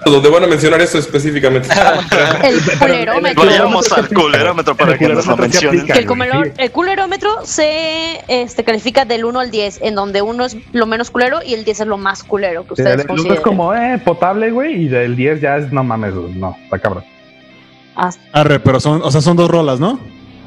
Donde 0.09 0.29
van 0.29 0.43
a 0.43 0.47
mencionar 0.47 0.81
eso 0.81 0.97
específicamente. 0.97 1.69
El 2.43 2.61
culerómetro. 2.79 3.45
Vayamos 3.45 3.91
al 3.91 4.07
culerómetro 4.09 4.75
para 4.75 4.97
que 4.97 5.07
nos 5.07 5.25
lo 5.25 5.37
mencionen. 5.37 5.85
Que 5.85 5.93
el, 5.99 6.53
el 6.57 6.71
culerómetro 6.71 7.45
se 7.45 8.21
este, 8.27 8.63
califica 8.63 9.05
del 9.05 9.25
1 9.25 9.39
al 9.39 9.51
10, 9.51 9.79
en 9.81 9.95
donde 9.95 10.21
1 10.21 10.45
es 10.45 10.57
lo 10.71 10.85
menos 10.85 11.11
culero 11.11 11.39
y 11.45 11.53
el 11.53 11.63
10 11.65 11.81
es 11.81 11.87
lo 11.87 11.97
más 11.97 12.23
culero 12.23 12.65
que 12.65 12.73
ustedes 12.73 12.93
el 12.93 12.99
uno 13.01 13.07
consideren. 13.07 13.37
es 13.37 13.43
como, 13.43 13.73
eh, 13.73 14.01
potable, 14.03 14.51
güey, 14.51 14.83
y 14.83 14.87
del 14.87 15.15
10 15.15 15.41
ya 15.41 15.57
es, 15.57 15.71
no 15.71 15.83
mames, 15.83 16.13
no, 16.13 16.55
está 16.63 16.79
cabrón. 16.79 17.03
Hasta- 17.95 18.21
Arre, 18.33 18.59
pero 18.59 18.79
son, 18.79 19.01
o 19.03 19.11
sea, 19.11 19.21
son 19.21 19.35
dos 19.37 19.49
rolas, 19.49 19.79
¿no? 19.79 19.99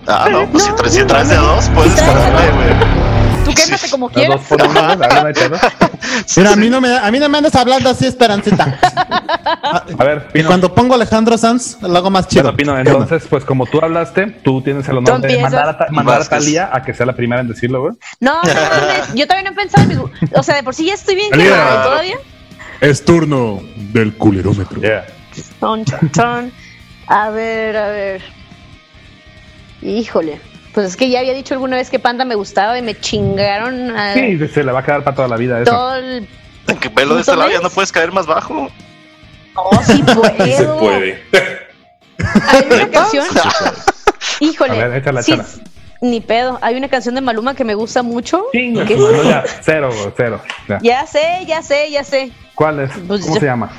Ah, 0.07 0.29
no, 0.31 0.47
pues 0.51 0.65
si 0.65 0.71
No, 0.71 0.89
si 0.89 1.05
traes 1.05 1.29
de 1.29 1.37
a 1.37 1.41
dos, 1.41 1.69
puedes 1.75 1.95
dos. 1.97 2.05
güey. 2.07 3.00
Tú 3.55 3.63
quémate 3.63 3.91
como 3.91 4.09
dos 4.09 4.15
quieras. 4.17 4.41
Mira, 6.37 6.53
a 6.53 6.57
mí 6.57 6.69
no 6.71 6.81
me, 6.81 6.97
a 6.97 7.11
mí 7.11 7.19
no 7.19 7.29
me 7.29 7.39
andas 7.39 7.55
hablando 7.55 7.91
así, 7.91 8.07
Esperancita. 8.07 8.79
A 9.99 10.05
ver, 10.05 10.27
Y 10.31 10.33
Pino, 10.33 10.47
cuando 10.49 10.75
pongo 10.75 10.95
Alejandro 10.95 11.37
Sanz, 11.39 11.77
lo 11.83 11.97
hago 11.97 12.11
más 12.11 12.27
chido. 12.29 12.43
bueno, 12.45 12.57
Pino, 12.57 12.79
entonces, 12.79 13.25
pues 13.29 13.45
como 13.45 13.67
tú 13.67 13.79
hablaste, 13.83 14.27
tú 14.43 14.63
tienes 14.63 14.89
el 14.89 14.99
honor 14.99 15.21
de 15.21 15.41
mandar 15.41 15.69
a, 15.69 15.79
Ta- 15.79 15.87
mandar 15.91 16.23
a. 16.23 16.25
Talía 16.25 16.71
a 16.73 16.83
que 16.83 16.95
sea 16.95 17.07
la 17.07 17.15
primera 17.15 17.41
en 17.41 17.49
decirlo, 17.49 17.81
güey. 17.83 17.93
No, 18.21 18.43
no, 18.43 18.53
no, 18.55 19.15
yo 19.15 19.27
todavía 19.27 19.51
no 19.51 19.55
he 19.55 19.57
pensado 19.61 19.91
en 19.91 20.31
O 20.39 20.43
sea, 20.43 20.57
de 20.57 20.63
por 20.63 20.75
sí 20.75 20.87
ya 20.87 20.95
estoy 20.95 21.15
bien 21.15 21.31
Talía. 21.31 21.47
quemada 21.47 21.83
todavía. 21.85 22.17
Es 22.81 23.05
turno 23.05 23.61
del 23.77 24.15
culerómetro. 24.15 24.81
Yeah. 24.81 25.05
Ton, 25.61 25.85
ton, 25.85 26.09
ton. 26.11 26.53
A 27.07 27.31
ver, 27.31 27.77
a 27.77 27.89
ver. 27.89 28.23
Híjole. 29.83 30.41
Pues 30.75 30.87
es 30.87 30.97
que 30.97 31.09
ya 31.11 31.19
había 31.21 31.33
dicho 31.35 31.55
alguna 31.55 31.77
vez 31.77 31.91
que 31.91 31.99
Panda 31.99 32.25
me 32.25 32.35
gustaba 32.37 32.79
y 32.79 32.83
me 32.83 32.99
chingaron 32.99 33.97
a 33.97 34.15
Sí, 34.15 34.39
se 34.49 34.63
le 34.63 34.71
va 34.73 34.81
a 34.81 34.85
quedar 34.85 35.03
para 35.03 35.17
toda 35.17 35.29
la 35.29 35.37
vida 35.37 35.61
eso. 35.61 35.71
todo 35.71 35.95
el. 35.97 36.29
Que 36.81 36.89
velo 36.89 37.17
de 37.17 37.23
este 37.23 37.35
lado, 37.35 37.51
no 37.63 37.71
puedes 37.71 37.91
caer 37.91 38.13
más 38.13 38.27
bajo. 38.27 38.69
Oh, 39.57 39.83
sí 39.85 40.03
puedo. 40.03 40.23
Sí 40.45 40.53
se 40.53 40.65
puede. 40.65 41.23
Hay 42.49 42.67
una 42.71 42.89
canción. 42.91 43.27
Híjole. 44.41 44.81
A 44.81 44.89
ver, 44.89 44.99
échala, 44.99 45.23
sí, 45.23 45.33
échala. 45.33 45.49
ni 46.01 46.21
pedo. 46.21 46.59
Hay 46.63 46.77
una 46.77 46.89
canción 46.89 47.15
de 47.17 47.21
Maluma 47.21 47.55
que 47.55 47.65
me 47.65 47.75
gusta 47.75 48.03
mucho. 48.03 48.45
Que- 48.53 48.73
ya, 49.25 49.45
cero, 49.63 49.91
cero. 50.17 50.41
Ya. 50.69 50.79
Ya 50.83 51.07
sé, 51.07 51.45
ya 51.47 51.63
sé, 51.63 51.91
ya 51.91 52.05
sé. 52.05 52.31
¿Cuál 52.55 52.81
es? 52.81 52.93
Pues 53.09 53.23
¿Cómo 53.23 53.41
se 53.41 53.47
llama? 53.47 53.71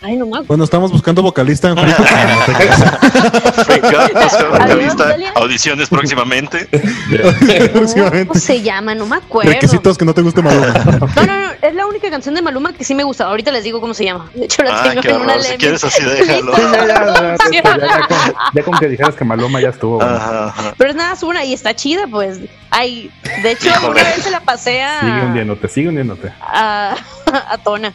Ay, 0.00 0.16
no 0.16 0.26
Bueno, 0.26 0.62
estamos 0.62 0.92
buscando 0.92 1.22
vocalista 1.22 1.70
en 1.70 1.76
Facebook. 1.76 2.06
No 2.06 2.44
te 2.44 2.52
creas. 2.54 3.66
Freak 3.66 3.84
Out, 3.84 4.12
busca 4.12 4.64
Adiós, 4.64 4.94
vocalista. 4.94 5.16
Audiciones 5.34 5.88
próximamente. 5.88 6.66
Próximamente. 7.72 8.28
¿Cómo 8.28 8.40
se 8.40 8.62
llama? 8.62 8.94
No 8.94 9.06
me 9.06 9.16
acuerdo. 9.16 9.50
Requisitos 9.50 9.98
que 9.98 10.04
no 10.04 10.14
te 10.14 10.22
guste 10.22 10.40
Maluma. 10.40 10.66
No, 11.16 11.26
no, 11.26 11.36
no. 11.46 11.48
Es 11.60 11.74
la 11.74 11.86
única 11.86 12.08
canción 12.10 12.34
de 12.36 12.42
Maluma 12.42 12.72
que 12.72 12.84
sí 12.84 12.94
me 12.94 13.02
gusta. 13.02 13.24
Ahorita 13.24 13.50
les 13.50 13.64
digo 13.64 13.80
cómo 13.80 13.92
se 13.92 14.04
llama. 14.04 14.30
De 14.34 14.44
hecho, 14.44 14.62
la 14.62 14.78
Ah, 14.80 14.82
tengo 14.84 15.00
en 15.02 15.16
una 15.22 15.32
horror. 15.32 15.42
Si 15.42 15.48
leve- 15.48 15.58
quieres 15.58 15.82
así, 15.84 16.04
déjalo. 16.04 16.54
Sí, 16.54 16.62
ya, 16.62 16.70
ya, 16.70 16.86
ya, 16.86 16.86
ya, 16.86 17.36
ya, 17.50 17.50
ya 17.50 17.62
con, 17.62 18.34
ya 18.54 18.62
con 18.62 18.78
que 18.78 18.88
dijeras 18.88 19.14
que 19.16 19.24
Maluma 19.24 19.60
ya 19.60 19.70
estuvo. 19.70 19.96
güey. 19.96 20.08
Ajá, 20.08 20.46
ajá. 20.48 20.74
Pero 20.78 20.90
es 20.90 20.96
nada, 20.96 21.14
es 21.14 21.22
una 21.24 21.44
y 21.44 21.52
está 21.54 21.74
chida, 21.74 22.06
pues. 22.08 22.38
Ay, 22.70 23.10
de 23.42 23.50
hecho, 23.52 23.68
Híjole. 23.68 24.00
una 24.00 24.02
vez 24.10 24.22
se 24.22 24.30
la 24.30 24.40
pasé 24.40 24.82
a. 24.82 25.00
Sigue 25.00 25.22
hundiéndote, 25.26 25.68
sigue 25.68 25.88
hundiéndote. 25.88 26.32
a, 26.40 26.94
a 27.50 27.58
Tona. 27.58 27.92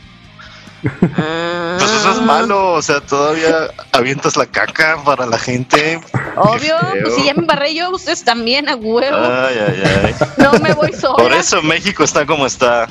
Ah, 1.17 1.75
Pues 1.79 1.91
eso 1.91 2.11
es 2.11 2.21
malo, 2.21 2.73
o 2.73 2.81
sea, 2.81 2.99
todavía 3.01 3.69
avientas 3.91 4.35
la 4.37 4.45
caca 4.45 4.97
para 5.03 5.25
la 5.25 5.37
gente. 5.39 5.99
Obvio, 6.35 6.75
Qué 6.93 7.01
pues 7.01 7.15
si 7.15 7.23
ya 7.25 7.33
me 7.33 7.41
embarré 7.41 7.73
yo, 7.75 7.89
ustedes 7.91 8.23
también, 8.23 8.67
a 8.69 8.75
huevo. 8.75 9.17
Ay, 9.17 9.55
ay, 9.67 9.83
ay. 10.05 10.15
No 10.37 10.53
me 10.59 10.73
voy 10.73 10.91
sola. 10.93 11.15
Por 11.15 11.33
eso 11.33 11.61
México 11.61 12.03
está 12.03 12.25
como 12.25 12.45
está. 12.45 12.87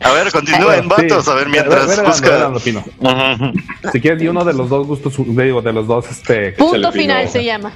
A 0.00 0.12
ver, 0.12 0.30
continúen, 0.30 0.82
Sí. 0.82 0.88
vatos. 0.88 1.28
A 1.28 1.34
ver, 1.34 1.44
Ve- 1.46 1.50
mientras 1.50 2.02
busca. 2.02 2.52
Si 3.92 4.00
quieres, 4.00 4.20
di 4.20 4.28
uno 4.28 4.44
de 4.44 4.54
los 4.54 4.68
dos 4.68 4.86
gustos, 4.86 5.14
digo, 5.18 5.60
de 5.60 5.72
los 5.72 5.86
dos, 5.86 6.06
este, 6.10 6.52
Punto 6.52 6.92
final 6.92 7.28
se 7.28 7.44
llama. 7.44 7.72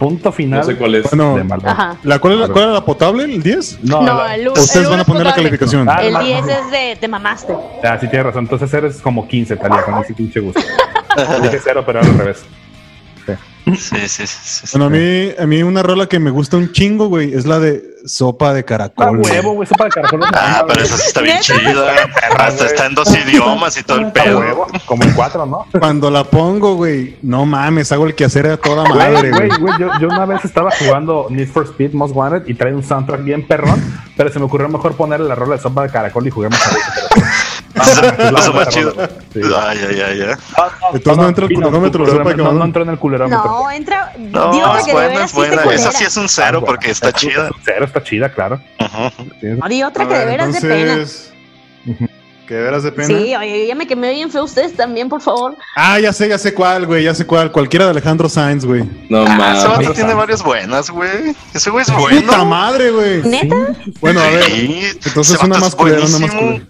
Punto 0.00 0.32
final 0.32 0.60
No 0.60 0.64
sé 0.66 0.76
cuál 0.76 0.94
es. 0.96 1.04
Bueno, 1.10 1.36
de 1.36 1.44
Maluma. 1.44 1.70
Ajá. 1.70 1.96
¿la, 2.02 2.18
cuál, 2.18 2.38
era, 2.38 2.48
¿Cuál 2.48 2.64
era 2.64 2.72
la 2.72 2.84
potable? 2.84 3.24
¿El 3.24 3.42
10? 3.42 3.80
No, 3.84 4.00
No, 4.02 4.14
la- 4.16 4.34
el 4.34 4.48
Ustedes 4.48 4.76
el 4.76 4.86
van 4.90 5.00
a 5.00 5.04
poner 5.04 5.24
la 5.26 5.34
calificación. 5.34 5.88
Ah, 5.88 6.02
El 6.02 6.14
no, 6.14 6.20
10 6.24 6.40
no. 6.46 6.48
es 6.50 6.70
de 6.70 6.96
te 6.98 7.06
mamaste. 7.06 7.54
Ah, 7.84 7.98
sí 8.00 8.08
tienes 8.08 8.24
razón. 8.26 8.44
Entonces 8.44 8.72
eres 8.74 8.96
como 9.00 9.28
15, 9.28 9.56
Talia, 9.56 9.82
con 9.84 9.98
ese 10.02 10.14
pinche 10.14 10.40
gusto. 10.40 10.60
Dije 11.42 11.60
cero, 11.62 11.82
pero 11.84 12.00
al 12.00 12.18
revés. 12.18 12.42
Sí, 13.66 13.76
sí, 13.76 14.08
sí. 14.08 14.26
sí, 14.26 14.66
sí. 14.66 14.78
Bueno, 14.78 14.86
a 14.86 14.90
mí, 14.90 15.30
a 15.38 15.46
mí 15.46 15.62
una 15.62 15.82
rola 15.82 16.06
que 16.06 16.18
me 16.18 16.30
gusta 16.30 16.56
un 16.56 16.72
chingo, 16.72 17.08
güey, 17.08 17.34
es 17.34 17.46
la 17.46 17.58
de 17.60 17.84
Sopa 18.06 18.52
de 18.54 18.60
Ah, 18.60 18.64
Caracol. 18.64 19.18
güey. 19.18 19.32
huevo, 19.32 19.52
güey, 19.52 19.66
eso 19.66 19.74
para 19.76 19.90
caracol. 19.90 20.20
Ah, 20.32 20.64
pero 20.66 20.82
esa 20.82 20.96
sí 20.96 21.04
está 21.08 21.20
bien 21.20 21.38
chida. 21.40 21.92
Hasta 22.38 22.66
está 22.66 22.86
en 22.86 22.94
dos 22.94 23.08
idiomas 23.14 23.76
y 23.76 23.82
todo 23.82 23.98
el 23.98 24.10
pedo. 24.12 24.38
huevo, 24.40 24.66
como 24.86 25.04
en 25.04 25.12
cuatro, 25.12 25.44
¿no? 25.46 25.66
Cuando 25.78 26.10
la 26.10 26.24
pongo, 26.24 26.74
güey, 26.76 27.18
no 27.22 27.44
mames, 27.46 27.92
hago 27.92 28.06
el 28.06 28.14
quehacer 28.14 28.46
a 28.46 28.56
toda 28.56 28.84
madre, 28.88 29.30
güey, 29.30 29.50
yo, 29.78 29.90
yo 30.00 30.08
una 30.08 30.24
vez 30.26 30.44
estaba 30.44 30.70
jugando 30.78 31.26
Need 31.30 31.48
for 31.48 31.64
Speed 31.64 31.92
Most 31.92 32.14
Wanted 32.16 32.48
y 32.48 32.54
trae 32.54 32.74
un 32.74 32.82
soundtrack 32.82 33.22
bien 33.22 33.46
perrón, 33.46 33.80
pero 34.16 34.32
se 34.32 34.38
me 34.38 34.46
ocurrió 34.46 34.68
mejor 34.68 34.96
ponerle 34.96 35.28
la 35.28 35.34
rola 35.34 35.56
de 35.56 35.62
sopa 35.62 35.82
de 35.82 35.90
caracol 35.90 36.26
y 36.26 36.30
juguemos 36.30 36.58
a 36.66 36.70
eso. 38.38 38.52
más 38.52 38.68
chido. 38.68 38.92
Sí. 39.32 39.40
Ay, 39.56 39.78
ay, 39.88 40.00
ay, 40.00 40.20
ay. 40.22 40.34
Entonces 40.94 41.16
no 41.22 41.28
entra 41.28 41.46
el 41.46 41.54
culerómetro, 41.54 42.06
sopa 42.06 42.30
de 42.30 42.36
no, 42.36 42.64
entró 42.64 42.82
en 42.82 42.88
el 42.90 42.98
culerómetro. 42.98 43.44
No, 43.44 43.70
entra. 43.70 44.12
No, 44.18 44.76
es 44.76 44.84
que 44.84 44.90
de 44.90 44.94
buena, 44.94 45.24
es 45.24 45.32
buena. 45.32 45.62
Esa 45.72 45.92
sí 45.92 46.04
es 46.04 46.16
un 46.16 46.28
cero 46.28 46.62
porque 46.64 46.90
está 46.90 47.12
chida. 47.12 47.50
Cero 47.64 47.84
está 47.84 48.02
chida, 48.02 48.28
claro. 48.32 48.60
Di 49.68 49.82
otra 49.82 50.06
que 50.06 50.14
de 50.14 50.24
ver, 50.24 50.28
veras 50.28 50.52
de 50.54 50.60
pena. 50.68 52.08
¿Que 52.46 52.56
de 52.56 52.62
veras 52.64 52.82
de 52.82 52.90
pena? 52.90 53.06
Sí, 53.06 53.36
oye, 53.36 53.66
ya 53.68 53.76
me 53.76 53.86
quemé 53.86 54.10
bien 54.12 54.28
feo 54.28 54.42
ustedes 54.42 54.74
también, 54.74 55.08
por 55.08 55.20
favor. 55.22 55.54
Ah, 55.76 56.00
ya 56.00 56.12
sé, 56.12 56.28
ya 56.28 56.36
sé 56.36 56.52
cuál, 56.52 56.84
güey, 56.84 57.04
ya 57.04 57.14
sé 57.14 57.24
cuál. 57.24 57.52
Cualquiera 57.52 57.84
de 57.84 57.92
Alejandro 57.92 58.28
Sainz, 58.28 58.64
güey. 58.64 58.82
No 59.08 59.24
Ah, 59.24 59.54
ese 59.56 59.68
vato 59.68 59.80
mames. 59.82 59.92
tiene 59.94 60.14
varias 60.14 60.42
buenas, 60.42 60.90
güey. 60.90 61.32
Ese 61.54 61.70
güey 61.70 61.82
es 61.84 61.90
¡Puta 61.92 62.00
bueno. 62.10 62.44
madre, 62.46 62.90
güey! 62.90 63.22
¿Neta? 63.22 63.54
Bueno, 64.00 64.18
a 64.20 64.24
ver. 64.30 64.50
Entonces 65.06 65.38
una 65.40 65.58
más 65.60 65.76
culera, 65.76 66.04
una 66.04 66.18
más 66.18 66.30
culera. 66.34 66.62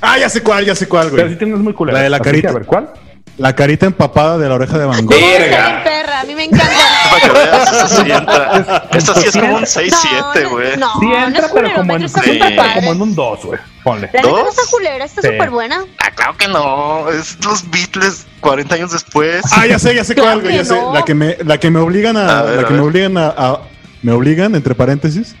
Ah, 0.00 0.18
ya 0.18 0.28
sé 0.28 0.42
cuál, 0.42 0.64
ya 0.64 0.74
sé 0.74 0.88
cuál, 0.88 1.08
Pero 1.10 1.22
sí 1.22 1.26
güey. 1.28 1.38
tienes 1.38 1.58
muy 1.58 1.72
culera. 1.72 1.98
La 1.98 2.04
de 2.04 2.10
la 2.10 2.18
que, 2.18 2.24
carita. 2.24 2.50
A 2.50 2.52
ver, 2.52 2.66
¿cuál? 2.66 2.90
La 3.38 3.54
carita 3.54 3.84
empapada 3.86 4.38
de 4.38 4.48
la 4.48 4.54
oreja 4.54 4.78
de 4.78 4.86
Van 4.86 5.04
Gogh. 5.04 5.14
Verga. 5.14 5.82
perra, 5.84 6.20
a 6.20 6.24
mí 6.24 6.34
me 6.34 6.44
encanta. 6.44 6.66
Para 7.10 7.20
que 7.22 7.30
veas, 7.32 7.72
esa 7.72 7.88
sí 7.88 8.10
entra. 8.10 8.88
Sí 9.00 9.26
es 9.28 9.36
como 9.36 9.56
un 9.56 9.62
6-7, 9.64 10.42
no, 10.42 10.50
güey. 10.50 10.76
No, 10.78 10.92
Sí 11.00 11.06
no 11.06 11.26
entra, 11.26 11.46
es 11.46 11.52
pero 11.52 11.74
como 11.74 11.96
en, 11.96 12.08
sí, 12.08 12.40
como 12.74 12.90
un 13.04 13.14
2, 13.14 13.44
güey. 13.44 13.60
Ponle. 13.84 14.10
La 14.12 14.20
neta 14.22 14.22
no 14.22 14.36
¿Dos? 14.38 14.48
está 14.58 14.62
culera, 14.70 15.04
está 15.04 15.20
Sí. 15.22 15.28
súper 15.28 15.50
buena. 15.50 15.84
Ah, 15.98 16.10
claro 16.14 16.36
que 16.38 16.48
no. 16.48 17.10
Es 17.10 17.36
los 17.44 17.70
Beatles 17.70 18.26
40 18.40 18.74
años 18.74 18.92
después. 18.92 19.42
Ah, 19.52 19.66
ya 19.66 19.78
sé, 19.78 19.94
ya 19.94 20.02
sé 20.04 20.14
Claro 20.14 20.30
cuál, 20.30 20.42
güey, 20.42 20.56
ya 20.56 20.64
sé. 20.64 20.80
La 20.94 21.02
que 21.04 21.14
me, 21.14 21.36
la 21.44 21.58
que 21.60 21.70
me 21.70 21.78
obligan 21.80 22.16
a, 22.16 22.38
A 22.38 22.42
ver, 22.42 22.56
la 22.56 22.62
a 22.62 22.66
que 22.66 22.74
me 22.74 22.80
obligan 22.80 23.18
a, 23.18 23.26
a- 23.36 23.60
me 24.02 24.12
obligan, 24.12 24.54
entre 24.54 24.74
paréntesis, 24.74 25.34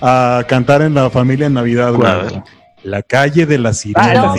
a 0.00 0.42
cantar 0.48 0.80
en 0.82 0.94
la 0.94 1.10
familia 1.10 1.46
en 1.48 1.54
Navidad, 1.54 1.92
güey. 1.92 2.10
La 2.86 3.02
calle 3.02 3.46
de 3.46 3.58
las 3.58 3.78
Ah, 3.78 3.80
sirenas. 3.82 4.36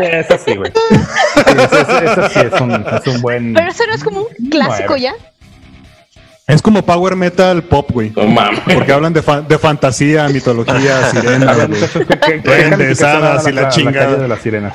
esa 0.00 0.38
sí. 0.38 0.54
No. 0.54 0.54
Sí, 0.54 0.56
güey. 0.56 0.72
Esa 1.46 2.28
sí 2.30 2.38
es 2.38 2.60
un, 2.60 2.72
es 2.72 3.06
un 3.06 3.20
buen. 3.20 3.52
Pero 3.52 3.70
eso 3.70 3.84
no 3.86 3.94
es 3.94 4.02
como 4.02 4.20
un 4.22 4.48
clásico 4.48 4.96
ya. 4.96 5.12
Es 6.46 6.62
como 6.62 6.82
power 6.82 7.14
metal 7.14 7.62
pop, 7.62 7.90
güey. 7.92 8.10
No 8.16 8.26
mames. 8.26 8.60
Porque 8.74 8.90
hablan 8.92 9.12
de, 9.12 9.20
fa- 9.22 9.42
de 9.42 9.58
fantasía, 9.58 10.28
mitología, 10.28 11.10
sirenas, 11.10 11.56
ver, 11.58 11.68
güey. 11.68 11.80
muchachos, 11.80 12.06
¿qué- 12.08 12.18
qué- 12.18 12.42
qué 12.42 12.64
Duendes, 12.68 13.02
hadas 13.02 13.46
y 13.46 13.52
la 13.52 13.68
chingada. 13.68 14.06
calle 14.06 14.22
de 14.22 14.28
las 14.28 14.40
sirenas. 14.40 14.74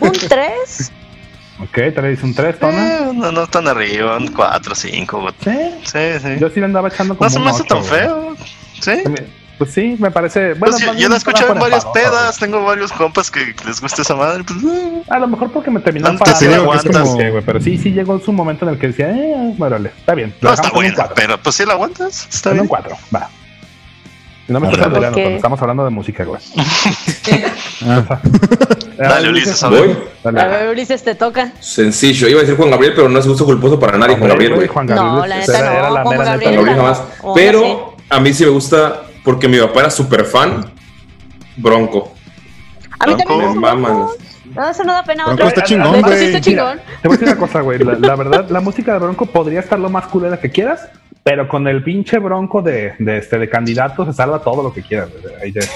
Un 0.00 0.12
3. 0.12 0.92
Ok, 1.62 1.78
dice 2.04 2.24
un 2.24 2.34
3, 2.34 2.58
Tona. 2.60 2.78
Eh, 2.98 3.10
no, 3.12 3.32
no 3.32 3.46
tan 3.48 3.66
arriba, 3.66 4.16
un 4.16 4.28
4, 4.28 4.74
5. 4.74 5.30
Sí. 5.44 5.50
Sí, 5.84 5.98
sí. 6.22 6.28
Yo 6.40 6.48
sí 6.48 6.60
le 6.60 6.66
andaba 6.66 6.88
echando 6.88 7.16
como 7.18 7.28
No 7.28 7.30
se 7.34 7.40
me 7.40 7.50
hace 7.50 7.64
tan 7.64 7.84
feo. 7.84 8.36
Sí. 8.80 8.92
Pues 9.60 9.72
sí, 9.74 9.94
me 9.98 10.10
parece. 10.10 10.54
Bueno, 10.54 10.74
Pues 10.74 10.78
yo, 10.80 10.86
yo 10.86 10.94
bien 10.94 11.10
la 11.10 11.16
he 11.16 11.18
escuchado 11.18 11.52
en 11.52 11.58
varias 11.58 11.84
pedas, 11.84 12.38
tengo 12.38 12.64
varios 12.64 12.90
compas 12.92 13.30
que 13.30 13.54
les 13.66 13.78
gusta 13.78 14.00
esa 14.00 14.14
madre. 14.14 14.42
Pues, 14.42 14.58
eh, 14.58 14.62
güey. 14.62 15.02
A 15.10 15.18
lo 15.18 15.28
mejor 15.28 15.52
porque 15.52 15.70
me 15.70 15.80
terminó 15.80 16.08
Antes 16.08 16.38
te 16.38 16.48
digo 16.48 16.70
que 16.70 16.78
es 16.78 16.84
enfadando, 16.86 17.10
como- 17.10 17.20
sí, 17.22 17.28
güey, 17.28 17.42
Pero 17.44 17.60
sí, 17.60 17.76
sí 17.76 17.92
llegó 17.92 18.18
su 18.20 18.32
momento 18.32 18.64
en 18.64 18.72
el 18.72 18.78
que 18.78 18.86
decía, 18.86 19.10
eh, 19.10 19.54
órale, 19.58 19.90
está 19.98 20.14
bien. 20.14 20.34
no 20.40 20.50
está 20.54 20.70
buena, 20.70 21.10
pero 21.14 21.36
pues 21.36 21.56
si 21.56 21.66
la 21.66 21.74
aguantas, 21.74 22.26
está 22.32 22.52
En 22.52 22.60
un 22.60 22.62
bien. 22.62 22.68
4, 22.68 22.96
va. 23.14 23.28
No 24.48 24.60
me 24.60 24.68
estás 24.72 24.88
cuando 24.88 25.10
estamos 25.18 25.60
hablando 25.60 25.84
de 25.84 25.90
música, 25.90 26.24
güey. 26.24 26.40
Ah, 27.86 28.18
Dale, 28.98 29.28
Ulises, 29.30 29.62
a 29.62 29.68
Voy. 29.68 29.88
ver. 29.88 30.08
Dale. 30.24 30.40
A 30.40 30.46
ver, 30.48 30.68
Ulises, 30.70 31.02
te 31.04 31.14
toca. 31.14 31.52
Sencillo. 31.60 32.28
Iba 32.28 32.38
a 32.40 32.42
decir 32.42 32.56
Juan 32.56 32.70
Gabriel, 32.70 32.92
pero 32.96 33.08
no 33.08 33.18
es 33.18 33.26
gusto 33.26 33.44
culposo 33.44 33.78
para 33.78 33.96
nadie 33.98 34.16
Juan 34.16 34.28
Gabriel, 34.28 34.54
güey. 34.54 34.68
Juan 34.68 34.86
Gabriel, 34.86 35.12
No, 35.14 35.26
la 35.26 35.36
neta 35.38 35.58
era 35.58 35.88
no, 35.88 35.94
la 35.94 36.02
Juan 36.02 36.18
Gabriel 36.18 36.64
jamás. 36.66 37.02
Pero 37.34 37.96
a 38.08 38.20
mí 38.20 38.32
sí 38.34 38.44
me 38.44 38.50
gusta 38.50 39.02
porque 39.24 39.48
mi 39.48 39.58
papá 39.58 39.80
era 39.80 39.90
súper 39.90 40.24
fan. 40.24 40.70
Bronco. 41.56 42.14
A 42.98 43.06
mí 43.06 43.16
también 43.16 43.38
Bronco. 43.40 43.54
me 43.54 43.60
maman. 43.60 44.06
No, 44.54 44.68
eso 44.70 44.82
no 44.84 44.92
da 44.92 45.02
pena. 45.04 45.24
Bronco 45.24 45.34
otra 45.44 45.48
está 45.48 45.60
vez. 45.60 45.68
chingón, 45.68 46.00
güey. 46.02 46.18
sí 46.18 46.24
está 46.24 46.26
Mira, 46.26 46.40
chingón. 46.40 46.80
te 47.02 47.08
voy 47.08 47.16
a 47.16 47.18
decir 47.20 47.28
una 47.28 47.36
cosa, 47.46 47.60
güey. 47.60 47.78
La, 47.78 47.94
la 47.98 48.16
verdad, 48.16 48.46
la 48.50 48.60
música 48.68 48.92
de 48.94 48.98
Bronco 48.98 49.26
podría 49.26 49.60
estar 49.60 49.78
lo 49.78 49.88
más 49.90 50.06
culera 50.06 50.38
que 50.40 50.50
quieras, 50.50 50.88
pero 51.22 51.46
con 51.48 51.68
el 51.68 51.82
pinche 51.84 52.18
Bronco 52.18 52.60
de, 52.62 52.94
de, 52.98 53.18
este, 53.18 53.38
de 53.38 53.48
candidato 53.48 54.04
se 54.06 54.12
salva 54.12 54.40
todo 54.42 54.62
lo 54.62 54.72
que 54.72 54.82
quieras. 54.82 55.08
ahí 55.42 55.52
de, 55.52 55.60
de- 55.60 55.66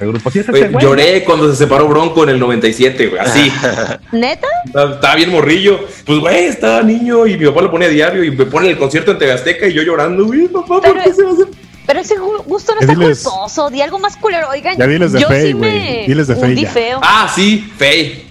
de 0.00 0.06
grupo. 0.06 0.30
Sí, 0.30 0.40
es 0.40 0.48
Güey, 0.48 0.62
ese 0.62 0.72
güey. 0.72 0.82
lloré 0.84 1.24
cuando 1.24 1.48
se 1.50 1.56
separó 1.56 1.86
Bronco 1.86 2.24
en 2.24 2.30
el 2.30 2.40
97, 2.40 3.06
güey. 3.08 3.20
Así. 3.20 3.52
¿Neta? 4.12 4.46
Estaba 4.64 4.94
estaba 4.94 5.14
bien 5.14 5.30
morrillo. 5.30 5.78
Pues, 6.04 6.18
güey, 6.18 6.44
estaba 6.46 6.82
niño 6.82 7.26
y 7.26 7.36
mi 7.36 7.46
papá 7.46 7.62
lo 7.62 7.70
pone 7.70 7.84
a 7.86 7.88
diario 7.90 8.24
y 8.24 8.30
me 8.32 8.44
pone 8.46 8.70
el 8.70 8.78
concierto 8.78 9.12
en 9.12 9.18
TV 9.18 9.32
Azteca 9.32 9.66
y 9.68 9.72
yo 9.74 9.82
llorando, 9.82 10.24
güey, 10.26 10.48
papá, 10.48 10.66
¿por 10.66 10.80
Pero- 10.82 11.02
qué 11.04 11.12
se 11.12 11.22
va 11.22 11.30
a 11.30 11.32
hacer? 11.34 11.46
Pero 11.88 12.00
ese 12.00 12.14
gu- 12.16 12.44
gusto 12.44 12.74
no 12.74 12.80
está 12.82 12.92
diles- 12.94 13.22
culposo. 13.24 13.70
Di 13.70 13.80
algo 13.82 13.98
más 13.98 14.16
culero. 14.18 14.48
Oigan, 14.50 14.76
Ya 14.76 14.86
diles 14.86 15.10
de 15.12 15.20
yo 15.22 15.28
Fey, 15.28 15.46
sí 15.48 15.52
güey. 15.54 15.70
me 15.72 16.04
Diles 16.06 16.26
de 16.28 16.34
Fey 16.36 16.44
hundí 16.50 16.62
ya. 16.62 16.70
feo. 16.70 17.00
Ah, 17.02 17.32
sí, 17.34 17.72
Fey. 17.78 18.26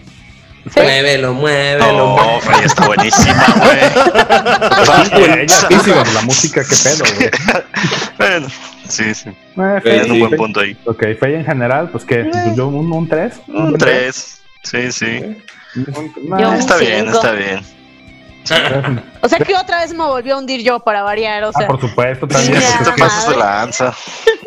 Fey. 0.69 0.83
Muévelo, 0.83 1.33
muévelo. 1.33 1.91
No, 1.93 2.07
muévelo. 2.15 2.39
Frey 2.41 2.65
está 2.65 2.85
buenísima, 2.87 3.45
güey. 3.57 5.47
Sí, 5.47 5.75
sí, 5.83 5.91
güey, 5.91 6.13
la 6.13 6.21
música, 6.21 6.61
qué 6.63 6.75
pedo, 6.83 7.03
güey. 7.17 7.29
Bueno, 8.17 8.47
sí, 8.87 9.13
sí. 9.15 9.29
Eh, 9.29 9.79
Fey, 9.81 9.81
Tienen 9.81 10.11
un 10.11 10.17
sí. 10.17 10.19
buen 10.19 10.31
punto 10.37 10.59
ahí. 10.59 10.77
Ok, 10.85 11.03
Fey 11.19 11.33
en 11.35 11.45
general, 11.45 11.89
pues 11.89 12.05
que 12.05 12.29
yo 12.55 12.67
un, 12.67 12.91
un 12.91 13.07
3. 13.07 13.33
Un 13.47 13.77
3. 13.77 14.41
Sí, 14.63 14.91
sí. 14.91 15.37
Un 15.75 16.57
Está 16.59 16.77
bien, 16.77 17.05
cinco. 17.05 17.17
está 17.17 17.31
bien. 17.31 17.61
O 19.21 19.29
sea 19.29 19.39
que 19.39 19.55
otra 19.55 19.81
vez 19.81 19.93
me 19.93 20.03
volvió 20.05 20.35
a 20.35 20.37
hundir 20.39 20.61
yo 20.63 20.79
para 20.79 21.03
variar. 21.03 21.43
O 21.45 21.49
Ah, 21.49 21.53
sea, 21.57 21.67
por 21.67 21.79
supuesto, 21.81 22.27
también. 22.27 22.61
Sí 22.61 22.67
te 22.77 22.83
es 22.83 22.89
que 22.89 23.01
pasas 23.01 23.29
de 23.29 23.35
lanza. 23.37 23.93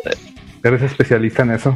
eres 0.63 0.81
especialista 0.83 1.43
en 1.43 1.51
eso. 1.51 1.75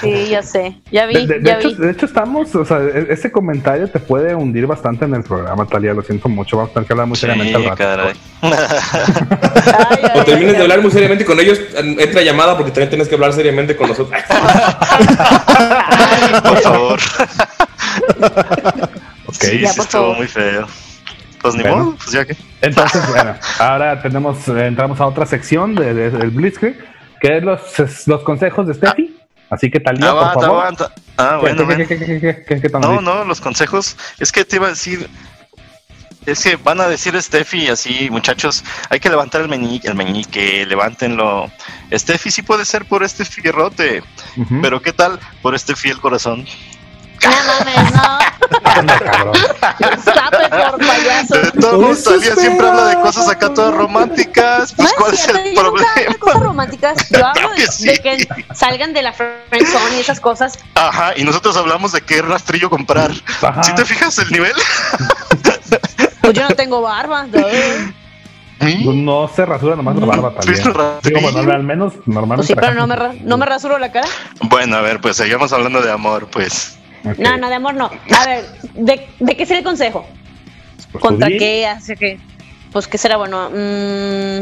sí, 0.00 0.28
ya 0.30 0.42
sé. 0.42 0.74
Ya 0.90 1.04
vi, 1.06 1.14
De, 1.14 1.26
de- 1.26 1.38
de 1.40 1.44
ya 1.50 1.58
hecho, 1.58 1.68
vi. 1.68 1.74
de 1.74 1.90
hecho, 1.90 2.06
estamos, 2.06 2.54
o 2.54 2.64
sea, 2.64 2.78
e- 2.78 3.08
ese 3.10 3.30
comentario 3.30 3.86
te 3.90 3.98
puede 3.98 4.34
hundir 4.34 4.66
bastante 4.66 5.04
en 5.04 5.12
el 5.14 5.22
programa, 5.22 5.66
Talia. 5.66 5.92
Lo 5.92 6.00
siento 6.02 6.28
mucho. 6.30 6.56
Vamos 6.56 6.70
a 6.70 6.74
tener 6.74 6.86
que 6.86 6.92
hablar 6.94 7.06
muy 7.08 7.16
Sí, 7.16 7.20
seriamente 7.22 7.54
al 7.56 7.64
rato. 7.64 7.76
caray. 7.76 8.12
Ay, 8.40 8.50
Cuando 10.00 10.20
ay, 10.20 10.24
termines 10.24 10.52
ay, 10.52 10.56
de 10.56 10.62
hablar 10.62 10.80
muy 10.80 10.90
seriamente 10.90 11.24
con 11.26 11.38
ellos, 11.40 11.60
en- 11.76 12.00
entra 12.00 12.22
llamada 12.22 12.56
porque 12.56 12.70
también 12.70 12.88
tienes 12.90 13.08
que 13.08 13.14
hablar 13.16 13.32
seriamente 13.34 13.76
con 13.76 13.88
nosotros. 13.88 14.18
Por 16.42 16.58
favor. 16.60 16.98
Ok. 19.26 19.34
Sí, 19.40 19.60
Ya, 19.60 19.72
por 19.74 19.84
estuvo 19.84 20.02
favor. 20.02 20.16
muy 20.16 20.26
feo. 20.26 20.66
Pues 21.40 21.54
ni 21.54 21.62
Bueno. 21.62 21.76
modo, 21.76 21.96
pues 21.96 22.10
ya 22.12 22.24
que. 22.24 22.36
Entonces, 22.60 23.06
bueno, 23.10 23.34
ahora 23.58 24.00
tenemos, 24.02 24.46
entramos 24.48 25.00
a 25.00 25.06
otra 25.06 25.24
sección 25.26 25.74
de- 25.74 25.94
de- 25.94 26.10
del 26.10 26.30
Blitzkrieg, 26.30 26.76
que 27.20 27.38
es 27.38 27.42
los, 27.44 27.80
es 27.80 28.06
los 28.08 28.22
consejos 28.22 28.66
de 28.66 28.74
Steffi. 28.74 29.14
Así 29.50 29.70
que 29.70 29.80
por 29.80 29.98
favor. 29.98 30.44
aguanta. 30.44 30.92
Ah, 31.16 31.38
¿Qué- 31.42 31.54
bueno, 31.54 31.66
qué- 31.86 32.44
qué- 32.46 32.70
No, 32.80 33.00
no, 33.00 33.24
los 33.24 33.40
consejos. 33.40 33.96
Es 34.18 34.30
que 34.30 34.44
te 34.44 34.56
iba 34.56 34.66
a 34.66 34.70
decir. 34.70 35.08
Es 36.26 36.44
que 36.44 36.56
van 36.56 36.78
a 36.82 36.88
decir 36.88 37.18
Steffi 37.22 37.68
así, 37.68 38.08
muchachos, 38.10 38.62
hay 38.90 39.00
que 39.00 39.08
levantar 39.08 39.40
el 39.40 39.48
meñique, 39.48 39.88
el 39.88 39.94
meñique, 39.94 40.66
levántenlo. 40.66 41.50
Steffi 41.90 42.30
sí 42.30 42.42
puede 42.42 42.66
ser 42.66 42.84
por 42.84 43.02
este 43.02 43.24
fierrote, 43.24 44.02
pero 44.60 44.82
¿qué 44.82 44.92
tal 44.92 45.18
por 45.40 45.54
este 45.54 45.74
fiel 45.74 45.98
corazón? 45.98 46.44
No 47.24 47.30
mames, 47.30 47.92
no. 47.94 48.18
Sape 50.04 50.48
por 50.48 50.78
payaso. 50.86 51.34
De 51.34 51.50
todos 51.52 52.04
Talía 52.04 52.34
siempre 52.36 52.68
habla 52.68 52.86
de 52.88 52.94
cosas 53.00 53.28
acá 53.28 53.52
todas 53.52 53.74
románticas. 53.74 54.72
Pues, 54.74 54.88
No 54.88 54.94
¿cuál 54.96 55.14
es 55.14 55.28
el 55.28 55.54
yo 55.54 55.62
nunca 55.62 55.62
hablo 55.62 55.72
de 55.72 55.80
problema? 56.04 56.18
cosas 56.18 56.42
románticas. 56.42 57.08
Yo 57.10 57.18
hablo 57.26 57.32
Claro 57.40 57.54
que 57.56 57.62
de, 57.62 57.66
sí. 57.68 57.86
de 57.86 57.98
que 57.98 58.28
salgan 58.54 58.92
de 58.94 59.02
la 59.02 59.12
friendzone 59.12 59.96
y 59.96 60.00
esas 60.00 60.20
cosas. 60.20 60.58
Ajá, 60.74 61.12
y 61.16 61.24
nosotros 61.24 61.56
hablamos 61.56 61.92
de 61.92 62.00
qué 62.02 62.22
rastrillo 62.22 62.70
comprar. 62.70 63.10
Ajá. 63.42 63.62
¿Sí 63.62 63.74
te 63.74 63.84
fijas 63.84 64.18
el 64.18 64.30
nivel? 64.30 64.52
Pues 66.20 66.36
yo 66.36 66.46
no 66.46 66.54
tengo 66.56 66.82
barba. 66.82 67.26
¿no? 67.26 68.92
No 68.92 69.30
se 69.34 69.46
rasura 69.46 69.76
nomás 69.76 69.96
la 69.96 70.04
barba 70.04 70.34
también. 70.34 70.62
rastrillo. 70.62 71.00
Digo, 71.02 71.20
bueno, 71.32 71.52
al 71.52 71.62
menos 71.62 71.94
normalmente. 72.04 72.36
Pues 72.36 72.46
sí, 72.48 72.54
pero 72.54 72.74
no 72.74 72.86
me, 72.86 73.20
no 73.22 73.38
me 73.38 73.46
rasuro 73.46 73.78
la 73.78 73.90
cara. 73.90 74.06
Bueno, 74.42 74.76
a 74.76 74.82
ver, 74.82 75.00
pues 75.00 75.16
seguimos 75.16 75.52
hablando 75.54 75.80
de 75.80 75.90
amor, 75.90 76.28
pues. 76.30 76.76
Ok. 77.10 77.18
No, 77.18 77.36
no, 77.36 77.48
de 77.48 77.54
amor 77.54 77.74
no. 77.74 77.90
A 78.16 78.26
ver, 78.26 78.44
¿de, 78.74 79.08
de 79.18 79.36
qué 79.36 79.46
sería 79.46 79.58
el 79.60 79.64
consejo? 79.64 80.06
Pues 80.92 81.02
¿Contra 81.02 81.26
tú 81.28 81.32
di. 81.32 81.38
qué? 81.38 81.66
Hace 81.66 81.96
que. 81.96 82.18
Pues 82.72 82.86
qué 82.86 82.98
será 82.98 83.16
bueno. 83.16 83.50
Mm, 83.50 84.40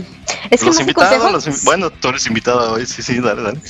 es 0.51 0.61
que 0.61 0.67
Los 0.67 0.67
más 0.67 0.77
que 0.77 0.83
invitados, 0.83 1.19
consejo, 1.19 1.31
los 1.31 1.65
bueno, 1.65 1.91
tú 1.91 2.09
eres 2.09 2.27
invitada 2.27 2.73
hoy, 2.73 2.87
sí, 2.87 3.03
sí, 3.03 3.21
dale, 3.21 3.43
dale. 3.43 3.61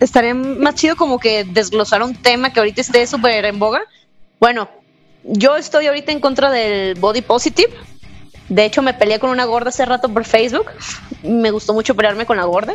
estaría 0.00 0.34
más 0.34 0.74
chido 0.74 0.96
como 0.96 1.18
que 1.18 1.44
desglosar 1.44 2.02
un 2.02 2.14
tema 2.14 2.52
que 2.52 2.60
ahorita 2.60 2.80
esté 2.80 3.06
súper 3.06 3.44
en 3.44 3.58
boga. 3.58 3.80
Bueno, 4.40 4.68
yo 5.24 5.56
estoy 5.56 5.86
ahorita 5.86 6.12
en 6.12 6.20
contra 6.20 6.50
del 6.50 6.94
body 6.98 7.22
positive. 7.22 7.72
De 8.48 8.64
hecho, 8.64 8.82
me 8.82 8.94
peleé 8.94 9.18
con 9.18 9.30
una 9.30 9.44
gorda 9.44 9.70
hace 9.70 9.84
rato 9.84 10.08
por 10.08 10.24
Facebook. 10.24 10.66
Me 11.22 11.50
gustó 11.50 11.72
mucho 11.74 11.94
pelearme 11.96 12.26
con 12.26 12.36
la 12.36 12.44
gorda. 12.44 12.74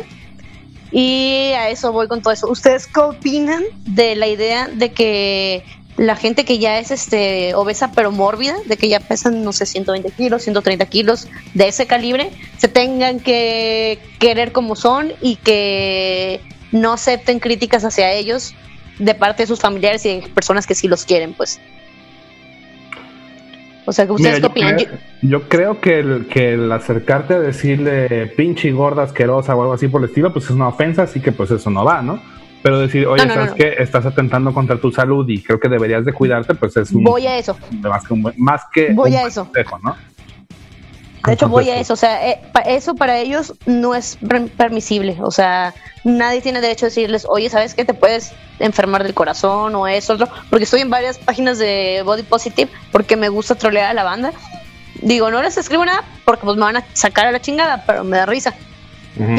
Y 0.92 1.52
a 1.56 1.70
eso 1.70 1.90
voy 1.90 2.06
con 2.06 2.20
todo 2.20 2.32
eso. 2.32 2.50
¿Ustedes 2.50 2.86
qué 2.86 3.00
opinan 3.00 3.64
de 3.86 4.14
la 4.14 4.28
idea 4.28 4.68
de 4.68 4.92
que 4.92 5.64
la 5.96 6.16
gente 6.16 6.44
que 6.44 6.58
ya 6.58 6.78
es 6.78 6.90
este 6.90 7.54
obesa 7.54 7.92
pero 7.92 8.12
mórbida, 8.12 8.56
de 8.66 8.76
que 8.76 8.88
ya 8.88 9.00
pesan, 9.00 9.44
no 9.44 9.52
sé, 9.52 9.66
120 9.66 10.10
kilos, 10.10 10.42
130 10.42 10.84
kilos, 10.86 11.28
de 11.54 11.68
ese 11.68 11.86
calibre, 11.86 12.30
se 12.58 12.68
tengan 12.68 13.20
que 13.20 13.98
querer 14.18 14.52
como 14.52 14.76
son 14.76 15.12
y 15.20 15.36
que 15.36 16.40
no 16.72 16.92
acepten 16.92 17.40
críticas 17.40 17.84
hacia 17.84 18.12
ellos 18.12 18.54
de 18.98 19.14
parte 19.14 19.42
de 19.42 19.46
sus 19.46 19.60
familiares 19.60 20.04
y 20.06 20.20
de 20.20 20.28
personas 20.28 20.66
que 20.66 20.74
sí 20.74 20.88
los 20.88 21.04
quieren, 21.04 21.34
pues? 21.34 21.60
O 23.84 23.92
sea, 23.92 24.04
¿ustedes 24.04 24.20
Mira, 24.20 24.34
qué 24.36 24.40
yo, 24.40 24.46
opinan? 24.48 24.76
creo, 24.76 24.88
yo 25.22 25.42
creo 25.48 25.80
que 25.80 25.98
el, 25.98 26.26
que 26.26 26.54
el 26.54 26.70
acercarte 26.70 27.34
a 27.34 27.40
decirle 27.40 28.26
pinche 28.36 28.70
gorda 28.72 29.02
asquerosa 29.02 29.54
o 29.56 29.62
algo 29.62 29.72
así 29.74 29.88
por 29.88 30.02
el 30.02 30.08
estilo, 30.08 30.32
pues 30.32 30.44
es 30.44 30.50
una 30.52 30.68
ofensa, 30.68 31.02
así 31.02 31.20
que 31.20 31.32
pues 31.32 31.50
eso 31.50 31.68
no 31.70 31.84
va, 31.84 32.00
¿no? 32.00 32.20
Pero 32.62 32.78
decir, 32.78 33.06
oye, 33.08 33.22
No, 33.22 33.28
no, 33.28 33.34
¿sabes 33.34 33.50
no. 33.50 33.56
qué? 33.56 33.74
Estás 33.78 34.06
atentando 34.06 34.54
contra 34.54 34.76
tu 34.76 34.92
salud 34.92 35.28
y 35.28 35.42
creo 35.42 35.58
que 35.58 35.68
deberías 35.68 36.04
de 36.04 36.12
cuidarte, 36.12 36.54
pues 36.54 36.76
es 36.76 36.92
un, 36.92 37.02
Voy 37.02 37.26
a 37.26 37.36
eso. 37.36 37.56
más 37.82 38.04
que 38.06 38.14
un 38.14 38.22
buen- 38.22 38.34
más 38.38 38.62
que 38.72 38.92
Voy 38.92 39.10
un 39.10 39.16
a 39.16 39.20
buen 39.20 39.28
eso. 39.32 39.44
consejo, 39.46 39.80
¿no? 39.82 39.96
De 41.26 41.32
hecho, 41.34 41.48
voy 41.48 41.70
a 41.70 41.76
eso. 41.78 41.92
O 41.92 41.96
sea, 41.96 42.28
eh, 42.28 42.40
pa- 42.52 42.60
eso 42.62 42.94
para 42.94 43.18
ellos 43.18 43.54
no 43.66 43.94
es 43.94 44.16
per- 44.28 44.48
permisible. 44.50 45.18
O 45.22 45.30
sea, 45.30 45.72
nadie 46.04 46.40
tiene 46.40 46.60
derecho 46.60 46.86
a 46.86 46.88
decirles, 46.88 47.26
oye, 47.28 47.48
¿sabes 47.48 47.74
qué? 47.74 47.84
Te 47.84 47.94
puedes 47.94 48.32
enfermar 48.58 49.02
del 49.04 49.14
corazón 49.14 49.74
o 49.76 49.86
eso, 49.86 50.14
otro. 50.14 50.28
Porque 50.50 50.64
estoy 50.64 50.80
en 50.80 50.90
varias 50.90 51.18
páginas 51.18 51.58
de 51.58 52.02
Body 52.04 52.22
Positive 52.24 52.70
porque 52.90 53.16
me 53.16 53.28
gusta 53.28 53.54
trolear 53.54 53.90
a 53.90 53.94
la 53.94 54.02
banda. 54.04 54.32
Digo, 55.00 55.30
no 55.30 55.42
les 55.42 55.56
escribo 55.56 55.84
nada 55.84 56.02
porque 56.24 56.44
pues 56.44 56.56
me 56.56 56.62
van 56.64 56.76
a 56.78 56.84
sacar 56.92 57.26
a 57.26 57.32
la 57.32 57.40
chingada, 57.40 57.84
pero 57.86 58.04
me 58.04 58.16
da 58.18 58.26
risa. 58.26 58.54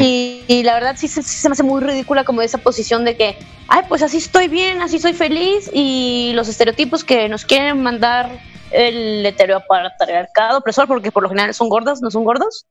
Y, 0.00 0.42
y 0.46 0.62
la 0.62 0.74
verdad 0.74 0.94
sí, 0.96 1.08
se- 1.08 1.22
sí 1.22 1.36
se 1.36 1.48
me 1.48 1.54
hace 1.54 1.62
muy 1.64 1.80
ridícula 1.82 2.24
como 2.24 2.42
esa 2.42 2.58
posición 2.58 3.04
de 3.04 3.16
que, 3.16 3.36
ay, 3.68 3.82
pues 3.88 4.02
así 4.02 4.18
estoy 4.18 4.46
bien, 4.48 4.80
así 4.82 4.98
soy 4.98 5.12
feliz 5.14 5.68
y 5.72 6.32
los 6.34 6.48
estereotipos 6.48 7.02
que 7.04 7.28
nos 7.28 7.44
quieren 7.44 7.82
mandar 7.82 8.30
el 8.70 9.24
heteropatriarcado 9.26 10.58
opresor, 10.58 10.86
porque 10.86 11.10
por 11.12 11.22
lo 11.22 11.28
general 11.28 11.54
son 11.54 11.68
gordas, 11.68 12.00
no 12.02 12.10
son 12.10 12.24
gordos. 12.24 12.66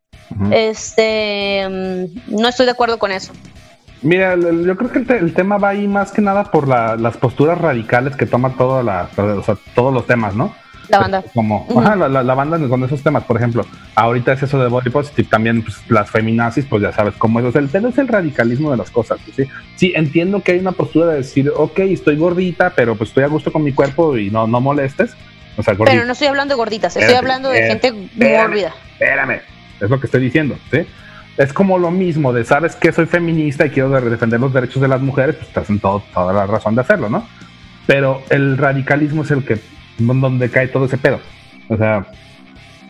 Este, 0.52 1.68
mm, 1.70 2.40
no 2.42 2.48
estoy 2.48 2.66
de 2.66 2.72
acuerdo 2.72 2.98
con 3.00 3.12
eso. 3.12 3.34
Mira, 4.02 4.36
yo 4.36 4.76
creo 4.76 4.92
que 4.92 5.00
el, 5.00 5.08
te- 5.08 5.18
el 5.18 5.34
tema 5.34 5.58
va 5.58 5.70
ahí 5.70 5.88
más 5.88 6.12
que 6.12 6.22
nada 6.22 6.52
por 6.52 6.68
la- 6.68 6.96
las 6.98 7.16
posturas 7.18 7.58
radicales 7.58 8.16
que 8.16 8.26
toma 8.26 8.56
toda 8.58 8.84
la, 8.84 9.10
o 9.18 9.44
sea, 9.44 9.56
todos 9.76 9.94
los 9.94 10.06
temas, 10.08 10.36
¿no? 10.36 10.54
La 10.90 11.00
banda. 11.00 11.24
Como, 11.34 11.68
ajá, 11.78 11.96
la, 11.96 12.10
la- 12.10 12.24
la 12.24 12.34
banda 12.34 12.58
con 12.68 12.84
esos 12.84 13.02
temas, 13.02 13.24
por 13.24 13.38
ejemplo, 13.38 13.66
ahorita 13.96 14.34
es 14.34 14.44
eso 14.44 14.62
de 14.62 14.68
body 14.70 14.90
positive, 14.90 15.28
también 15.30 15.62
pues, 15.62 15.78
las 15.90 16.10
feminazis, 16.12 16.66
pues 16.66 16.82
ya 16.84 16.92
sabes 16.92 17.14
cómo 17.18 17.40
es. 17.40 17.46
O 17.46 17.52
sea, 17.52 17.62
el 17.62 17.70
es 17.86 17.98
el 17.98 18.08
radicalismo 18.08 18.72
de 18.72 18.78
las 18.78 18.90
cosas. 18.92 19.20
¿sí? 19.36 19.46
sí, 19.76 19.94
entiendo 19.96 20.42
que 20.42 20.54
hay 20.54 20.60
una 20.60 20.72
postura 20.74 21.08
de 21.12 21.18
decir, 21.18 21.52
ok, 21.56 21.80
estoy 21.80 22.18
gordita, 22.18 22.72
pero 22.76 22.96
pues 22.96 23.10
estoy 23.12 23.24
a 23.24 23.28
gusto 23.28 23.52
con 23.52 23.64
mi 23.64 23.72
cuerpo 23.74 24.18
y 24.18 24.30
no, 24.30 24.46
no 24.48 24.60
molestes. 24.62 25.16
O 25.58 25.64
sea, 25.64 25.74
gordita. 25.76 25.94
Pero 25.96 26.06
no 26.06 26.14
estoy 26.14 26.28
hablando 26.28 26.54
de 26.54 26.58
gorditas, 26.58 26.96
estoy 26.98 27.16
hablando 27.16 27.50
de 27.50 27.68
gente 27.68 27.92
mórbida. 28.16 28.74
Espérame, 28.94 29.40
es 29.80 29.90
lo 29.90 30.00
que 30.00 30.08
estoy 30.08 30.22
diciendo, 30.22 30.56
¿sí? 30.72 30.80
Es 31.38 31.52
como 31.54 31.78
lo 31.80 31.90
mismo 31.92 32.32
de, 32.34 32.44
sabes 32.46 32.76
que 32.76 32.92
soy 32.92 33.06
feminista 33.08 33.66
y 33.66 33.70
quiero 33.72 33.90
de- 33.90 34.10
defender 34.10 34.40
los 34.40 34.54
derechos 34.54 34.82
de 34.82 34.88
las 34.88 35.02
mujeres, 35.02 35.36
pues 35.36 35.48
estás 35.48 35.70
en 35.70 35.80
todo, 35.80 36.04
toda 36.14 36.32
la 36.34 36.46
razón 36.46 36.76
de 36.76 36.82
hacerlo, 36.82 37.10
¿no? 37.10 37.28
Pero 37.88 38.22
el 38.30 38.58
radicalismo 38.58 39.24
es 39.24 39.32
el 39.32 39.44
que, 39.44 39.58
donde 39.98 40.50
cae 40.50 40.68
todo 40.68 40.86
ese 40.86 40.98
pedo. 40.98 41.20
O 41.70 41.78
sea, 41.78 42.06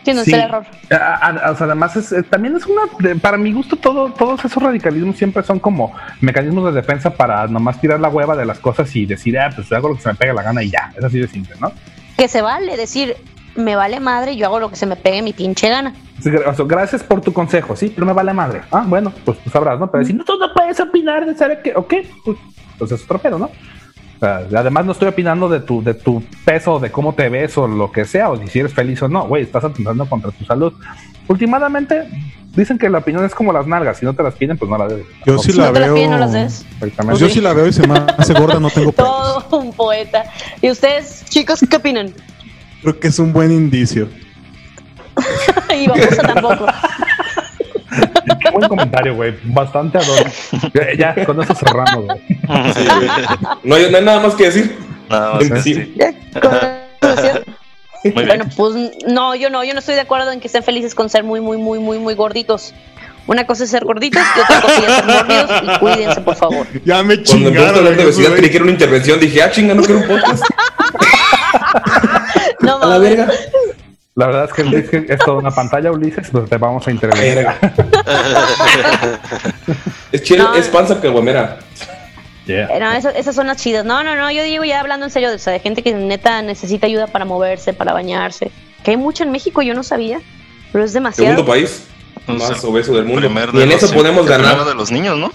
Que 0.04 0.14
no 0.14 0.26
Sí. 0.26 0.32
es 0.32 0.38
el 0.38 0.43
error. 0.43 0.66
a- 0.91 1.30
a- 1.47 1.51
o 1.51 1.56
sea, 1.56 1.66
además 1.66 1.95
es, 1.95 2.12
eh, 2.12 2.24
también 2.24 2.58
es 2.58 2.66
una, 2.66 2.82
para 3.22 3.38
mi 3.38 3.54
gusto 3.54 3.78
todo, 3.78 4.12
todos 4.12 4.43
esos 4.43 4.62
radicalismos 4.62 5.16
siempre 5.16 5.41
son 5.43 5.60
como 5.60 5.93
mecanismos 6.20 6.66
de 6.66 6.82
defensa 6.82 7.12
para 7.12 7.47
nomás 7.47 7.80
tirar 7.80 8.01
la 8.01 8.10
hueva 8.10 8.36
de 8.36 8.45
las 8.45 8.60
cosas 8.60 8.93
y 8.97 9.06
decir, 9.06 9.39
ah, 9.39 9.49
pues 9.56 9.72
hago 9.72 9.88
lo 9.88 9.95
que 9.95 10.01
se 10.01 10.10
me 10.10 10.16
pegue 10.16 10.34
la 10.34 10.43
gana 10.43 10.62
y 10.62 10.70
ya, 10.72 10.91
es 10.97 11.01
así 11.06 11.20
de 11.20 11.28
simple, 11.30 11.56
¿no? 11.62 11.72
Que 12.18 12.28
se 12.28 12.41
vale 12.41 12.76
decir, 12.76 13.16
me 13.56 13.78
vale 13.78 14.01
madre, 14.01 14.36
yo 14.36 14.47
hago 14.47 14.60
lo 14.60 14.70
que 14.70 14.76
se 14.76 14.86
me 14.86 14.97
pegue 14.97 15.22
mi 15.22 15.32
pinche 15.32 15.70
gana. 15.70 15.93
Sí, 16.20 16.30
gra- 16.32 16.49
o 16.49 16.54
sea, 16.54 16.66
gracias 16.68 17.01
por 17.01 17.22
tu 17.22 17.32
consejo, 17.32 17.74
sí, 17.78 17.89
pero 17.95 18.06
me 18.06 18.12
vale 18.12 18.34
madre. 18.34 18.60
Ah, 18.72 18.84
bueno, 18.86 19.14
pues 19.24 19.39
tú 19.39 19.49
sabrás, 19.49 19.80
¿no? 19.80 19.89
Pero 19.89 20.01
decir, 20.01 20.18
no, 20.18 20.26
tú 20.26 20.38
no 20.38 20.51
puedes 20.54 20.78
opinar 20.82 21.26
de 21.26 21.34
saber 21.34 21.62
que, 21.62 21.74
ok, 21.78 21.93
pues, 22.26 22.38
pues 22.78 22.91
es 22.91 23.04
otro 23.04 23.20
pedo, 23.20 23.39
¿no? 23.39 23.49
Sea, 24.24 24.59
además 24.59 24.86
no 24.86 24.91
estoy 24.91 25.07
opinando 25.09 25.49
de 25.49 25.59
tu, 25.59 25.84
de 25.84 25.93
tu 25.93 26.24
peso, 26.45 26.80
de 26.80 26.91
cómo 26.91 27.13
te 27.13 27.30
ves 27.30 27.57
o 27.57 27.67
lo 27.67 27.91
que 27.91 28.05
sea, 28.05 28.30
o 28.30 28.47
si 28.47 28.59
eres 28.59 28.74
feliz 28.74 29.01
o 29.01 29.07
no, 29.09 29.28
güey, 29.28 29.43
estás 29.43 29.63
atentando 29.63 30.05
contra 30.07 30.32
tu 30.32 30.45
salud. 30.45 30.74
Últimamente 31.28 32.07
dicen 32.55 32.78
que 32.78 32.89
la 32.89 32.99
opinión 32.99 33.26
es 33.26 33.34
como 33.34 33.51
las 33.51 33.65
nalgas, 33.65 33.97
si 33.97 34.05
no 34.05 34.13
te 34.13 34.24
las 34.24 34.36
piden, 34.36 34.57
pues 34.57 34.69
no 34.69 34.78
la 34.78 34.88
debes. 34.88 35.05
Yo 35.26 35.38
sí 35.39 35.51
Si 35.51 35.57
la 35.57 35.67
no 35.67 35.74
te 35.74 35.80
las 35.80 35.88
veo. 35.89 35.95
piden, 35.95 36.11
no 36.11 36.17
las 36.19 36.34
des. 36.34 36.65
Perfectamente. 36.80 37.19
Yo 37.21 37.30
sí 37.30 37.41
la 37.41 37.53
veo 37.53 37.67
y 37.67 37.74
se 37.74 37.88
me 37.88 37.97
hace 38.17 38.34
gorda, 38.34 38.59
no 38.59 38.69
tengo 38.69 38.91
pelos. 38.93 39.47
Todo 39.49 39.59
un 39.59 39.74
poeta. 39.74 40.24
¿Y 40.61 40.69
ustedes, 40.69 41.26
chicos, 41.30 41.59
qué 41.69 41.78
opinan? 41.78 42.13
Creo 42.82 42.99
que 42.99 43.07
es 43.07 43.19
un 43.19 43.34
buen 43.34 43.51
indicio. 43.51 44.09
y 45.76 45.88
vamos 45.88 46.19
a 46.19 46.34
tampoco. 46.34 46.65
Buen 48.54 48.70
comentario, 48.70 49.16
güey. 49.16 49.34
Bastante 49.43 49.97
adoro. 49.97 50.30
Ya, 50.74 51.16
ya, 51.16 51.26
con 51.26 51.41
eso 51.41 51.54
cerramos, 51.56 52.06
güey. 52.06 52.20
Sí, 52.74 52.88
güey. 52.95 53.10
no, 53.64 53.76
hay, 53.76 53.91
no 53.91 53.97
hay 53.97 54.04
nada 54.06 54.20
más 54.22 54.36
que 54.36 54.45
decir. 54.45 54.78
Nada 55.10 55.39
más 55.39 55.64
que. 55.64 55.93
Bueno, 58.14 58.45
pues 58.58 58.76
no, 59.08 59.34
yo 59.34 59.49
no, 59.49 59.64
yo 59.64 59.74
no 59.74 59.80
estoy 59.80 59.95
de 59.95 60.01
acuerdo 60.01 60.32
en 60.32 60.39
que 60.39 60.47
estén 60.47 60.64
felices 60.64 60.93
con 60.93 61.10
ser 61.10 61.24
muy, 61.24 61.39
muy, 61.39 61.58
muy, 61.58 61.80
muy, 61.80 61.99
muy 61.99 62.16
gorditos. 62.16 62.74
Una 63.26 63.47
cosa 63.47 63.64
es 63.64 63.70
ser 63.70 63.86
gorditos 63.86 64.22
y 64.36 64.39
otra 64.41 64.62
cosa 64.62 64.80
es 64.80 64.95
ser 64.95 65.06
mórbidos 65.06 65.49
y 65.64 65.80
cuídense, 65.80 66.22
por 66.22 66.36
favor. 66.36 66.68
Ya 66.84 67.01
me 67.01 67.16
Cuando 67.16 67.32
empezó 67.32 67.34
a 67.34 67.38
chingaron. 67.38 67.78
hablar 67.78 67.95
de 67.95 68.04
obesidad, 68.04 68.36
creí 68.36 68.49
que 68.49 68.58
era 68.58 68.64
una 68.64 68.74
intervención. 68.74 69.20
Dije, 69.20 69.41
ah, 69.41 69.51
chinga, 69.51 69.74
no 69.74 69.84
quiero 69.84 70.01
un 70.01 70.08
podcast. 70.08 70.43
No 72.60 72.82
A 72.82 72.86
la 72.88 72.97
verga. 72.97 73.28
La 74.16 74.28
verdad 74.28 74.45
es 74.45 74.53
que 74.53 74.61
el 74.61 74.70
disc 74.72 74.93
es 74.93 75.20
toda 75.20 75.38
una 75.38 75.49
pantalla, 75.51 75.91
Ulises, 75.91 76.30
pues 76.32 76.47
te 76.49 76.57
vamos 76.57 76.88
a 76.88 76.91
intervenir. 76.91 77.47
Es 80.11 80.22
chile, 80.24 80.43
No. 80.43 80.53
es 80.55 80.68
panza 80.68 81.01
caguamera. 81.01 81.59
Yeah. 82.45 82.68
Eh, 82.68 82.80
No, 82.80 82.91
esas, 82.91 83.16
esas 83.16 83.34
son 83.36 83.47
las 83.47 83.57
chidas. 83.57 83.86
No, 83.86 84.03
no, 84.03 84.16
no, 84.16 84.30
yo 84.32 84.43
digo 84.43 84.64
ya 84.64 84.80
hablando 84.82 85.05
en 85.05 85.11
serio, 85.11 85.30
o 85.34 85.38
sea, 85.38 85.53
de 85.53 85.59
gente 85.59 85.82
que 85.82 85.93
neta 85.93 86.41
necesita 86.41 86.86
ayuda 86.88 87.07
para 87.07 87.26
moverse, 87.26 87.74
para 87.74 87.93
bañarse. 87.93 88.51
Que 88.84 88.91
hay 88.91 88.97
mucho 88.97 89.24
en 89.24 89.32
México, 89.32 89.61
yo 89.61 89.74
no 89.74 89.82
sabía, 89.82 90.22
pero 90.72 90.84
es 90.84 90.93
demasiado. 90.93 91.32
Segundo 91.32 91.51
país 91.51 91.88
más 92.28 92.64
obeso 92.64 92.93
del 92.93 93.05
mundo. 93.05 93.28
Y 93.53 93.61
en 93.61 93.72
eso 93.72 93.91
podemos 93.93 94.26
ganar. 94.28 94.64
de 94.66 94.76
los 94.76 94.91
niños, 94.91 95.18
¿no? 95.18 95.32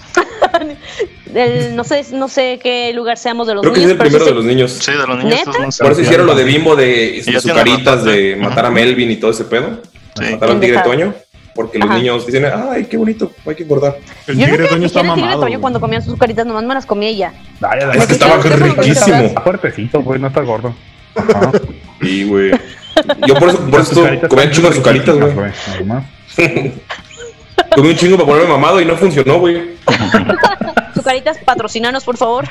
El- 1.33 1.75
no 1.75 1.83
sé, 1.83 2.05
no 2.13 2.27
sé 2.27 2.59
qué 2.61 2.91
lugar 2.93 3.17
seamos 3.17 3.47
de 3.47 3.53
los 3.55 3.61
Creo 3.61 3.73
que 3.73 3.79
es 3.81 3.85
niños, 3.85 3.99
el 4.01 4.07
primero 4.07 4.25
de 4.25 4.31
los 4.33 4.43
sí 4.43 4.49
niños. 4.49 4.71
Sí, 4.71 4.91
de 4.91 4.97
los 5.07 5.23
niños. 5.23 5.39
Por 5.79 5.91
eso 5.91 6.01
hicieron 6.01 6.25
lo 6.25 6.35
de 6.35 6.43
Bimbo 6.43 6.75
de 6.75 7.21
tiene 7.23 7.39
Zucaritas, 7.39 7.95
bastante. 7.97 8.11
de 8.21 8.35
matar 8.35 8.65
a 8.65 8.69
Melvin 8.71 9.11
y 9.11 9.15
todo 9.17 9.31
ese 9.31 9.45
pedo. 9.45 9.81
Sí. 10.17 10.31
Matar 10.31 10.49
al 10.51 10.59
tigre. 10.59 10.79
Toño. 10.83 11.13
Porque 11.55 11.77
los 11.77 11.89
niños 11.89 12.25
dicen, 12.25 12.45
ay, 12.45 12.85
qué 12.85 12.95
bonito, 12.95 13.31
hay 13.45 13.53
que 13.55 13.63
engordar. 13.63 13.97
El 14.27 14.37
Yo 14.37 14.45
tigre 14.45 14.67
Toño 14.67 14.85
está 14.85 14.99
dije 15.01 15.09
el 15.09 15.15
tigre 15.15 15.27
mamado. 15.29 15.41
Toño 15.41 15.59
cuando 15.61 15.79
comían 15.81 16.01
sus 16.01 16.17
caritas, 16.17 16.45
nomás 16.45 16.63
me 16.63 16.73
las 16.73 16.85
comía 16.85 17.11
ya. 17.11 17.33
Ay, 17.61 17.79
ay, 17.91 17.97
Es 17.99 18.07
que 18.07 18.13
estaba 18.13 18.37
riquísimo. 18.41 19.17
Está 19.17 19.41
fuertecito, 19.41 20.01
güey, 20.01 20.19
no 20.21 20.27
está 20.27 20.41
gordo. 20.41 20.73
Ajá. 21.15 21.51
Y, 22.01 22.23
güey. 22.23 22.51
Yo 23.27 23.35
por 23.35 23.49
eso, 23.49 23.59
por 23.69 23.81
eso 23.81 23.93
Sus 23.95 24.03
caritas 24.03 24.29
comía 24.29 24.45
un 24.45 24.51
chingo 24.51 24.69
de 24.69 24.73
azucaritas, 24.75 25.15
güey. 25.15 25.31
riquísimas, 25.47 25.79
Nomás. 25.81 26.03
Comí 27.75 27.89
un 27.89 27.95
chingo 27.97 28.15
para 28.15 28.27
ponerme 28.27 28.49
mamado 28.51 28.79
y 28.81 28.85
no 28.85 28.95
funcionó, 28.95 29.39
güey. 29.39 29.61
Sucaritas, 30.99 31.37
patrocinanos, 31.45 32.03
por 32.03 32.17
favor. 32.17 32.47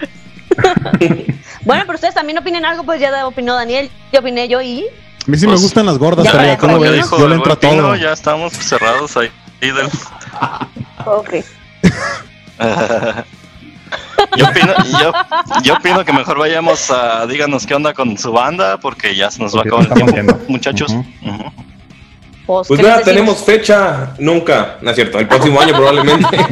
bueno, 1.64 1.82
pero 1.86 1.94
ustedes 1.96 2.14
también 2.14 2.38
opinen 2.38 2.64
algo, 2.64 2.82
pues 2.84 2.98
ya 3.00 3.26
opinó 3.26 3.54
Daniel, 3.54 3.90
ya 4.12 4.20
opiné 4.20 4.48
yo 4.48 4.60
y. 4.62 4.84
A 4.86 5.30
mí 5.30 5.36
sí 5.36 5.46
me 5.46 5.52
Pues, 5.52 5.62
gustan 5.62 5.84
las 5.84 5.98
gordas, 5.98 6.24
ya 6.24 6.32
para 6.32 6.56
¿Cómo 6.56 6.74
como 6.74 6.84
ves? 6.84 6.94
dijo 6.94 7.18
Yo 7.18 7.28
le 7.28 7.34
entro 7.34 7.52
a 7.52 7.56
todo. 7.56 7.94
Ya 7.96 8.12
estamos 8.12 8.54
cerrados 8.54 9.14
ahí. 9.18 9.28
ahí 9.60 9.70
del- 9.70 9.90
Ok. 11.04 11.34
yo, 14.36 14.44
opino, 14.48 14.74
yo, 15.00 15.12
yo 15.62 15.74
opino 15.74 16.04
que 16.04 16.12
mejor 16.12 16.38
vayamos 16.38 16.90
a 16.90 17.26
díganos 17.26 17.66
qué 17.66 17.74
onda 17.74 17.92
con 17.94 18.16
su 18.18 18.32
banda 18.32 18.78
porque 18.78 19.14
ya 19.14 19.30
se 19.30 19.42
nos 19.42 19.54
va 19.54 19.60
a 19.60 19.62
acabar 19.64 19.86
el 20.00 20.12
tiempo, 20.12 20.38
muchachos. 20.48 20.90
Ujú. 20.90 21.04
Ujú. 21.22 21.52
Pues, 21.54 21.67
Pues 22.48 22.68
¿qué 22.80 22.86
nada, 22.86 22.98
decimos? 22.98 23.04
tenemos 23.04 23.44
fecha 23.44 24.14
nunca, 24.18 24.78
no 24.80 24.90
es 24.90 24.96
cierto, 24.96 25.18
el 25.18 25.28
próximo 25.28 25.60
año 25.60 25.74
probablemente. 25.76 26.26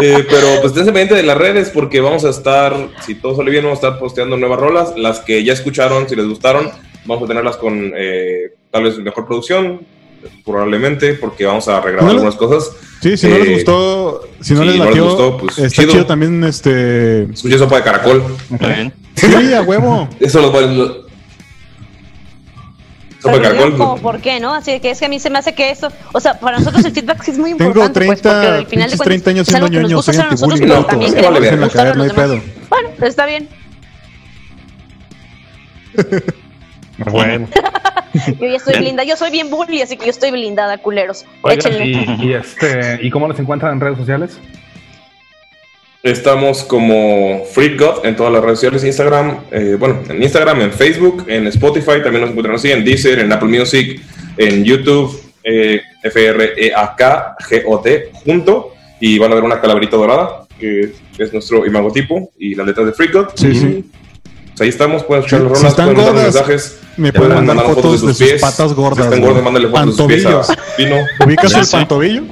Eh, 0.00 0.24
pero 0.30 0.46
pues 0.60 0.66
esténse 0.66 0.92
pendientes 0.92 1.16
de 1.16 1.22
las 1.24 1.36
redes 1.36 1.70
porque 1.70 2.00
vamos 2.00 2.24
a 2.24 2.30
estar, 2.30 2.72
si 3.04 3.16
todo 3.16 3.34
sale 3.36 3.50
bien, 3.50 3.64
vamos 3.64 3.82
a 3.82 3.86
estar 3.88 3.98
posteando 3.98 4.36
nuevas 4.36 4.60
rolas. 4.60 4.92
Las 4.96 5.18
que 5.20 5.42
ya 5.42 5.52
escucharon, 5.54 6.08
si 6.08 6.14
les 6.14 6.26
gustaron, 6.26 6.70
vamos 7.04 7.24
a 7.24 7.26
tenerlas 7.26 7.56
con 7.56 7.92
eh, 7.96 8.52
tal 8.70 8.84
vez 8.84 8.96
mejor 8.98 9.26
producción, 9.26 9.80
probablemente, 10.44 11.14
porque 11.14 11.46
vamos 11.46 11.66
a 11.68 11.80
regrabar 11.80 12.04
No 12.04 12.10
algunas 12.20 12.36
cosas. 12.36 12.70
Sí, 13.00 13.16
si 13.16 13.26
no 13.28 13.36
Eh, 13.36 13.38
les 13.40 13.52
gustó, 13.54 14.28
si 14.40 14.54
no 14.54 14.60
sí, 14.62 14.66
les 14.68 14.76
no 14.78 14.84
les 14.90 15.00
gustó, 15.00 15.36
pues, 15.38 15.58
está 15.58 15.82
chido. 15.82 15.92
chido. 15.92 16.06
también 16.06 16.44
este. 16.44 17.22
Escuché 17.24 17.58
sopa 17.58 17.76
de 17.76 17.82
caracol. 17.82 18.22
Sí, 19.16 19.52
a 19.52 19.62
huevo. 19.62 20.08
Eso 20.20 20.40
los 20.40 20.70
lo- 20.76 21.07
caracol. 23.22 23.76
como, 23.76 23.98
¿por 23.98 24.20
qué, 24.20 24.40
no? 24.40 24.54
Así 24.54 24.78
que 24.80 24.90
es 24.90 24.98
que 24.98 25.06
a 25.06 25.08
mí 25.08 25.18
se 25.18 25.30
me 25.30 25.38
hace 25.38 25.54
que 25.54 25.70
eso, 25.70 25.90
o 26.12 26.20
sea, 26.20 26.38
para 26.38 26.58
nosotros 26.58 26.84
el 26.84 26.92
feedback 26.92 27.22
sí 27.22 27.32
es 27.32 27.38
muy 27.38 27.54
Tengo 27.54 27.70
importante, 27.70 28.06
pues, 28.06 28.22
30, 28.22 28.40
porque 28.40 28.58
al 28.58 28.66
final 28.66 28.90
de 28.90 28.96
cuentas 28.96 29.06
30 29.06 29.30
años 29.30 29.46
siendo 29.46 29.70
que 29.70 29.80
nos 29.80 29.90
ñoño, 29.90 30.02
soy 30.02 30.16
nosotros, 30.16 30.32
antibullying, 30.32 30.68
pero 30.68 30.80
no, 30.80 30.86
también 30.86 31.10
se 31.10 31.16
queremos 31.16 31.76
a 31.76 31.94
no 31.94 32.02
hay 32.02 32.10
pedo. 32.10 32.40
Bueno, 32.68 32.88
está 33.02 33.26
bien. 33.26 33.48
Bueno. 37.10 37.48
Yo 38.40 38.46
ya 38.46 38.56
estoy 38.56 38.78
blindada, 38.78 39.06
yo 39.06 39.16
soy 39.16 39.30
bien 39.30 39.50
bully, 39.50 39.82
así 39.82 39.96
que 39.96 40.06
yo 40.06 40.10
estoy 40.10 40.30
blindada, 40.30 40.78
culeros. 40.78 41.24
Oigan, 41.42 41.58
Échenle. 41.58 41.86
y, 41.86 42.26
y 42.26 42.32
este, 42.32 42.98
¿y 43.02 43.10
cómo 43.10 43.28
los 43.28 43.38
encuentran 43.38 43.74
en 43.74 43.80
redes 43.80 43.98
sociales? 43.98 44.40
Estamos 46.02 46.62
como 46.62 47.44
Freak 47.52 47.80
God 47.80 48.06
en 48.06 48.14
todas 48.14 48.32
las 48.32 48.40
redes 48.42 48.60
sociales, 48.60 48.84
Instagram, 48.84 49.38
eh, 49.50 49.76
bueno, 49.78 49.98
en 50.08 50.22
Instagram, 50.22 50.60
en 50.60 50.72
Facebook, 50.72 51.24
en 51.26 51.48
Spotify, 51.48 52.00
también 52.02 52.20
nos 52.20 52.30
encuentran 52.30 52.54
así, 52.54 52.70
en 52.70 52.84
Deezer, 52.84 53.18
en 53.18 53.32
Apple 53.32 53.48
Music, 53.48 54.00
en 54.36 54.62
YouTube, 54.62 55.20
eh, 55.42 55.80
F-R-E-A-K-G-O-T, 56.04 56.70
junto, 58.12 58.74
y 59.00 59.18
van 59.18 59.32
a 59.32 59.34
ver 59.34 59.42
una 59.42 59.60
calaverita 59.60 59.96
dorada, 59.96 60.46
que 60.56 60.92
es 61.18 61.32
nuestro 61.32 61.66
imagotipo, 61.66 62.30
y 62.38 62.54
las 62.54 62.68
letras 62.68 62.86
de 62.86 62.92
Freak 62.92 63.12
God. 63.12 63.26
Sí, 63.34 63.56
sí. 63.56 63.84
pues 64.50 64.60
ahí 64.60 64.68
estamos, 64.68 65.02
pueden 65.02 65.24
escuchar 65.24 65.50
las 65.50 65.58
si 65.58 65.64
rolas, 65.64 65.74
pueden 65.74 65.96
mandar 65.96 66.12
gordas, 66.12 66.34
mensajes. 66.34 66.78
Me 66.96 67.12
pueden 67.12 67.44
mandar 67.44 67.66
fotos 67.66 67.92
de 67.92 67.98
sus 67.98 68.18
pies. 68.18 68.40
patas 68.40 68.72
gordas. 68.72 68.98
Si 68.98 69.04
están 69.14 69.20
gordas, 69.20 69.42
mándale 69.42 69.66
fotos 69.66 69.86
de 69.86 69.92
sus 69.94 70.06
pies 70.06 70.26
a 70.26 70.42
Pino. 70.76 70.96
¿Ubicas 71.26 71.54
el 71.54 71.66
pantobillo? 71.66 72.22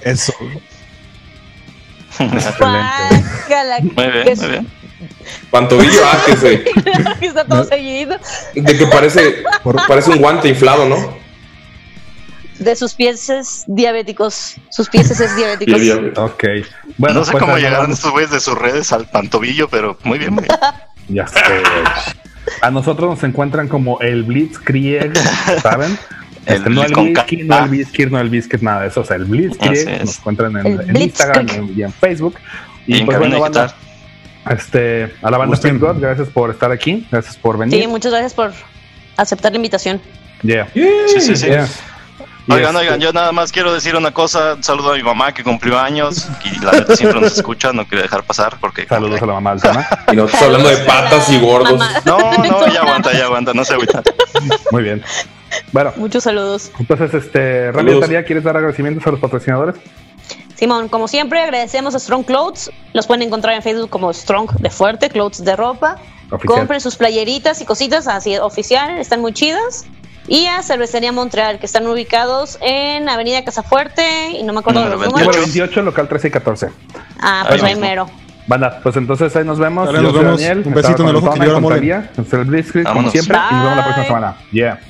Eso. 0.00 0.32
Guácala, 2.58 3.78
Muy 3.80 4.06
bien, 4.10 4.24
que 4.24 4.36
muy 4.36 4.48
bien. 4.48 4.68
Pantobillo, 5.50 6.00
ah, 6.04 6.18
que 6.26 6.36
se, 6.36 6.64
está 7.20 7.44
todo 7.44 7.64
seguido. 7.64 8.16
de 8.54 8.78
que 8.78 8.86
parece, 8.86 9.42
parece 9.88 10.10
un 10.10 10.18
guante 10.18 10.48
inflado, 10.48 10.88
¿no? 10.88 11.16
De 12.58 12.76
sus 12.76 12.94
pies 12.94 13.28
es 13.28 13.64
diabéticos. 13.66 14.56
Sus 14.70 14.88
pies 14.88 15.10
es 15.10 15.36
diabéticos. 15.36 15.80
Ok. 16.16 16.44
Bueno, 16.96 17.20
no 17.20 17.24
sé 17.24 17.32
pues, 17.32 17.42
cómo 17.42 17.56
llegaron 17.56 17.80
vamos. 17.82 17.98
estos 17.98 18.12
güeyes 18.12 18.30
de 18.30 18.40
sus 18.40 18.56
redes 18.56 18.92
al 18.92 19.08
pantobillo, 19.08 19.68
pero 19.68 19.98
muy 20.04 20.18
bien. 20.18 20.34
muy 20.34 20.44
bien. 20.44 20.58
Ya 21.08 21.26
sé. 21.26 21.40
A 22.60 22.70
nosotros 22.70 23.10
nos 23.10 23.24
encuentran 23.24 23.68
como 23.68 24.00
el 24.00 24.22
Blitzkrieg, 24.22 25.12
¿saben? 25.62 25.98
El 26.46 26.56
Este, 26.56 26.70
no 26.70 26.82
el 26.82 26.92
Blitz 26.92 26.94
con 26.94 27.04
Blitzkrieg, 27.12 27.46
no 27.46 27.58
el 27.58 27.68
Blitzkrieg, 27.68 28.10
no 28.10 28.20
el 28.20 28.30
Biscuit, 28.30 28.62
nada 28.62 28.80
de 28.82 28.88
eso. 28.88 29.00
O 29.00 29.04
sea, 29.04 29.16
el 29.16 29.24
Blitzkrieg 29.24 29.88
es. 29.88 30.04
nos 30.04 30.18
encuentran 30.18 30.56
en, 30.56 30.96
Instagram 30.96 31.46
Blitzkrieg. 31.46 31.78
y 31.78 31.82
en 31.82 31.92
Facebook. 31.92 32.34
Y, 32.86 32.96
Y 32.96 33.04
pues 33.04 33.18
bueno, 33.18 33.40
banda, 33.40 33.74
este, 34.50 35.12
a 35.22 35.30
la 35.30 35.38
banda. 35.38 35.56
Freak 35.56 35.78
God, 35.78 36.00
gracias 36.00 36.28
por 36.28 36.50
estar 36.50 36.72
aquí, 36.72 37.06
gracias 37.10 37.36
por 37.36 37.58
venir. 37.58 37.80
Sí, 37.80 37.86
muchas 37.86 38.10
gracias 38.10 38.34
por 38.34 38.52
aceptar 39.16 39.52
la 39.52 39.56
invitación. 39.56 40.00
Yeah. 40.42 40.68
Sí, 40.74 41.20
sí, 41.20 41.36
sí. 41.36 41.46
Yeah. 41.46 41.68
Oigan, 42.48 42.74
este, 42.74 42.78
oigan, 42.78 43.00
yo 43.00 43.12
nada 43.12 43.30
más 43.32 43.52
quiero 43.52 43.72
decir 43.72 43.94
una 43.94 44.12
cosa. 44.12 44.54
Un 44.54 44.64
saludo 44.64 44.92
a 44.92 44.96
mi 44.96 45.02
mamá 45.02 45.32
que 45.32 45.44
cumplió 45.44 45.78
años 45.78 46.28
y 46.44 46.58
la 46.64 46.72
neta 46.72 46.96
siempre 46.96 47.20
nos 47.20 47.36
escucha. 47.36 47.72
No 47.72 47.86
quería 47.86 48.02
dejar 48.02 48.24
pasar 48.24 48.58
porque. 48.60 48.86
Saludos 48.86 49.22
a 49.22 49.26
la 49.26 49.34
mamá 49.34 49.50
del 49.50 49.62
Tana. 49.62 49.88
Y 50.12 50.16
nosotros 50.16 50.42
hablando 50.42 50.68
de 50.68 50.76
patas 50.78 51.30
y 51.30 51.38
gordos. 51.38 51.78
Mamá. 51.78 52.02
No, 52.04 52.18
no, 52.18 52.66
ya 52.72 52.80
aguanta, 52.80 53.12
ya 53.12 53.24
aguanta, 53.26 53.54
no 53.54 53.64
se 53.64 53.74
agüita. 53.74 54.02
Muy 54.70 54.82
bien. 54.82 55.02
Bueno, 55.70 55.92
Muchos 55.96 56.24
saludos. 56.24 56.70
entonces, 56.78 57.14
este, 57.14 57.70
Rami. 57.72 58.00
Talía, 58.00 58.24
¿quieres 58.24 58.42
dar 58.44 58.56
agradecimientos 58.56 59.06
a 59.06 59.10
los 59.10 59.20
patrocinadores? 59.20 59.76
Simón, 60.54 60.88
como 60.88 61.08
siempre, 61.08 61.40
agradecemos 61.40 61.94
a 61.94 61.98
Strong 61.98 62.24
Clothes. 62.24 62.70
Los 62.92 63.06
pueden 63.06 63.22
encontrar 63.22 63.54
en 63.54 63.62
Facebook 63.62 63.90
como 63.90 64.12
Strong 64.12 64.52
de 64.58 64.70
Fuerte, 64.70 65.10
Clothes 65.10 65.44
de 65.44 65.56
ropa. 65.56 65.96
Oficial. 66.30 66.58
Compren 66.58 66.80
sus 66.80 66.96
playeritas 66.96 67.60
y 67.60 67.66
cositas, 67.66 68.06
así 68.06 68.38
oficial, 68.38 68.96
están 68.98 69.20
muy 69.20 69.32
chidas. 69.34 69.84
Y 70.28 70.46
a 70.46 70.62
Cervecería 70.62 71.12
Montreal, 71.12 71.58
que 71.58 71.66
están 71.66 71.86
ubicados 71.86 72.58
en 72.60 73.08
Avenida 73.08 73.44
Casafuerte, 73.44 74.30
y 74.30 74.42
no 74.44 74.52
me 74.52 74.60
acuerdo 74.60 74.80
de 74.80 74.90
los 74.90 74.94
Número 74.96 75.10
Número 75.10 75.26
números. 75.32 75.54
28, 75.54 75.82
local 75.82 76.08
13 76.08 76.28
y 76.28 76.30
14. 76.30 76.68
Ah, 77.20 77.44
pues 77.48 77.62
Ahí 77.62 77.72
ahí 77.72 77.80
mero. 77.80 78.08
Banda, 78.46 78.80
pues 78.82 78.96
entonces 78.96 79.34
ahí 79.36 79.44
nos 79.44 79.58
vemos. 79.58 79.86
Dale, 79.86 79.98
Yo 79.98 80.04
nos 80.04 80.14
vemos. 80.14 80.40
Daniel. 80.40 80.62
Un 80.66 80.74
besito 80.74 81.02
en 81.02 81.08
el 81.08 81.16
ojo 81.16 81.32
que 81.32 81.46
con 81.46 81.62
mole. 81.62 81.76
El 82.16 82.44
Blitzkrieg, 82.44 82.86
como 82.86 83.10
siempre. 83.10 83.36
Y 83.50 83.54
nos 83.54 83.62
vemos 83.62 83.76
la 83.76 83.84
próxima 83.84 83.96
Bye. 83.96 84.06
semana. 84.06 84.36
Yeah. 84.52 84.80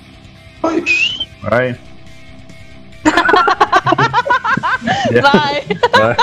Bye. 0.62 0.84
Yeah. 1.50 1.78
Bye. 5.12 5.66